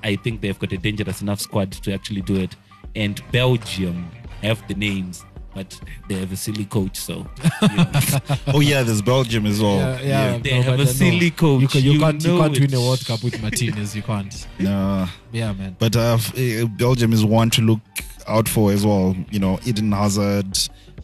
I 0.05 0.17
think 0.17 0.43
they've 0.43 0.59
got 0.59 0.71
a 0.73 0.77
dangerous 0.77 1.23
enough 1.23 1.41
squad 1.41 1.73
to 1.73 1.95
actually 1.95 2.21
do 2.21 2.37
it. 2.37 2.55
And 2.95 3.23
Belgium 3.33 4.11
have 4.43 4.67
the 4.69 4.75
names, 4.75 5.25
but 5.55 5.81
they 6.09 6.17
have 6.17 6.31
a 6.31 6.37
silly 6.37 6.67
coach. 6.67 6.99
So 6.99 7.27
you 7.63 7.69
know. 7.77 7.91
oh 8.49 8.61
yeah, 8.61 8.83
there's 8.83 9.01
Belgium 9.01 9.47
as 9.47 9.63
well. 9.63 9.79
Yeah, 9.79 10.01
yeah. 10.03 10.39
They 10.39 10.61
have 10.61 10.79
a 10.79 10.87
silly 10.87 11.31
coach. 11.31 11.63
You, 11.63 11.69
can, 11.69 11.83
you, 11.83 11.93
You 11.93 12.01
can't 12.01 12.23
you 12.23 12.39
can't 12.39 12.61
win 12.61 12.75
a 12.75 12.81
World 12.81 13.03
Cup 13.07 13.25
with 13.25 13.41
Martinez. 13.41 13.97
You 13.97 14.03
can't. 14.03 14.47
No. 14.59 15.09
Yeah, 15.33 15.55
man. 15.55 15.77
But 15.79 15.97
uh, 15.97 16.19
uh, 16.37 16.67
Belgium 16.67 17.15
is 17.15 17.25
one 17.25 17.49
to 17.51 17.63
look 17.63 17.81
out 18.29 18.49
for 18.49 18.73
as 18.73 18.85
well. 18.87 19.17
You 19.31 19.39
know, 19.39 19.59
Eden 19.65 19.93
Hazard, 19.93 20.59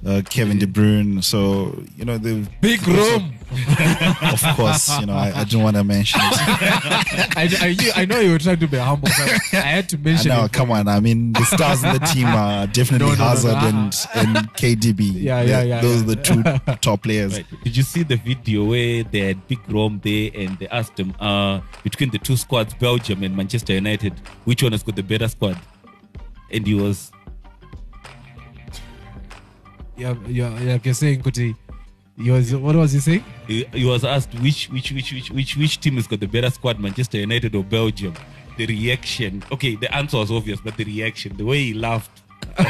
uh, 0.06 0.22
Kevin 0.28 0.58
De 0.58 0.66
Bruyne. 0.66 1.22
So 1.22 1.82
you 1.96 2.04
know 2.04 2.18
they've 2.18 2.48
Big 2.60 2.86
Rom. 2.86 3.34
of 4.22 4.42
course. 4.56 4.98
You 4.98 5.04
know, 5.04 5.12
I, 5.12 5.30
I 5.40 5.44
didn't 5.44 5.62
want 5.62 5.76
to 5.76 5.84
mention 5.84 6.18
it. 6.22 6.24
I, 7.36 7.48
I, 7.60 8.00
I 8.02 8.04
know 8.06 8.18
you 8.18 8.32
were 8.32 8.38
trying 8.38 8.58
to 8.60 8.66
be 8.66 8.78
humble, 8.78 9.08
but 9.08 9.30
I 9.52 9.56
had 9.60 9.90
to 9.90 9.98
mention 9.98 10.30
know, 10.30 10.44
it. 10.46 10.52
come 10.54 10.70
on. 10.70 10.88
I 10.88 11.00
mean, 11.00 11.34
the 11.34 11.44
stars 11.44 11.84
in 11.84 11.92
the 11.92 11.98
team 11.98 12.28
are 12.28 12.66
definitely 12.66 13.08
No, 13.08 13.12
no, 13.12 13.18
no, 13.18 13.24
no. 13.24 13.28
Hazard 13.28 13.56
and 13.62 14.06
and 14.14 14.36
KDB. 14.54 15.12
Yeah, 15.22 15.42
yeah, 15.42 15.60
They- 15.60 15.68
yeah, 15.68 15.80
Those 15.82 15.96
yeah. 15.96 16.02
are 16.02 16.14
the 16.14 16.16
two 16.22 16.76
top 16.76 17.02
players. 17.02 17.36
Right. 17.36 17.46
Did 17.62 17.76
you 17.76 17.82
see 17.82 18.02
the 18.04 18.16
video 18.16 18.64
where 18.64 19.04
they 19.04 19.18
had 19.20 19.46
Big 19.48 19.58
Rom 19.68 20.00
there 20.02 20.30
and 20.34 20.58
they 20.58 20.68
asked 20.68 20.98
him 20.98 21.14
uh, 21.20 21.60
between 21.84 22.08
the 22.10 22.18
two 22.18 22.38
squads, 22.38 22.72
Belgium 22.72 23.22
and 23.22 23.36
Manchester 23.36 23.74
United, 23.74 24.14
which 24.46 24.62
one 24.62 24.72
has 24.72 24.82
got 24.82 24.96
the 24.96 25.02
better 25.02 25.28
squad? 25.28 25.58
And 26.50 26.66
he 26.66 26.72
was 26.72 27.11
Yeah, 30.02 30.14
yeah, 30.28 30.60
yeah. 30.60 30.78
You're 30.82 30.94
saying, 30.94 31.22
Kuti, 31.22 31.54
he 32.16 32.30
was, 32.30 32.54
what 32.54 32.76
was 32.76 32.92
he 32.92 33.00
saying? 33.00 33.24
he, 33.46 33.64
he 33.72 33.84
was 33.84 34.04
asked 34.04 34.32
which 34.40 34.68
which 34.70 34.92
which 34.92 35.12
which 35.12 35.30
which 35.30 35.56
which 35.56 35.80
team 35.80 35.94
has 35.96 36.06
got 36.06 36.20
the 36.20 36.26
better 36.26 36.50
squad, 36.50 36.78
Manchester 36.80 37.18
United 37.18 37.54
or 37.54 37.64
Belgium? 37.64 38.14
The 38.58 38.66
reaction, 38.66 39.42
okay, 39.50 39.76
the 39.76 39.94
answer 39.94 40.18
was 40.18 40.30
obvious, 40.30 40.60
but 40.60 40.76
the 40.76 40.84
reaction, 40.84 41.36
the 41.38 41.44
way 41.44 41.58
he 41.64 41.74
laughed. 41.74 42.18
you 42.58 42.64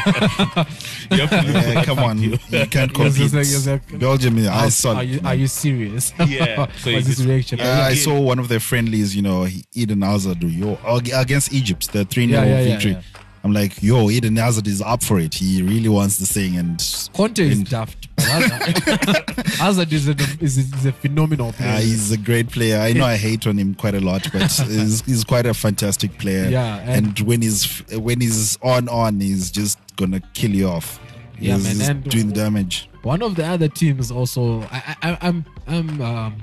have 1.17 1.29
to 1.45 1.51
Yeah, 1.51 1.83
come 1.83 1.99
on, 1.99 2.17
video. 2.17 2.37
you 2.61 2.67
can't 2.67 2.95
He 2.95 3.03
was 3.03 3.17
compete. 3.17 3.31
just 3.33 3.67
like- 3.67 3.85
he 3.89 3.93
like, 3.97 3.99
Belgium, 3.99 4.37
I 4.37 4.47
Are, 4.47 4.69
saw. 4.71 4.95
are 4.95 5.03
you 5.03 5.19
are 5.25 5.35
you 5.35 5.47
serious? 5.47 6.13
Yeah, 6.19 6.67
so 6.77 6.89
he 6.89 6.95
What's 6.95 7.07
his 7.07 7.17
just- 7.17 7.27
reaction? 7.27 7.59
Yeah. 7.59 7.81
I 7.91 7.95
saw 7.95 8.17
one 8.19 8.39
of 8.39 8.47
their 8.47 8.59
friendlies, 8.61 9.15
you 9.15 9.21
know, 9.23 9.43
he- 9.43 9.65
Eden 9.73 10.03
Hazard 10.03 10.41
yo, 10.43 10.77
against 11.13 11.51
Egypt, 11.51 11.91
the 11.91 12.05
3 12.05 12.27
0 12.29 12.41
Yeah, 12.41 12.47
yeah, 12.47 12.59
yeah, 12.61 12.69
victory. 12.77 12.97
Yeah. 13.43 13.47
I'm 13.47 13.53
like, 13.53 13.83
yo, 13.83 14.09
Eden 14.09 14.35
Hazard 14.37 14.67
is 14.67 14.81
up 14.81 15.03
for 15.03 15.19
it. 15.19 15.35
He 15.35 15.61
really 15.61 15.89
wants 15.89 16.17
this 16.17 16.31
thing. 16.31 16.55
And 16.57 16.81
Conte 17.13 17.39
is 17.39 17.63
daft. 17.63 18.07
Hazard, 18.17 19.91
is 19.93 20.07
a, 20.07 20.11
is, 20.39 20.57
is 20.57 20.85
a 20.85 20.91
phenomenal 20.91 21.51
player. 21.53 21.69
uh, 21.71 21.77
he's 21.79 22.11
a 22.11 22.17
great 22.17 22.49
player. 22.49 22.77
I 22.79 22.93
know 22.93 23.05
I 23.05 23.17
hate 23.27 23.45
on 23.47 23.57
him 23.57 23.75
quite 23.75 23.95
a 23.95 23.99
lot, 23.99 24.27
but 24.31 24.43
he's, 24.51 25.01
he's 25.05 25.23
quite 25.23 25.45
a 25.45 25.53
fantastic 25.53 26.17
player. 26.19 26.49
Yeah, 26.49 26.77
and, 26.79 27.07
and- 27.07 27.19
when 27.27 27.41
he's 27.41 27.79
when 27.91 28.21
he's 28.21 28.57
on 28.61 28.87
on, 28.89 29.19
he's 29.19 29.51
just 29.51 29.77
gonna 29.95 30.19
kill 30.33 30.51
you 30.51 30.67
off. 30.67 30.99
Yeah, 31.39 31.55
he's 31.55 31.63
man, 31.65 31.75
just 31.77 31.89
and- 31.89 32.03
doing 32.09 32.29
damage. 32.31 32.89
One 33.03 33.21
of 33.21 33.35
the 33.35 33.45
other 33.45 33.67
teams 33.67 34.11
also, 34.11 34.61
I, 34.71 34.95
I, 35.01 35.17
I'm 35.21 35.45
I'm 35.67 36.01
um, 36.01 36.35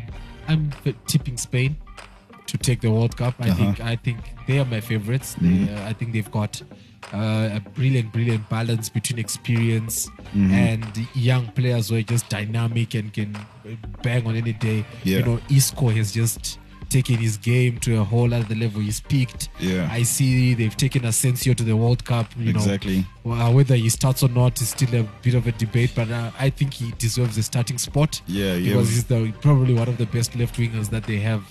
I'm 0.48 0.70
tipping 1.06 1.36
Spain 1.38 1.76
to 2.46 2.58
take 2.58 2.80
the 2.82 2.90
World 2.90 3.16
Cup. 3.16 3.34
I 3.40 3.48
Uh-huh. 3.48 3.56
think 3.56 3.80
I 3.80 3.96
think 3.96 4.18
they 4.46 4.58
are 4.58 4.64
my 4.66 4.80
favorites. 4.80 5.36
They, 5.40 5.72
uh, 5.72 5.88
I 5.88 5.92
think 5.94 6.12
they've 6.12 6.30
got 6.30 6.60
uh, 7.12 7.50
a 7.54 7.62
brilliant, 7.74 8.12
brilliant 8.12 8.48
balance 8.48 8.88
between 8.88 9.18
experience 9.18 10.08
and 10.34 10.86
young 11.14 11.46
players 11.48 11.88
who 11.88 11.96
are 11.96 12.02
just 12.02 12.28
dynamic 12.28 12.94
and 12.94 13.12
can 13.12 13.36
bang 14.02 14.26
on 14.26 14.36
any 14.36 14.52
day. 14.52 14.84
Yeah. 15.04 15.18
You 15.18 15.24
know, 15.24 15.40
Isco 15.50 15.88
has 15.88 16.12
just 16.12 16.58
taken 16.88 17.16
his 17.16 17.36
game 17.36 17.78
to 17.78 18.00
a 18.00 18.04
whole 18.04 18.34
other 18.34 18.54
level. 18.54 18.80
He's 18.80 19.00
peaked. 19.00 19.48
Yeah. 19.58 19.88
I 19.90 20.02
see 20.02 20.54
they've 20.54 20.76
taken 20.76 21.04
Asensio 21.04 21.54
to 21.54 21.62
the 21.62 21.76
World 21.76 22.04
Cup. 22.04 22.26
You 22.36 22.52
know, 22.52 22.58
Exactly. 22.58 23.06
well, 23.24 23.54
whether 23.54 23.76
he 23.76 23.88
starts 23.88 24.22
or 24.22 24.28
not 24.28 24.60
is 24.60 24.70
still 24.70 24.94
a 25.00 25.02
bit 25.22 25.34
of 25.34 25.46
a 25.46 25.52
debate, 25.52 25.92
but 25.94 26.10
uh, 26.10 26.30
I 26.38 26.50
think 26.50 26.74
he 26.74 26.92
deserves 26.98 27.38
a 27.38 27.42
starting 27.42 27.78
spot. 27.78 28.20
Yeah, 28.26 28.54
yeah. 28.54 28.72
because 28.72 28.88
he's 28.90 29.04
the 29.04 29.32
probably 29.40 29.74
one 29.74 29.88
of 29.88 29.98
the 29.98 30.06
best 30.06 30.34
left 30.36 30.56
wingers 30.56 30.90
that 30.90 31.04
they 31.04 31.18
have. 31.18 31.44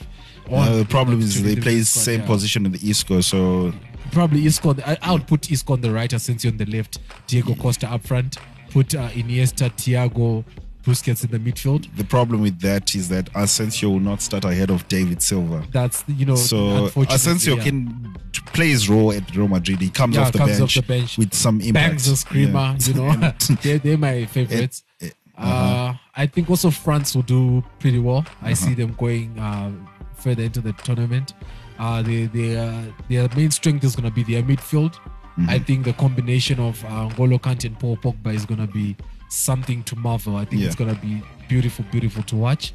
Uh, 0.52 0.78
the 0.78 0.86
problem 0.86 1.20
is 1.22 1.42
they 1.44 1.56
play 1.56 1.82
squad, 1.82 2.02
same 2.02 2.20
yeah. 2.22 2.26
position 2.26 2.66
in 2.66 2.72
the 2.72 2.90
East 2.90 3.08
Coast, 3.08 3.30
so 3.30 3.72
Probably 4.12 4.46
Isco. 4.46 4.70
on 4.70 4.76
the- 4.78 5.06
I, 5.06 5.12
would 5.12 5.28
put 5.28 5.52
Isco 5.52 5.74
on 5.74 5.82
the 5.82 5.92
right, 5.92 6.12
Asensio 6.12 6.52
on 6.52 6.58
the 6.58 6.66
left, 6.66 7.00
Diego 7.28 7.56
Costa 7.56 7.90
up 7.92 8.04
front. 8.06 8.38
Put 8.72 8.94
uh, 8.96 9.10
Iniesta, 9.10 9.70
Thiago, 9.72 10.44
Busquets 10.84 11.24
in 11.24 11.32
the 11.32 11.40
midfield. 11.40 11.88
The 11.98 12.04
problem 12.04 12.42
with 12.42 12.60
that 12.62 12.96
is 12.96 13.10
that 13.10 13.30
Asensio 13.36 13.90
will 13.90 14.00
not 14.00 14.22
start 14.22 14.46
ahead 14.46 14.70
of 14.70 14.88
David 14.88 15.22
Silva. 15.22 15.66
That's 15.72 16.04
you 16.08 16.26
know 16.26 16.36
So 16.36 16.90
Asensio 17.10 17.56
yeah. 17.58 17.64
can 17.64 18.16
play 18.54 18.70
his 18.70 18.90
role 18.90 19.12
at 19.12 19.36
Real 19.36 19.48
Madrid. 19.48 19.82
He 19.82 19.90
comes, 19.90 20.16
Yeah, 20.16 20.22
off, 20.24 20.32
the 20.32 20.38
comes 20.38 20.52
off 20.54 20.60
bench 20.60 20.76
the 20.76 20.82
bench. 20.84 21.18
with 21.18 21.34
some 21.34 21.60
impact. 21.62 21.74
bangs 21.92 22.08
a 22.08 22.16
screamer. 22.16 22.52
Yeah. 22.60 22.78
You 22.88 22.94
know, 22.94 23.34
they're, 23.62 23.80
they're 23.80 23.98
my 23.98 24.26
favorites. 24.26 24.84
It- 25.00 25.16
uh, 25.38 25.94
I 26.16 26.28
think 26.28 26.50
also 26.50 26.70
France 26.70 27.16
will 27.16 27.22
do 27.24 27.64
pretty 27.80 27.98
well. 28.00 28.26
I 28.42 28.48
Uh-huh. 28.52 28.56
see 28.56 28.74
them 28.74 28.94
going 28.98 29.40
uh, 29.40 29.72
further 30.16 30.44
into 30.44 30.60
the 30.60 30.74
tournament. 30.74 31.34
Uh, 31.80 32.02
they, 32.02 32.26
they, 32.26 32.58
uh, 32.58 32.82
their 33.10 33.28
main 33.36 33.52
strength 33.52 33.84
is 33.84 33.96
going 33.96 34.10
to 34.10 34.14
be 34.14 34.24
their 34.24 34.44
midfield. 34.44 34.94
Mm-hmm. 34.96 35.50
I 35.50 35.60
think 35.60 35.86
the 35.86 35.94
combination 35.94 36.60
of 36.60 36.84
uh, 36.86 37.08
N'Golo 37.10 37.40
Kante 37.40 37.66
and 37.66 37.80
Paul 37.80 37.96
Pogba 37.98 38.34
is 38.34 38.46
going 38.46 38.60
to 38.60 38.68
be 38.72 38.98
something 39.30 39.84
to 39.84 39.96
marvel. 39.96 40.36
I 40.36 40.44
think 40.46 40.62
Yeah. 40.62 40.68
it's 40.68 40.76
going 40.76 40.94
to 40.94 41.00
be 41.02 41.24
beautiful, 41.48 41.86
beautiful 41.92 42.24
to 42.24 42.36
watch. 42.36 42.74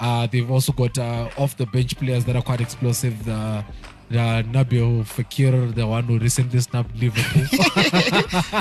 Uh, 0.00 0.26
they've 0.26 0.50
also 0.50 0.72
got 0.72 0.98
uh, 0.98 1.28
off 1.38 1.56
the 1.56 1.66
bench 1.66 1.96
players 1.96 2.24
that 2.24 2.34
are 2.34 2.42
quite 2.42 2.60
explosive. 2.60 3.24
The, 3.24 3.64
the 4.10 4.18
Nabil 4.50 5.04
Fekir, 5.04 5.72
the 5.74 5.86
one 5.86 6.04
who 6.04 6.18
recently 6.18 6.60
snapped 6.60 6.94
Liverpool. 6.96 7.42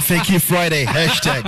Fakey 0.02 0.40
Friday 0.40 0.86
hashtag. 0.86 1.44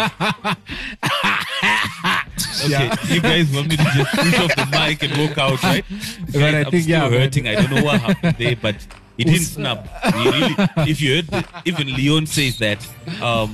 Okay, 2.65 2.89
you 3.13 3.21
guys 3.21 3.51
want 3.53 3.67
me 3.69 3.77
to 3.77 3.83
just 3.83 4.11
switch 4.11 4.39
off 4.39 4.55
the 4.55 4.67
mic 4.71 5.03
and 5.03 5.17
walk 5.17 5.37
out, 5.37 5.61
right? 5.63 5.83
But 6.25 6.33
Guys, 6.33 6.53
I 6.53 6.59
I'm 6.61 6.71
think, 6.71 6.83
still 6.83 6.91
yeah, 7.03 7.09
man. 7.09 7.19
hurting. 7.19 7.47
I 7.47 7.55
don't 7.55 7.69
know 7.71 7.83
what 7.83 7.99
happened 8.01 8.35
there, 8.37 8.55
but 8.55 8.75
it 9.17 9.25
didn't 9.25 9.41
snap. 9.41 9.87
He 10.15 10.29
really, 10.29 10.55
if 10.89 11.01
you 11.01 11.15
heard, 11.15 11.27
the, 11.27 11.45
even 11.65 11.87
Lyon 11.93 12.25
says 12.25 12.57
that 12.59 12.79
um, 13.21 13.53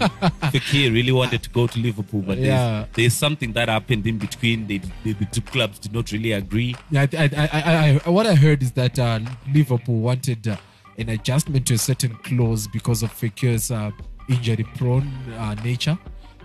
Fekir 0.52 0.94
really 0.94 1.12
wanted 1.12 1.44
to 1.44 1.50
go 1.50 1.68
to 1.68 1.80
Liverpool, 1.80 2.22
but 2.22 2.38
Yeah. 2.38 2.46
there's, 2.48 2.88
there's 2.96 3.14
something 3.14 3.52
that 3.54 3.68
happened 3.68 4.08
in 4.08 4.18
between. 4.18 4.68
They, 4.68 4.78
they, 5.04 5.12
the 5.14 5.26
two 5.26 5.42
clubs 5.42 5.80
did 5.80 5.94
not 5.94 6.12
really 6.12 6.32
agree. 6.32 6.76
Yeah, 6.92 7.08
I, 7.12 7.18
I, 7.18 7.30
I, 7.36 7.50
I, 7.52 8.02
I, 8.06 8.10
what 8.10 8.26
I 8.28 8.36
heard 8.36 8.64
is 8.64 8.72
that 8.74 8.98
uh, 8.98 9.20
Liverpool 9.54 10.00
wanted 10.00 10.48
uh, 10.48 10.56
an 10.98 11.10
adjustment 11.10 11.68
to 11.68 11.74
a 11.74 11.78
certain 11.78 12.16
clause 12.24 12.68
because 12.68 13.04
of 13.04 13.12
Fekir's 13.14 13.72
uh, 13.72 13.92
injury-prone 14.30 15.08
uh, 15.38 15.56
nature, 15.56 15.98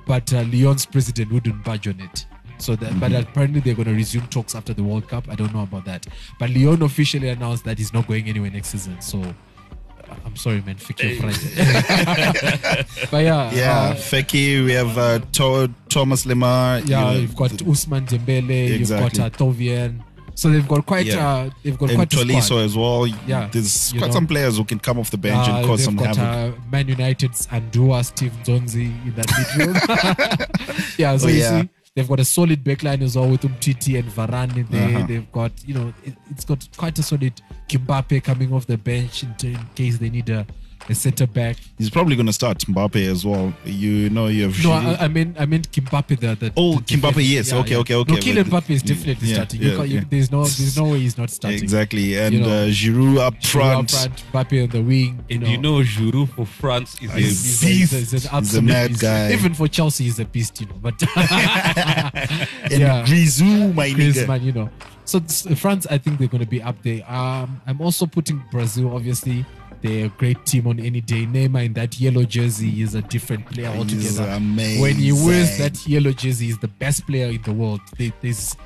but 0.06 0.32
uh, 0.32 0.42
Lyon's 0.52 0.86
president 0.86 1.32
wouldn't 1.32 1.64
budge 1.64 1.88
on 1.88 2.00
it. 2.00 2.26
So 2.58 2.76
that, 2.76 2.98
but 3.00 3.12
apparently 3.12 3.60
they're 3.60 3.74
going 3.74 3.88
to 3.88 3.94
resume 3.94 4.26
talks 4.28 4.54
after 4.54 4.72
the 4.72 4.82
World 4.84 5.08
Cup. 5.08 5.28
I 5.28 5.34
don't 5.34 5.52
know 5.52 5.62
about 5.64 5.84
that, 5.86 6.06
but 6.38 6.50
Lyon 6.50 6.82
officially 6.82 7.28
announced 7.28 7.64
that 7.64 7.78
he's 7.78 7.92
not 7.92 8.06
going 8.06 8.28
anywhere 8.28 8.50
next 8.50 8.68
season. 8.68 9.00
So 9.00 9.20
uh, 9.20 10.14
I'm 10.24 10.36
sorry, 10.36 10.62
man, 10.62 10.76
Fekir 10.76 11.18
Friday. 11.18 12.84
but 13.10 13.24
yeah, 13.24 13.52
Yeah, 13.52 13.80
uh, 13.90 13.94
Feki. 13.96 14.64
We 14.64 14.72
have 14.72 14.96
uh, 14.96 15.18
to- 15.32 15.72
Thomas 15.88 16.24
Lemar. 16.26 16.86
yeah, 16.88 17.12
you 17.12 17.22
you've 17.22 17.36
got 17.36 17.50
Ousmane 17.50 18.06
Dembele, 18.08 18.74
Exactly. 18.74 18.78
you've 18.78 18.88
got 18.88 19.40
uh, 19.40 19.44
Thauvin. 19.44 20.02
So 20.36 20.50
they've 20.50 20.66
got 20.66 20.84
quite, 20.84 21.06
Yeah. 21.06 21.26
uh, 21.28 21.50
they've 21.62 21.78
got 21.78 21.90
and 21.90 21.98
quite 21.98 22.12
a 22.12 22.16
Tolisso 22.16 22.42
squad. 22.42 22.58
as 22.64 22.76
well. 22.76 23.06
Yeah, 23.06 23.48
there's 23.52 23.92
quite 23.92 24.08
know. 24.08 24.12
some 24.14 24.26
players 24.26 24.56
who 24.56 24.64
can 24.64 24.80
come 24.80 24.98
off 24.98 25.10
the 25.10 25.16
bench 25.18 25.46
and 25.48 25.58
Uh, 25.58 25.66
cause 25.66 25.78
they've 25.78 25.84
some 25.84 25.96
got 25.96 26.16
havoc. 26.16 26.58
uh, 26.58 26.60
Man 26.70 26.88
United's 26.88 27.46
Andua, 27.48 28.04
Steve 28.04 28.32
Zonzi 28.44 28.86
in 29.06 29.14
that 29.14 29.26
midfield. 29.26 30.98
yeah, 30.98 31.16
so 31.16 31.26
Oh, 31.26 31.30
you 31.30 31.38
yeah. 31.38 31.60
see, 31.62 31.68
they've 31.94 32.08
got 32.08 32.18
a 32.20 32.24
solid 32.24 32.64
backline 32.64 33.02
as 33.02 33.16
well 33.16 33.28
with 33.30 33.42
Umtiti 33.42 33.96
and 33.98 34.08
Varane 34.10 34.56
in 34.56 34.66
there. 34.70 34.96
Uh-huh. 34.96 35.06
They've 35.06 35.30
got, 35.32 35.52
you 35.66 35.74
know, 35.74 35.94
it, 36.04 36.14
it's 36.30 36.44
got 36.44 36.66
quite 36.76 36.98
a 36.98 37.02
solid 37.02 37.40
Kimbape 37.68 38.22
coming 38.24 38.52
off 38.52 38.66
the 38.66 38.76
bench 38.76 39.22
in, 39.22 39.34
in 39.44 39.58
case 39.76 39.98
they 39.98 40.10
need 40.10 40.28
a, 40.30 40.44
a 40.88 40.94
centre 40.94 41.26
back. 41.26 41.56
He's 41.78 41.90
probably 41.90 42.14
going 42.16 42.26
to 42.26 42.32
start 42.32 42.58
Mbappe 42.58 42.96
as 43.10 43.24
well. 43.24 43.52
You 43.64 44.10
know, 44.10 44.26
you 44.26 44.44
have. 44.44 44.62
No, 44.64 44.72
I, 44.72 45.04
I 45.04 45.08
mean, 45.08 45.34
I 45.38 45.46
meant 45.46 45.70
Kimpape. 45.72 46.08
The, 46.20 46.34
the 46.34 46.52
Oh, 46.56 46.74
the 46.76 46.82
Kimpembe, 46.82 47.14
defense. 47.14 47.26
yes. 47.28 47.52
Okay, 47.52 47.76
okay, 47.76 47.94
okay. 47.94 48.12
No, 48.12 48.18
Kylian 48.18 48.44
Mbappe 48.44 48.70
is 48.70 48.82
definitely 48.82 49.28
yeah, 49.28 49.34
starting. 49.34 49.62
You 49.62 49.70
yeah, 49.70 49.76
can't- 49.76 49.88
you- 49.88 49.98
yeah. 49.98 50.04
there's 50.10 50.30
no, 50.30 50.38
there's 50.44 50.76
no 50.76 50.84
way 50.84 50.98
he's 51.00 51.16
not 51.18 51.30
starting. 51.30 51.62
Exactly, 51.62 52.18
and 52.18 52.34
You 52.34 52.40
know, 52.42 52.48
uh, 52.48 52.66
Giroud 52.68 53.18
up 53.18 53.34
Giroud 53.40 53.46
front. 53.90 53.94
up 53.94 54.20
front, 54.20 54.48
Mbappe 54.50 54.62
on 54.64 54.68
the 54.70 54.82
wing. 54.82 55.24
And 55.30 55.46
you 55.46 55.58
know, 55.58 55.80
Giroud 55.80 56.28
for 56.30 56.46
France 56.46 57.00
is 57.02 57.10
a 57.10 57.14
He's- 57.18 57.60
He's, 57.60 57.62
a, 57.62 57.66
he's, 57.66 57.92
a, 57.92 57.96
he's 58.16 58.24
an 58.26 58.30
absolute 58.36 58.64
mad 58.64 58.88
beast. 58.90 59.00
guy. 59.02 59.32
Even 59.32 59.54
for 59.54 59.68
Chelsea, 59.68 60.04
he's 60.04 60.18
a 60.18 60.24
beast, 60.24 60.60
you 60.60 60.66
know. 60.66 60.74
But 60.82 61.00
And 61.16 62.80
yeah, 62.80 63.04
Grisou, 63.04 63.74
my 63.74 63.88
nigga. 63.90 64.42
You 64.42 64.52
know. 64.52 64.70
So 65.06 65.20
France, 65.54 65.86
I 65.90 65.98
think 65.98 66.18
they're 66.18 66.28
going 66.28 66.42
to 66.42 66.48
be 66.48 66.62
up 66.62 66.76
there. 66.82 67.02
Um, 67.10 67.60
I'm 67.66 67.80
also 67.80 68.06
putting 68.06 68.42
Brazil. 68.50 68.94
Obviously, 68.94 69.44
they're 69.84 70.06
a 70.06 70.08
great 70.08 70.44
team 70.46 70.66
on 70.66 70.80
any 70.80 71.02
day. 71.02 71.26
Neymar 71.26 71.66
in 71.66 71.72
that 71.74 72.00
yellow 72.00 72.24
jersey 72.24 72.80
is 72.80 72.94
a 72.94 73.02
different 73.02 73.44
player 73.46 73.68
altogether. 73.68 74.24
amazing. 74.30 74.80
When 74.80 74.94
he 74.96 75.12
wears 75.12 75.58
that 75.58 75.86
yellow 75.86 76.12
jersey, 76.12 76.46
he's 76.46 76.58
the 76.58 76.68
best 76.68 77.06
player 77.06 77.28
in 77.28 77.42
the 77.42 77.52
world. 77.52 77.80
There's 78.22 78.56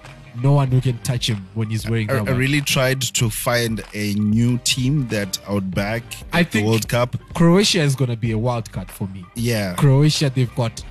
no 0.40 0.52
one 0.52 0.68
who 0.68 0.80
can 0.80 0.96
touch 0.98 1.28
him 1.28 1.44
when 1.54 1.70
he's 1.70 1.90
wearing 1.90 2.08
I, 2.08 2.20
that. 2.22 2.28
I 2.28 2.36
really 2.36 2.60
tried 2.60 3.00
to 3.02 3.28
find 3.28 3.82
a 3.94 4.14
new 4.14 4.58
team 4.58 5.08
that 5.08 5.40
I 5.48 5.54
would 5.54 5.74
back 5.74 6.04
I 6.32 6.44
think- 6.44 6.68
World 6.68 6.88
Cup. 6.88 7.16
Croatia 7.34 7.80
is 7.82 7.96
going 7.96 8.10
to 8.10 8.16
be 8.16 8.30
a 8.30 8.38
wild 8.38 8.70
card 8.70 8.88
for 8.88 9.08
me. 9.08 9.24
Yeah. 9.34 9.74
Croatia, 9.74 10.30
they've 10.30 10.54
got 10.54 10.84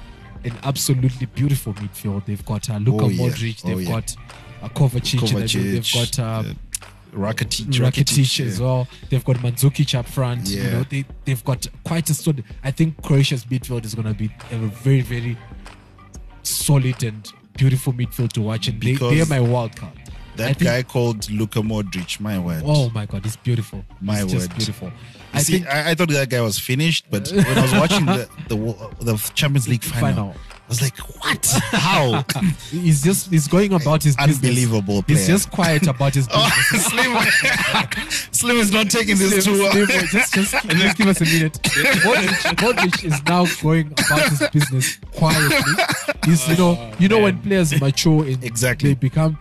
an 0.44 0.54
absolutely 0.64 1.28
beautiful 1.28 1.74
midfield. 1.76 2.26
They've 2.26 2.46
got 2.46 2.70
uh, 2.70 2.78
Luka 2.80 3.06
Oh, 3.06 3.10
yeah. 3.10 3.30
Modric, 3.30 3.62
Oh, 3.64 3.70
they've 3.70 3.82
yeah. 3.84 3.92
got 3.94 4.16
uh, 4.62 4.68
Kovacic, 4.70 5.20
Kovacic, 5.20 5.72
they've 5.72 5.94
got 5.94 6.20
uh, 6.20 6.50
uh, 6.50 6.54
Rakitic, 7.14 7.66
Rakitic 7.80 8.45
as 8.45 8.60
yeah. 8.60 8.66
well. 8.66 8.88
They've 9.10 9.24
got 9.24 9.38
Mandzukic 9.38 9.97
up 9.97 10.08
front. 10.08 10.49
You 10.49 10.64
know, 10.64 10.84
they 10.84 11.05
they've 11.26 11.43
got 11.43 11.68
quite 11.84 12.10
a 12.10 12.14
solid. 12.14 12.43
I 12.64 12.72
think 12.72 13.01
Croatia's 13.03 13.45
midfield 13.45 13.86
is 13.86 13.95
going 13.95 14.08
to 14.08 14.14
be 14.14 14.32
a 14.51 14.58
very 14.58 15.01
very 15.01 15.38
solid 16.43 17.03
and 17.03 17.32
beautiful 17.58 17.93
midfield 17.93 18.32
to 18.34 18.41
watch, 18.41 18.68
and 18.68 18.82
they, 18.82 18.93
they 18.93 19.22
are 19.22 19.26
my 19.26 19.39
wild 19.39 19.76
card. 19.76 19.93
That 20.38 20.58
think- 20.58 20.64
guy 20.70 20.84
called 20.84 21.30
Luka 21.30 21.60
Modric, 21.60 22.20
my 22.20 22.40
word. 22.40 22.64
Oh 22.66 22.90
my 22.92 23.06
god, 23.06 23.26
it's 23.26 23.36
beautiful. 23.36 23.84
My 24.02 24.22
it's 24.22 24.32
just 24.32 24.50
word. 24.50 24.58
beautiful. 24.58 24.88
You 24.88 24.94
I 25.34 25.40
see, 25.40 25.54
think 25.60 25.68
I, 25.68 25.92
I 25.92 25.96
thought 25.96 26.10
that 26.10 26.30
guy 26.30 26.42
was 26.42 26.58
finished, 26.58 27.06
but 27.12 27.28
when 27.30 27.46
I 27.58 27.62
was 27.62 27.74
watching 27.74 28.06
the 28.06 28.30
the, 28.48 28.56
the 29.04 29.32
Champions 29.36 29.68
League 29.68 29.84
final, 29.84 30.34
Final. 30.34 30.36
I 30.50 30.70
was 30.70 30.82
like, 30.82 30.98
"What? 30.98 31.46
How? 31.72 32.26
he's 32.72 33.02
just 33.04 33.30
he's 33.30 33.48
going 33.48 33.74
about 33.74 34.04
his 34.04 34.16
business. 34.18 34.38
Unbelievable 34.38 35.02
He's 35.08 35.26
just 35.28 35.50
quiet 35.52 35.88
about 35.88 36.14
his 36.16 36.28
oh, 36.34 36.50
business. 36.72 36.94
Oh, 36.94 37.90
Slim, 38.00 38.10
Slim 38.32 38.58
is 38.58 38.72
not 38.72 38.90
taking 38.90 39.18
this 39.18 39.44
Slim- 39.44 39.56
too 39.56 39.72
Slim, 39.72 39.88
well. 39.88 40.06
just, 40.08 40.34
just, 40.34 40.52
just 40.70 40.98
give 40.98 41.08
us 41.08 41.22
a 41.22 41.26
minute. 41.26 41.54
Modric, 41.64 42.56
Modric 42.56 43.04
is 43.06 43.24
now 43.26 43.46
going 43.62 43.88
about 43.94 44.30
his 44.30 44.50
business 44.50 44.98
quietly. 45.14 45.84
He's, 46.26 46.48
you 46.50 46.58
know, 46.58 46.92
you 47.00 47.08
know 47.10 47.20
when 47.22 47.40
players 47.42 47.80
mature, 47.80 48.26
in, 48.28 48.44
Exactly. 48.44 48.90
they 48.90 48.96
become. 48.96 49.38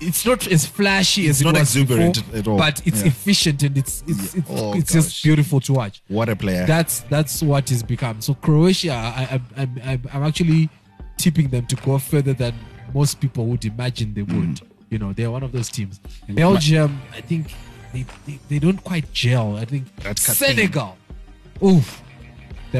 It's 0.00 0.26
not 0.26 0.46
as 0.48 0.66
flashy 0.66 1.26
as 1.28 1.36
It's 1.36 1.40
it 1.40 1.44
not 1.44 1.54
was 1.54 1.74
exuberant 1.74 2.16
before, 2.16 2.38
at 2.38 2.48
all. 2.48 2.58
but 2.58 2.86
it's 2.86 3.00
Yeah. 3.00 3.08
efficient 3.08 3.62
and 3.62 3.78
it's 3.78 4.02
it's 4.06 4.34
it's, 4.34 4.46
Oh, 4.50 4.74
it's 4.76 4.92
just 4.92 5.22
beautiful 5.22 5.60
to 5.60 5.72
watch. 5.72 6.02
What 6.08 6.28
a 6.28 6.36
player! 6.36 6.66
That's 6.66 7.00
that's 7.08 7.42
what 7.42 7.68
he's 7.68 7.82
become. 7.82 8.20
So 8.20 8.34
Croatia, 8.34 8.92
I, 8.92 9.22
I, 9.34 9.40
I'm, 9.62 9.80
I'm, 9.84 10.02
I'm 10.12 10.22
actually 10.24 10.68
tipping 11.16 11.48
them 11.48 11.66
to 11.66 11.76
go 11.76 11.98
further 11.98 12.34
than 12.34 12.52
most 12.92 13.20
people 13.20 13.46
would 13.46 13.64
imagine 13.64 14.12
they 14.14 14.22
would. 14.22 14.34
Mm. 14.34 14.62
You 14.90 14.98
know, 14.98 15.12
they're 15.12 15.30
one 15.30 15.42
of 15.42 15.52
those 15.52 15.68
teams. 15.70 15.98
Belgium, 16.28 17.00
I 17.14 17.20
think 17.22 17.52
they, 17.92 18.04
they, 18.26 18.38
they 18.48 18.58
don't 18.58 18.82
quite 18.84 19.10
gel. 19.12 19.56
I 19.56 19.64
think 19.64 19.86
Senegal, 20.16 20.96
oof. 21.64 22.02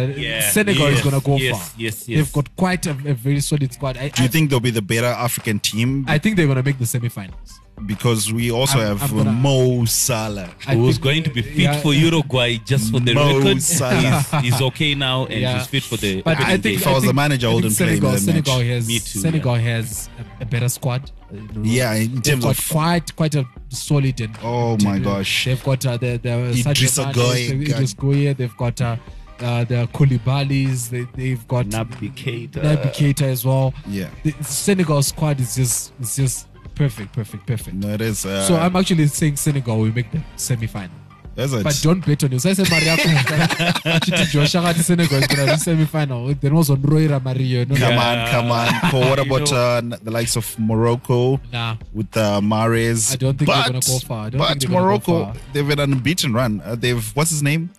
The, 0.04 0.20
Yeah, 0.20 0.50
Senegal 0.50 0.86
is 0.88 1.00
going 1.02 1.18
to 1.18 1.24
go 1.24 1.36
yes, 1.36 1.56
far. 1.56 1.80
yes, 1.80 2.08
yes. 2.08 2.18
They've 2.18 2.32
got 2.32 2.54
quite 2.56 2.86
a, 2.86 2.90
a 2.90 3.14
very 3.14 3.40
solid 3.40 3.72
squad. 3.72 3.96
I, 3.96 4.08
Do 4.08 4.22
you 4.22 4.28
I, 4.28 4.30
think 4.30 4.50
they'll 4.50 4.60
be 4.60 4.70
the 4.70 4.82
better 4.82 5.06
African 5.06 5.58
team? 5.60 6.04
I 6.08 6.18
think 6.18 6.36
they're 6.36 6.46
going 6.46 6.56
to 6.56 6.62
make 6.62 6.78
the 6.78 6.84
semifinals. 6.84 7.52
because 7.86 8.32
we 8.32 8.50
also 8.50 8.78
I'm- 8.78 8.96
have 8.98 9.10
I'm 9.12 9.18
gonna- 9.18 9.32
Mo 9.32 9.84
Salah. 9.84 10.48
I 10.66 10.74
Who 10.76 10.82
was 10.84 10.96
going 10.96 11.22
to 11.24 11.30
be 11.30 11.42
fit 11.42 11.56
yeah, 11.56 11.80
for 11.82 11.92
Uruguay 11.92 12.56
just 12.64 12.90
for 12.90 13.00
the 13.00 13.12
Mo 13.14 13.36
record. 13.38 13.60
Salah. 13.62 14.22
He's, 14.40 14.52
he's 14.52 14.62
okay 14.62 14.94
now 14.94 15.26
and 15.26 15.40
Yeah. 15.42 15.58
he's 15.58 15.66
fit 15.66 15.82
for 15.82 15.98
the. 15.98 16.22
But 16.22 16.40
I 16.40 16.52
think 16.52 16.62
day. 16.62 16.74
If 16.76 16.86
I 16.86 16.92
was 16.94 17.04
the 17.04 17.12
manager, 17.12 17.48
I 17.48 17.50
think 17.50 17.64
wouldn't 17.64 17.76
play 17.76 17.86
him 17.96 18.00
Senegal. 18.00 18.12
in 18.14 18.18
Senegal 18.18 18.58
match. 18.58 18.66
has 18.68 18.88
Me 18.88 18.98
too, 18.98 19.18
Senegal 19.20 19.54
has 19.56 20.08
a, 20.40 20.42
a 20.42 20.46
better 20.46 20.68
squad. 20.70 21.10
you 21.30 21.40
know. 21.40 21.48
Yeah, 21.64 21.92
in 21.94 22.14
They've 22.14 22.22
terms 22.22 22.44
got 22.44 22.58
of 22.58 22.68
quite 22.70 23.14
quite 23.16 23.34
a 23.34 23.44
solid 23.68 24.18
and 24.22 24.38
Oh 24.42 24.78
my 24.82 24.98
gosh. 24.98 25.44
They've 25.44 25.62
got 25.62 25.84
uh, 25.84 25.98
the 25.98 26.16
the 26.16 26.28
Idrissa 26.30 27.12
Sadio 27.12 27.34
Mane, 27.34 27.60
Gueye, 27.60 27.66
the 27.66 27.72
Idris 27.74 27.94
Gueye, 27.94 28.36
They've 28.38 28.56
got 28.56 28.80
uh, 28.80 28.96
uh, 29.40 29.64
the 29.64 29.88
Koulibalis. 29.92 30.88
They, 30.90 31.06
they've 31.14 31.46
got 31.48 31.66
Naby 31.66 32.12
Keita. 32.14 32.62
Naby 32.62 32.92
Keita 32.94 33.22
as 33.22 33.44
well. 33.44 33.72
Yeah. 33.88 34.08
The 34.22 34.32
Senegal 34.42 35.02
squad 35.02 35.40
is 35.40 35.54
just 35.56 35.92
is 36.00 36.16
just 36.16 36.48
perfect, 36.74 37.12
perfect, 37.12 37.46
perfect. 37.46 37.76
no, 37.76 37.88
it 37.94 38.00
is. 38.00 38.24
Uh, 38.26 38.42
So 38.46 38.56
I'm 38.56 38.74
actually 38.76 39.06
saying 39.08 39.36
Senegal 39.36 39.78
will 39.78 39.92
make 39.92 40.10
the 40.12 40.20
semi-final. 40.36 40.94
that's 41.34 41.52
it. 41.52 41.64
But 41.64 41.78
don't 41.82 42.04
bet 42.04 42.24
on 42.24 42.32
you. 42.32 42.38
So 42.38 42.50
I 42.50 42.52
said 42.54 42.70
Maria 42.70 42.96
Chiti 42.96 44.24
Joshua 44.30 44.60
Gati 44.62 44.80
Senegal 44.82 45.18
is 45.18 45.26
gonna 45.26 45.52
be 45.52 45.56
semi-final. 45.58 46.34
Then 46.34 46.54
was 46.54 46.70
on 46.70 46.80
Roy 46.82 47.08
Mario. 47.18 47.64
No, 47.64 47.74
come 47.76 47.92
Yeah. 47.92 48.24
on, 48.24 48.30
come 48.30 48.50
on. 48.50 48.90
For 48.90 49.00
what 49.10 49.18
about 49.18 49.52
uh, 49.52 49.80
the 50.02 50.10
likes 50.10 50.36
of 50.36 50.58
Morocco 50.58 51.40
Nah. 51.52 51.76
with 51.92 52.14
uh, 52.16 52.40
Mahrez? 52.40 53.12
I 53.12 53.16
don't 53.16 53.36
think 53.38 53.46
but, 53.48 53.54
they're 53.56 53.72
gonna 53.72 53.80
go 53.86 53.98
far. 54.00 54.26
I 54.26 54.30
don't 54.30 54.38
but 54.38 54.48
think 54.48 54.60
they're 54.62 54.70
go 54.70 54.80
Morocco, 54.84 55.24
far. 55.24 55.34
they've 55.52 55.66
had 55.66 55.80
an 55.80 55.92
unbeaten 55.94 56.32
run. 56.32 56.60
Uh, 56.64 56.74
they've 56.74 57.04
what's 57.16 57.30
his 57.30 57.42
name? 57.42 57.70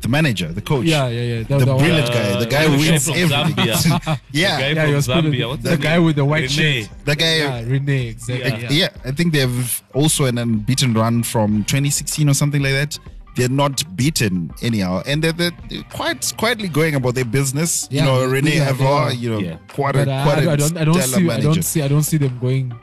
The 0.00 0.08
manager, 0.08 0.48
the 0.48 0.62
coach. 0.62 0.86
Yeah, 0.86 1.08
yeah, 1.08 1.20
yeah. 1.20 1.42
The, 1.42 1.64
brilliant 1.66 2.08
uh, 2.08 2.12
guy, 2.14 2.38
the 2.40 2.46
guy 2.46 2.64
who 2.68 2.78
wins 2.78 3.04
from 3.06 3.16
everything. 3.16 3.54
Zambia. 3.54 4.20
yeah, 4.32 4.56
The 4.56 4.62
guy 4.62 4.68
Yeah, 4.72 4.74
from 4.74 4.88
he 4.88 4.94
was 4.94 5.06
good. 5.06 5.24
Zambia. 5.24 5.48
What's 5.48 5.62
The 5.62 5.70
his 5.70 5.78
guy 5.78 5.98
with 5.98 6.16
the 6.16 6.24
white 6.24 6.56
Rene. 6.56 6.82
shirt. 6.82 6.90
the 7.04 7.16
guy. 7.16 7.36
Yeah, 7.36 7.60
Renee, 7.66 8.06
exactly. 8.08 8.62
Yeah. 8.62 8.68
yeah. 8.70 8.88
I 9.04 9.10
think 9.10 9.32
they've 9.34 9.82
also 9.92 10.24
an 10.24 10.38
unbeaten 10.38 10.94
run 10.94 11.22
from 11.22 11.64
2016 11.64 12.28
or 12.30 12.34
something 12.34 12.62
like 12.62 12.72
that. 12.72 12.98
They're 13.36 13.48
not 13.48 13.84
beaten 13.96 14.50
anyhow, 14.62 15.02
and 15.06 15.22
they're, 15.22 15.32
they're 15.32 15.82
quite 15.92 16.32
quietly 16.36 16.68
going 16.68 16.94
about 16.96 17.14
their 17.14 17.24
business. 17.24 17.86
Yeah, 17.90 18.04
you 18.04 18.06
know, 18.10 18.26
Rene 18.26 18.56
yeah, 18.56 18.72
they 18.72 19.14
you 19.14 19.30
know, 19.30 19.38
Yeah. 19.38 19.56
quite 19.68 19.94
a 19.96 19.98
But 20.04 20.08
I, 20.08 20.22
quite 20.24 20.38
a 20.44 20.50
I, 20.50 20.52
I 20.52 20.56
don't, 20.56 20.76
I 20.76 20.84
don't 20.84 20.94
stellar 20.94 21.06
see, 21.06 21.24
I 21.24 21.26
manager. 21.26 21.52
don't 21.52 21.62
see, 21.62 21.82
I 21.82 21.88
don't 21.88 22.02
see 22.02 22.16
them 22.16 22.38
going 22.40 22.74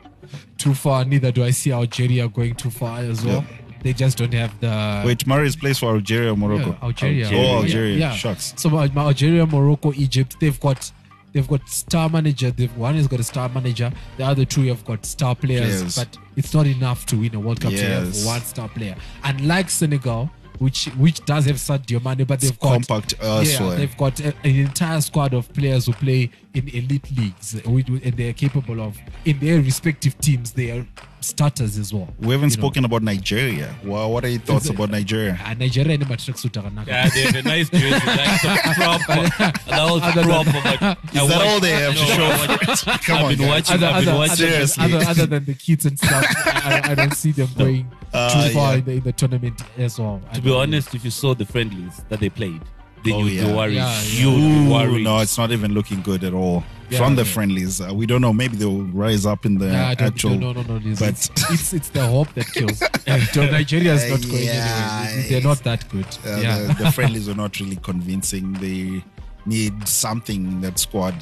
too 0.58 0.74
far. 0.74 1.04
Neither 1.04 1.32
do 1.32 1.44
I 1.44 1.50
see 1.50 1.72
Algeria 1.74 2.28
going 2.30 2.56
too 2.56 2.70
far 2.70 3.00
as 3.00 3.26
well. 3.26 3.44
They 3.84 3.94
just 3.94 4.18
don't 4.18 4.34
have 4.34 4.60
the 4.60 5.04
Wait, 5.06 5.20
Mahrez 5.26 5.60
plays 5.60 5.80
for 5.80 5.94
Algeria, 5.94 6.36
Morocco. 6.36 6.72
Yeah, 6.72 6.84
Algeria. 6.88 7.24
Algeria. 7.26 7.28
Oh, 7.48 7.52
Yeah, 7.54 7.60
Algeria. 7.62 7.98
Yeah. 7.98 8.12
Shucks. 8.14 8.54
So 8.58 8.78
Algeria, 8.78 9.46
Morocco, 9.46 9.94
Egypt, 9.94 10.38
they've 10.40 10.60
got 10.60 10.92
they've 11.34 11.48
got 11.48 11.68
star 11.70 12.10
manager. 12.10 12.52
They've, 12.52 12.76
one 12.78 12.96
has 12.96 13.08
got 13.08 13.20
a 13.20 13.24
star 13.24 13.50
manager. 13.50 13.92
The 14.18 14.26
other 14.26 14.46
two 14.46 14.64
have 14.68 14.84
got 14.86 15.06
star 15.06 15.36
players, 15.36 15.96
but 15.96 16.18
it's 16.36 16.54
not 16.54 16.66
enough 16.66 17.06
to 17.08 17.18
win 17.18 17.36
a 17.36 17.40
World 17.40 17.62
Cup 17.62 17.72
to 17.72 17.78
Yes. 17.78 18.18
have 18.20 18.26
one 18.26 18.42
star 18.42 18.70
player. 18.70 18.96
Unlike 19.24 19.70
Senegal, 19.70 20.30
which 20.60 20.86
which 20.98 21.24
does 21.26 21.46
have 21.46 21.58
Sadio 21.58 22.04
Mane, 22.04 22.26
but 22.26 22.40
they've 22.40 22.58
got 22.60 22.74
compact 22.88 23.14
yeah, 23.22 23.76
they've 23.76 23.96
got 23.98 24.20
a, 24.20 24.34
an 24.44 24.56
entire 24.56 25.00
squad 25.02 25.34
of 25.36 25.52
players 25.54 25.86
who 25.86 25.94
play 25.94 26.32
in 26.58 26.68
elite 26.70 27.08
leagues, 27.18 27.56
which- 27.66 27.88
and 27.88 28.14
they 28.18 28.30
are 28.30 28.34
capable 28.34 28.82
of 28.82 28.98
in 29.26 29.40
their 29.40 29.62
respective 29.62 30.18
teams. 30.20 30.52
They 30.52 30.72
are 30.72 30.86
starters 31.22 31.78
as 31.78 31.94
well. 31.94 32.08
We 32.20 32.32
haven't 32.34 32.52
you 32.52 32.58
know. 32.58 32.62
spoken 32.62 32.86
about 32.86 33.04
Nigeria. 33.04 33.76
Well, 33.84 34.12
what 34.12 34.24
are 34.26 34.30
your 34.30 34.40
thoughts 34.40 34.66
Is 34.66 34.72
about 34.72 34.90
Nigeria? 34.92 35.38
Ah, 35.44 35.54
Nigeria 35.54 35.98
ni 35.98 36.06
matracksuit 36.06 36.52
akanaka. 36.62 36.88
Yeah, 36.88 37.10
they 37.10 37.22
have 37.22 37.36
a 37.36 37.42
nice 37.44 37.70
jersey. 37.70 37.90
That's 38.06 38.44
a 38.44 38.74
proper. 38.76 39.30
That 39.70 39.92
was 39.92 40.02
proper. 40.02 40.62
But 40.80 40.98
Is 41.16 41.28
that 41.30 41.42
all 41.48 41.60
they 41.60 41.72
have 41.72 41.94
to 41.96 42.00
No, 42.02 42.08
show? 42.08 42.26
I 42.26 42.58
watched- 42.68 42.86
Come 43.06 43.18
I've 43.18 43.24
on, 43.26 43.30
been 43.30 43.38
guys. 43.40 43.48
watching. 43.50 43.76
other, 43.76 43.88
I've 43.88 44.06
been 44.06 44.10
other, 44.10 44.18
watching. 44.18 44.32
other, 44.32 44.58
than, 44.58 44.68
Seriously. 44.68 44.84
other, 44.96 45.06
other 45.10 45.26
than 45.26 45.46
the 45.46 45.54
kids 45.54 45.86
and 45.86 45.98
stuff, 45.98 46.26
I, 46.46 46.82
I 46.92 46.96
don't 46.96 47.14
see 47.16 47.32
them 47.32 47.50
going 47.58 47.92
Uh, 48.14 48.48
too 48.48 48.54
far 48.54 48.72
yeah. 48.74 48.78
in, 48.80 48.86
the, 48.86 48.92
in 48.94 49.04
the 49.04 49.12
tournament 49.12 49.62
as 49.78 50.00
well. 50.00 50.22
I 50.32 50.36
To 50.36 50.42
be 50.42 50.50
don't- 50.50 50.62
honest, 50.62 50.96
if 50.96 51.04
you 51.04 51.12
saw 51.12 51.34
the 51.34 51.46
friendlies 51.46 52.02
that 52.10 52.20
they 52.20 52.30
played, 52.30 52.62
then 53.08 53.16
Oh, 53.16 53.26
you'd 53.26 53.34
yeah. 53.34 53.48
be 53.48 53.54
worried. 53.54 53.74
Yeah, 53.76 54.02
yeah. 54.02 54.30
You'd 54.30 54.36
be 54.36 54.70
Ooh, 54.70 54.72
worried. 54.74 55.04
no, 55.04 55.20
it's 55.20 55.38
not 55.38 55.52
even 55.52 55.74
looking 55.74 56.02
good 56.02 56.24
at 56.24 56.34
all. 56.34 56.64
Yeah, 56.90 57.00
From 57.00 57.16
the 57.16 57.24
yeah. 57.24 57.34
friendlies, 57.34 57.82
uh, 57.82 57.94
we 57.94 58.06
don't 58.06 58.22
know. 58.22 58.32
Maybe 58.32 58.56
they'll 58.56 58.84
rise 59.06 59.26
up 59.26 59.46
in 59.46 59.58
the 59.58 59.68
Nah, 59.68 59.96
actual. 60.00 60.36
no, 60.36 60.54
no, 60.54 60.62
no, 60.62 60.78
no. 60.80 60.96
But- 60.96 61.10
it's, 61.10 61.30
it's 61.52 61.74
it's 61.74 61.90
the 61.90 62.06
hope 62.06 62.34
that 62.36 62.48
kills. 62.54 62.82
And 63.08 63.52
Nigeria 63.52 63.94
is 63.94 64.10
not 64.10 64.22
going 64.22 64.44
Yeah, 64.44 65.06
anywhere. 65.10 65.30
They're 65.30 65.42
not 65.52 65.64
that 65.64 65.88
good. 65.90 66.06
Uh, 66.26 66.40
yeah. 66.42 66.60
the, 66.60 66.84
the 66.86 66.92
friendlies 66.98 67.28
were 67.28 67.36
not 67.36 67.60
really 67.60 67.78
convincing. 67.78 68.54
They 68.54 69.04
need 69.46 69.88
something 69.88 70.62
that 70.62 70.78
squad, 70.80 71.16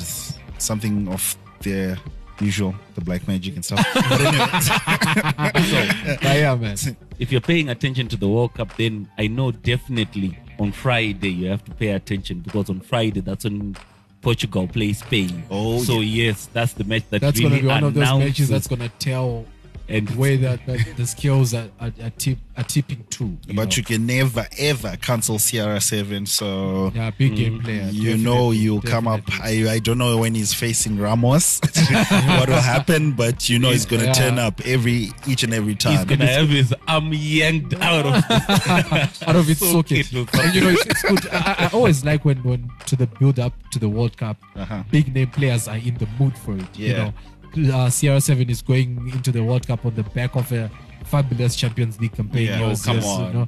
something 0.60 1.08
of 1.08 1.36
their 1.62 1.98
usual, 2.42 2.76
the 2.96 3.02
black 3.02 3.28
magic 3.28 3.56
and 3.56 3.64
stuff. 3.66 3.84
But 3.94 5.56
anyway, 5.56 6.18
But 6.22 6.24
yeah, 6.24 6.56
man. 6.56 6.76
if 7.20 7.32
you're 7.32 7.42
paying 7.42 7.70
attention 7.70 8.08
to 8.10 8.18
the 8.18 8.28
World 8.28 8.54
Cup, 8.54 8.76
then 8.78 9.10
I 9.18 9.28
know 9.28 9.52
definitely 9.52 10.38
on 10.60 10.72
Friday 10.72 11.30
you 11.30 11.50
have 11.50 11.64
to 11.66 11.72
pay 11.72 11.90
attention 11.90 12.40
because 12.40 12.70
on 12.70 12.80
Friday 12.80 13.22
that's 13.22 13.44
when 13.44 13.76
Portugal 14.22 14.68
plays 14.68 15.00
Spain. 15.00 15.44
Oh, 15.52 15.84
so 15.84 16.00
yeah. 16.00 16.26
yes, 16.28 16.50
that's 16.52 16.74
the 16.74 16.84
match 16.84 17.04
that 17.12 17.22
That's 17.22 17.38
really 17.40 17.62
going 17.62 17.62
to 17.62 17.62
be 17.62 17.68
one 17.68 17.84
of 17.84 17.94
those 17.94 18.20
matches 18.20 18.50
that's 18.50 18.68
going 18.68 18.82
to 18.82 18.90
tell 18.90 19.46
and 19.88 20.10
where 20.16 20.36
the, 20.38 20.60
the, 20.66 20.94
the 20.98 21.06
skills 21.06 21.54
are, 21.54 21.70
are, 21.80 21.92
are, 22.02 22.10
tip, 22.12 22.38
are 22.58 22.64
tipping 22.64 23.04
to. 23.12 23.26
You 23.48 23.56
but 23.56 23.70
know. 23.70 23.70
you 23.76 23.84
can 23.84 24.06
never 24.06 24.46
ever 24.58 24.98
cancel 24.98 25.38
CR7. 25.38 26.28
So 26.28 26.92
yeah, 26.96 27.12
big 27.12 27.36
game 27.36 27.62
player. 27.62 27.88
you 27.92 28.18
know 28.18 28.52
you'll 28.52 28.82
come 28.82 29.08
up. 29.08 29.22
I, 29.42 29.70
I 29.70 29.80
don't 29.80 29.98
know 29.98 30.18
when 30.18 30.34
he's 30.36 30.54
facing 30.54 30.98
Ramos, 31.00 31.60
what 31.90 32.50
will 32.50 32.56
happen, 32.62 33.12
but 33.14 33.48
you 33.50 33.60
know 33.60 33.70
he's 33.72 33.86
going 33.86 34.02
to 34.02 34.08
Yeah. 34.08 34.14
turn 34.14 34.40
up 34.40 34.62
every 34.66 35.12
each 35.28 35.44
and 35.44 35.54
every 35.54 35.76
time. 35.76 35.98
he's 35.98 36.06
gonna 36.06 36.26
have 36.28 36.50
his 36.50 36.74
arm 36.88 37.12
yanked 37.14 37.74
out 37.76 38.06
of 38.06 38.14
out 39.28 39.36
of 39.36 39.50
its 39.50 39.60
socket 39.60 40.06
socket. 40.06 40.34
And 40.40 40.56
you 40.56 40.62
know, 40.62 40.70
it's, 40.70 40.86
it's 40.86 41.02
good. 41.04 41.28
I, 41.32 41.38
I- 41.38 41.66
I 41.66 41.70
always 41.74 42.06
like 42.06 42.24
when, 42.26 42.38
when 42.44 42.70
to 42.86 42.96
the 42.96 43.08
build 43.08 43.40
up 43.40 43.54
to 43.72 43.80
the 43.80 43.90
World 43.90 44.18
Cup, 44.18 44.38
Uh-huh. 44.56 44.84
big 44.92 45.14
name 45.14 45.30
players 45.32 45.68
are 45.68 45.78
in 45.78 45.96
the 45.98 46.08
mood 46.20 46.38
for 46.38 46.56
it. 46.56 46.78
You 46.78 46.94
know, 46.94 47.14
uh, 47.58 47.88
CR7 47.90 48.50
is 48.50 48.62
going 48.62 49.10
into 49.10 49.32
the 49.32 49.44
World 49.44 49.66
Cup 49.68 49.86
on 49.86 49.96
the 49.96 50.04
back 50.04 50.36
of 50.36 50.52
a 50.52 50.70
fabulous 51.06 51.56
Champions 51.56 52.00
League 52.02 52.14
campaign. 52.16 52.48
Yeah. 52.48 52.62
Oh, 52.64 52.70
was 52.70 52.84
come 52.84 52.96
just, 52.98 53.08
on. 53.08 53.28
You 53.28 53.34
know, 53.34 53.48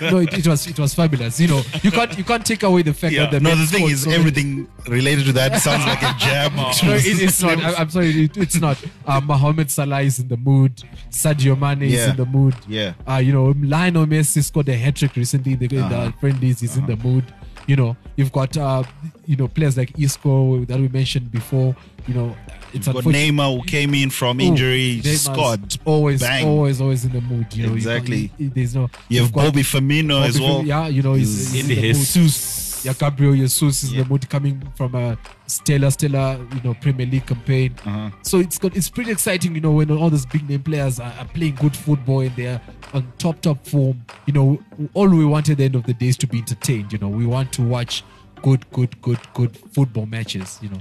no, 0.10 0.18
it, 0.18 0.34
it 0.38 0.46
was 0.46 0.66
it 0.66 0.78
was 0.78 0.92
fabulous. 0.94 1.40
You 1.40 1.48
know, 1.48 1.62
you 1.82 1.90
can't 1.90 2.16
you 2.18 2.24
can't 2.24 2.44
take 2.44 2.62
away 2.64 2.82
the 2.82 2.92
fact 2.92 3.14
Yeah. 3.14 3.22
that 3.30 3.30
the 3.30 3.40
no, 3.40 3.54
the 3.54 3.66
thing 3.66 3.84
is, 3.88 4.02
so 4.02 4.10
many- 4.10 4.18
everything 4.20 4.68
related 4.88 5.24
to 5.26 5.32
that 5.32 5.56
sounds 5.62 5.86
like 5.86 6.02
a 6.02 6.14
jab. 6.18 6.52
no, 6.54 6.68
it, 6.94 7.02
it's 7.22 7.42
not. 7.48 7.58
I'm 7.80 7.88
sorry, 7.90 8.24
it, 8.24 8.36
it's 8.36 8.60
not. 8.60 8.82
Uh, 9.06 9.20
Mohamed 9.22 9.70
Salah 9.70 10.02
is 10.02 10.18
in 10.18 10.28
the 10.28 10.36
mood. 10.36 10.82
Sadio 11.10 11.58
Mane 11.58 11.82
is 11.88 11.94
Yeah. 11.94 12.10
in 12.10 12.16
the 12.16 12.26
mood. 12.26 12.54
Yeah. 12.68 12.92
Uh, 13.08 13.16
you 13.16 13.32
know, 13.32 13.54
Lionel 13.58 14.04
Messi 14.06 14.44
scored 14.44 14.68
a 14.68 14.76
hat 14.76 14.96
trick 14.96 15.16
recently 15.16 15.52
in 15.54 15.58
the, 15.58 15.78
Uh-huh. 15.78 15.88
the 16.06 16.12
friendlies. 16.20 16.60
He's 16.60 16.76
in 16.76 16.86
the 16.86 16.96
mood. 16.96 17.24
You 17.66 17.74
know, 17.76 17.96
you've 18.16 18.30
got 18.32 18.56
uh, 18.56 18.84
you 19.24 19.34
know 19.36 19.48
players 19.48 19.76
like 19.76 19.98
Isco 19.98 20.64
that 20.66 20.78
we 20.78 20.88
mentioned 20.88 21.32
before. 21.32 21.74
You 22.06 22.14
know, 22.14 22.36
it's 22.76 22.86
You've 22.86 22.94
got. 22.96 23.04
Neymar 23.04 23.58
who 23.60 23.64
came 23.66 23.94
in 23.94 24.10
from 24.10 24.40
Ooh, 24.40 24.44
injury, 24.44 25.00
Neymar's 25.02 25.22
scored. 25.22 25.78
Always, 25.84 26.20
bang. 26.20 26.46
always, 26.46 26.80
always 26.80 27.04
in 27.04 27.12
the 27.12 27.20
mood. 27.20 27.52
You 27.54 27.66
know, 27.68 27.74
Exactly. 27.74 28.30
you- 28.38 28.50
there's 28.54 28.74
no. 28.74 28.82
You 29.08 29.18
have 29.20 29.26
you've 29.28 29.32
got 29.32 29.44
Bobby 29.46 29.62
Firmino 29.62 30.22
as 30.26 30.40
well. 30.40 30.60
Firmino, 30.60 30.66
Yeah, 30.66 30.86
you 30.88 31.02
know, 31.02 31.14
he's, 31.14 31.52
He's 31.52 31.52
he's 31.52 31.64
in 31.64 31.70
in 31.70 31.76
the 31.76 31.80
the 31.82 31.86
mood. 31.98 32.06
Jesus. 32.06 32.84
Yeah, 32.84 32.92
Gabriel 32.92 33.34
Jesus 33.34 33.82
is 33.82 33.90
in 33.90 33.96
Yeah. 33.98 34.02
the 34.04 34.08
mood 34.10 34.28
coming 34.28 34.62
from 34.76 34.94
a 34.94 35.18
stellar, 35.48 35.90
stellar, 35.90 36.38
you 36.54 36.60
know, 36.62 36.74
Premier 36.74 37.06
League 37.06 37.26
campaign. 37.26 37.74
Uh-huh. 37.84 38.10
So 38.22 38.38
it's 38.38 38.58
got 38.58 38.76
it's 38.76 38.88
pretty 38.90 39.10
exciting, 39.10 39.54
you 39.56 39.60
know, 39.60 39.72
when 39.72 39.90
all 39.90 40.08
those 40.10 40.26
big 40.26 40.48
name 40.48 40.62
players 40.62 41.00
are, 41.00 41.12
are 41.18 41.24
playing 41.24 41.56
good 41.56 41.74
football 41.76 42.20
and 42.20 42.36
they're 42.36 42.60
on 42.92 43.10
top 43.18 43.40
top 43.40 43.66
form. 43.66 44.04
You 44.26 44.34
know, 44.34 44.62
all 44.94 45.08
we 45.08 45.24
want 45.24 45.48
at 45.48 45.56
the 45.58 45.64
end 45.64 45.74
of 45.74 45.84
the 45.84 45.94
day 45.94 46.08
is 46.08 46.16
to 46.18 46.26
be 46.28 46.38
entertained. 46.38 46.92
You 46.92 46.98
know, 46.98 47.08
we 47.08 47.26
want 47.26 47.50
to 47.54 47.62
watch 47.62 48.04
good, 48.42 48.70
good, 48.70 49.00
good, 49.02 49.18
good 49.34 49.56
football 49.72 50.06
matches. 50.06 50.58
You 50.62 50.68
know, 50.68 50.78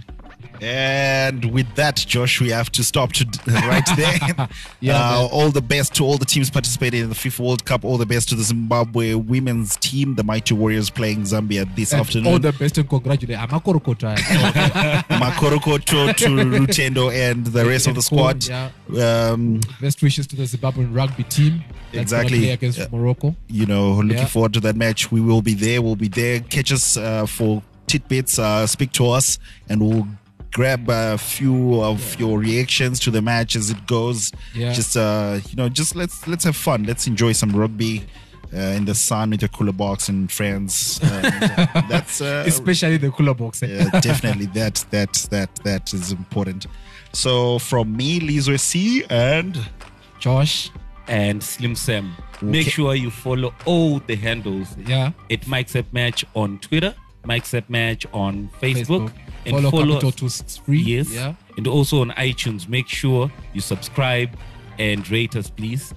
And 0.62 1.46
with 1.54 1.74
that, 1.76 1.96
Josh, 1.98 2.40
we 2.42 2.50
have 2.50 2.72
to 2.74 2.84
stop 2.84 3.14
to 3.14 3.26
right 3.48 3.84
there. 3.96 4.48
Yeah, 4.82 4.98
uh, 5.00 5.28
all 5.32 5.50
the 5.50 5.62
best 5.62 5.96
to 5.96 6.04
all 6.04 6.18
the 6.18 6.26
teams 6.26 6.50
participating 6.52 7.02
in 7.02 7.10
the 7.10 7.16
FIFA 7.16 7.40
World 7.40 7.66
Cup. 7.66 7.84
All 7.84 7.98
the 7.98 8.06
best 8.06 8.30
to 8.30 8.36
the 8.36 8.44
Zimbabwe 8.44 9.16
women's 9.16 9.76
team, 9.78 10.14
the 10.16 10.24
Mighty 10.24 10.54
Warriors 10.54 10.90
playing 10.92 11.22
Zambia 11.24 11.66
this 11.76 11.92
And 11.92 12.02
afternoon. 12.02 12.28
all 12.34 12.40
the 12.40 12.52
best 12.52 12.78
and 12.78 12.88
congratulate. 12.88 13.38
I'm 13.40 13.50
a 13.50 13.60
Korokota. 13.60 14.16
Makorokoto 15.10 16.16
to 16.18 16.26
Lutendo 16.28 17.12
and 17.14 17.46
the 17.48 17.66
rest 17.66 17.88
of 17.88 17.96
the 17.96 18.02
squad. 18.02 18.48
Yeah. 18.48 18.70
Um, 19.32 19.62
Best 19.82 20.02
wishes 20.04 20.28
to 20.28 20.36
the 20.36 20.44
Zimbabwean 20.44 20.96
rugby 20.96 21.24
team. 21.24 21.64
Exactly. 21.94 22.50
Against 22.52 22.78
Yeah. 22.78 22.88
Morocco. 22.92 23.36
you 23.48 23.66
know, 23.66 23.92
looking 23.94 24.18
Yeah. 24.18 24.26
forward 24.26 24.54
to 24.54 24.60
that 24.62 24.76
match. 24.76 25.12
We 25.12 25.22
will 25.22 25.42
be 25.42 25.54
there. 25.54 25.82
We'll 25.82 25.96
be 25.96 26.10
there. 26.10 26.42
Catch 26.42 26.72
us 26.72 26.98
uh, 26.98 27.26
for 27.26 27.64
tidbits. 27.88 28.38
Uh, 28.38 28.68
speak 28.68 28.92
to 28.94 29.10
us, 29.10 29.40
and 29.70 29.82
we'll 29.82 30.08
grab 30.56 30.90
a 30.90 31.18
few 31.18 31.82
of 31.84 32.18
your 32.20 32.40
reactions 32.40 33.00
to 33.02 33.12
the 33.12 33.22
match 33.22 33.56
as 33.56 33.70
it 33.70 33.82
goes. 33.88 34.32
Yeah. 34.54 34.72
Just 34.74 34.96
uh, 34.98 35.40
you 35.50 35.56
know, 35.58 35.68
just 35.70 35.96
let's 35.96 36.28
let's 36.28 36.44
have 36.46 36.56
fun. 36.56 36.84
Let's 36.84 37.08
enjoy 37.08 37.34
some 37.34 37.52
rugby. 37.52 38.04
Uh, 38.54 38.78
in 38.78 38.86
the 38.86 38.96
sun 38.96 39.32
with 39.32 39.44
a 39.44 39.50
cooler 39.50 39.74
box 39.74 40.08
and 40.08 40.32
friends. 40.32 41.00
Uh, 41.04 41.08
and, 41.42 41.44
uh, 41.76 41.82
that's 41.90 42.22
uh, 42.22 42.44
Especially 42.48 42.96
the 42.96 43.12
cooler 43.12 43.34
box. 43.34 43.62
eh? 43.64 43.68
yeah, 43.68 44.00
definitely 44.00 44.46
that 44.60 44.76
that 44.92 45.12
that 45.32 45.50
that 45.66 45.94
is 45.94 46.12
important. 46.14 46.68
So 47.12 47.60
from 47.60 47.98
me, 47.98 48.20
Lizwe 48.22 48.58
C, 48.60 49.04
and 49.10 49.58
Josh. 50.20 50.70
and 51.08 51.44
Slim 51.44 51.76
Sam. 51.76 52.16
Make 52.42 52.68
sure 52.70 52.96
you 52.96 53.10
follow 53.12 53.52
all 53.66 54.00
the 54.08 54.16
handles 54.16 54.68
Yeah. 54.88 55.12
it 55.28 55.48
Mike's 55.48 55.76
Up 55.76 55.92
Match 55.92 56.24
on 56.34 56.60
Twitter, 56.60 56.94
Mike's 57.26 57.54
Up 57.54 57.70
Match 57.70 58.06
on 58.14 58.50
Facebook, 58.62 59.12
and 59.46 59.56
Follow, 59.56 59.72
follow, 59.72 59.94
Capital 59.94 60.12
263. 60.12 60.78
yes, 60.80 61.12
Yeah. 61.12 61.36
and 61.58 61.68
also 61.68 62.02
on 62.02 62.12
iTunes. 62.12 62.68
Make 62.68 62.88
sure 62.88 63.32
you 63.54 63.62
subscribe 63.62 64.36
and 64.80 65.08
rate 65.10 65.36
us, 65.36 65.50
please. 65.50 65.94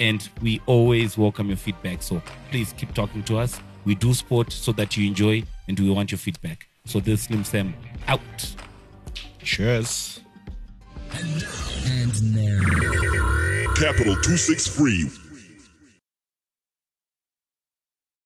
And 0.00 0.28
we 0.42 0.60
always 0.66 1.16
welcome 1.16 1.48
your 1.48 1.56
feedback. 1.56 2.02
So 2.02 2.22
please 2.50 2.74
keep 2.76 2.92
talking 2.94 3.22
to 3.24 3.38
us. 3.38 3.60
We 3.84 3.94
do 3.94 4.12
sport 4.14 4.52
so 4.52 4.72
that 4.72 4.96
you 4.96 5.06
enjoy, 5.06 5.44
and 5.68 5.78
we 5.78 5.90
want 5.90 6.10
your 6.10 6.18
feedback. 6.18 6.66
So 6.86 7.00
this 7.00 7.20
is 7.20 7.26
Slim 7.26 7.44
Sam 7.44 7.74
out. 8.08 8.20
cheers. 9.42 10.20
And 11.12 12.34
now, 12.34 12.60
Capital 13.74 14.14
263 14.16 15.08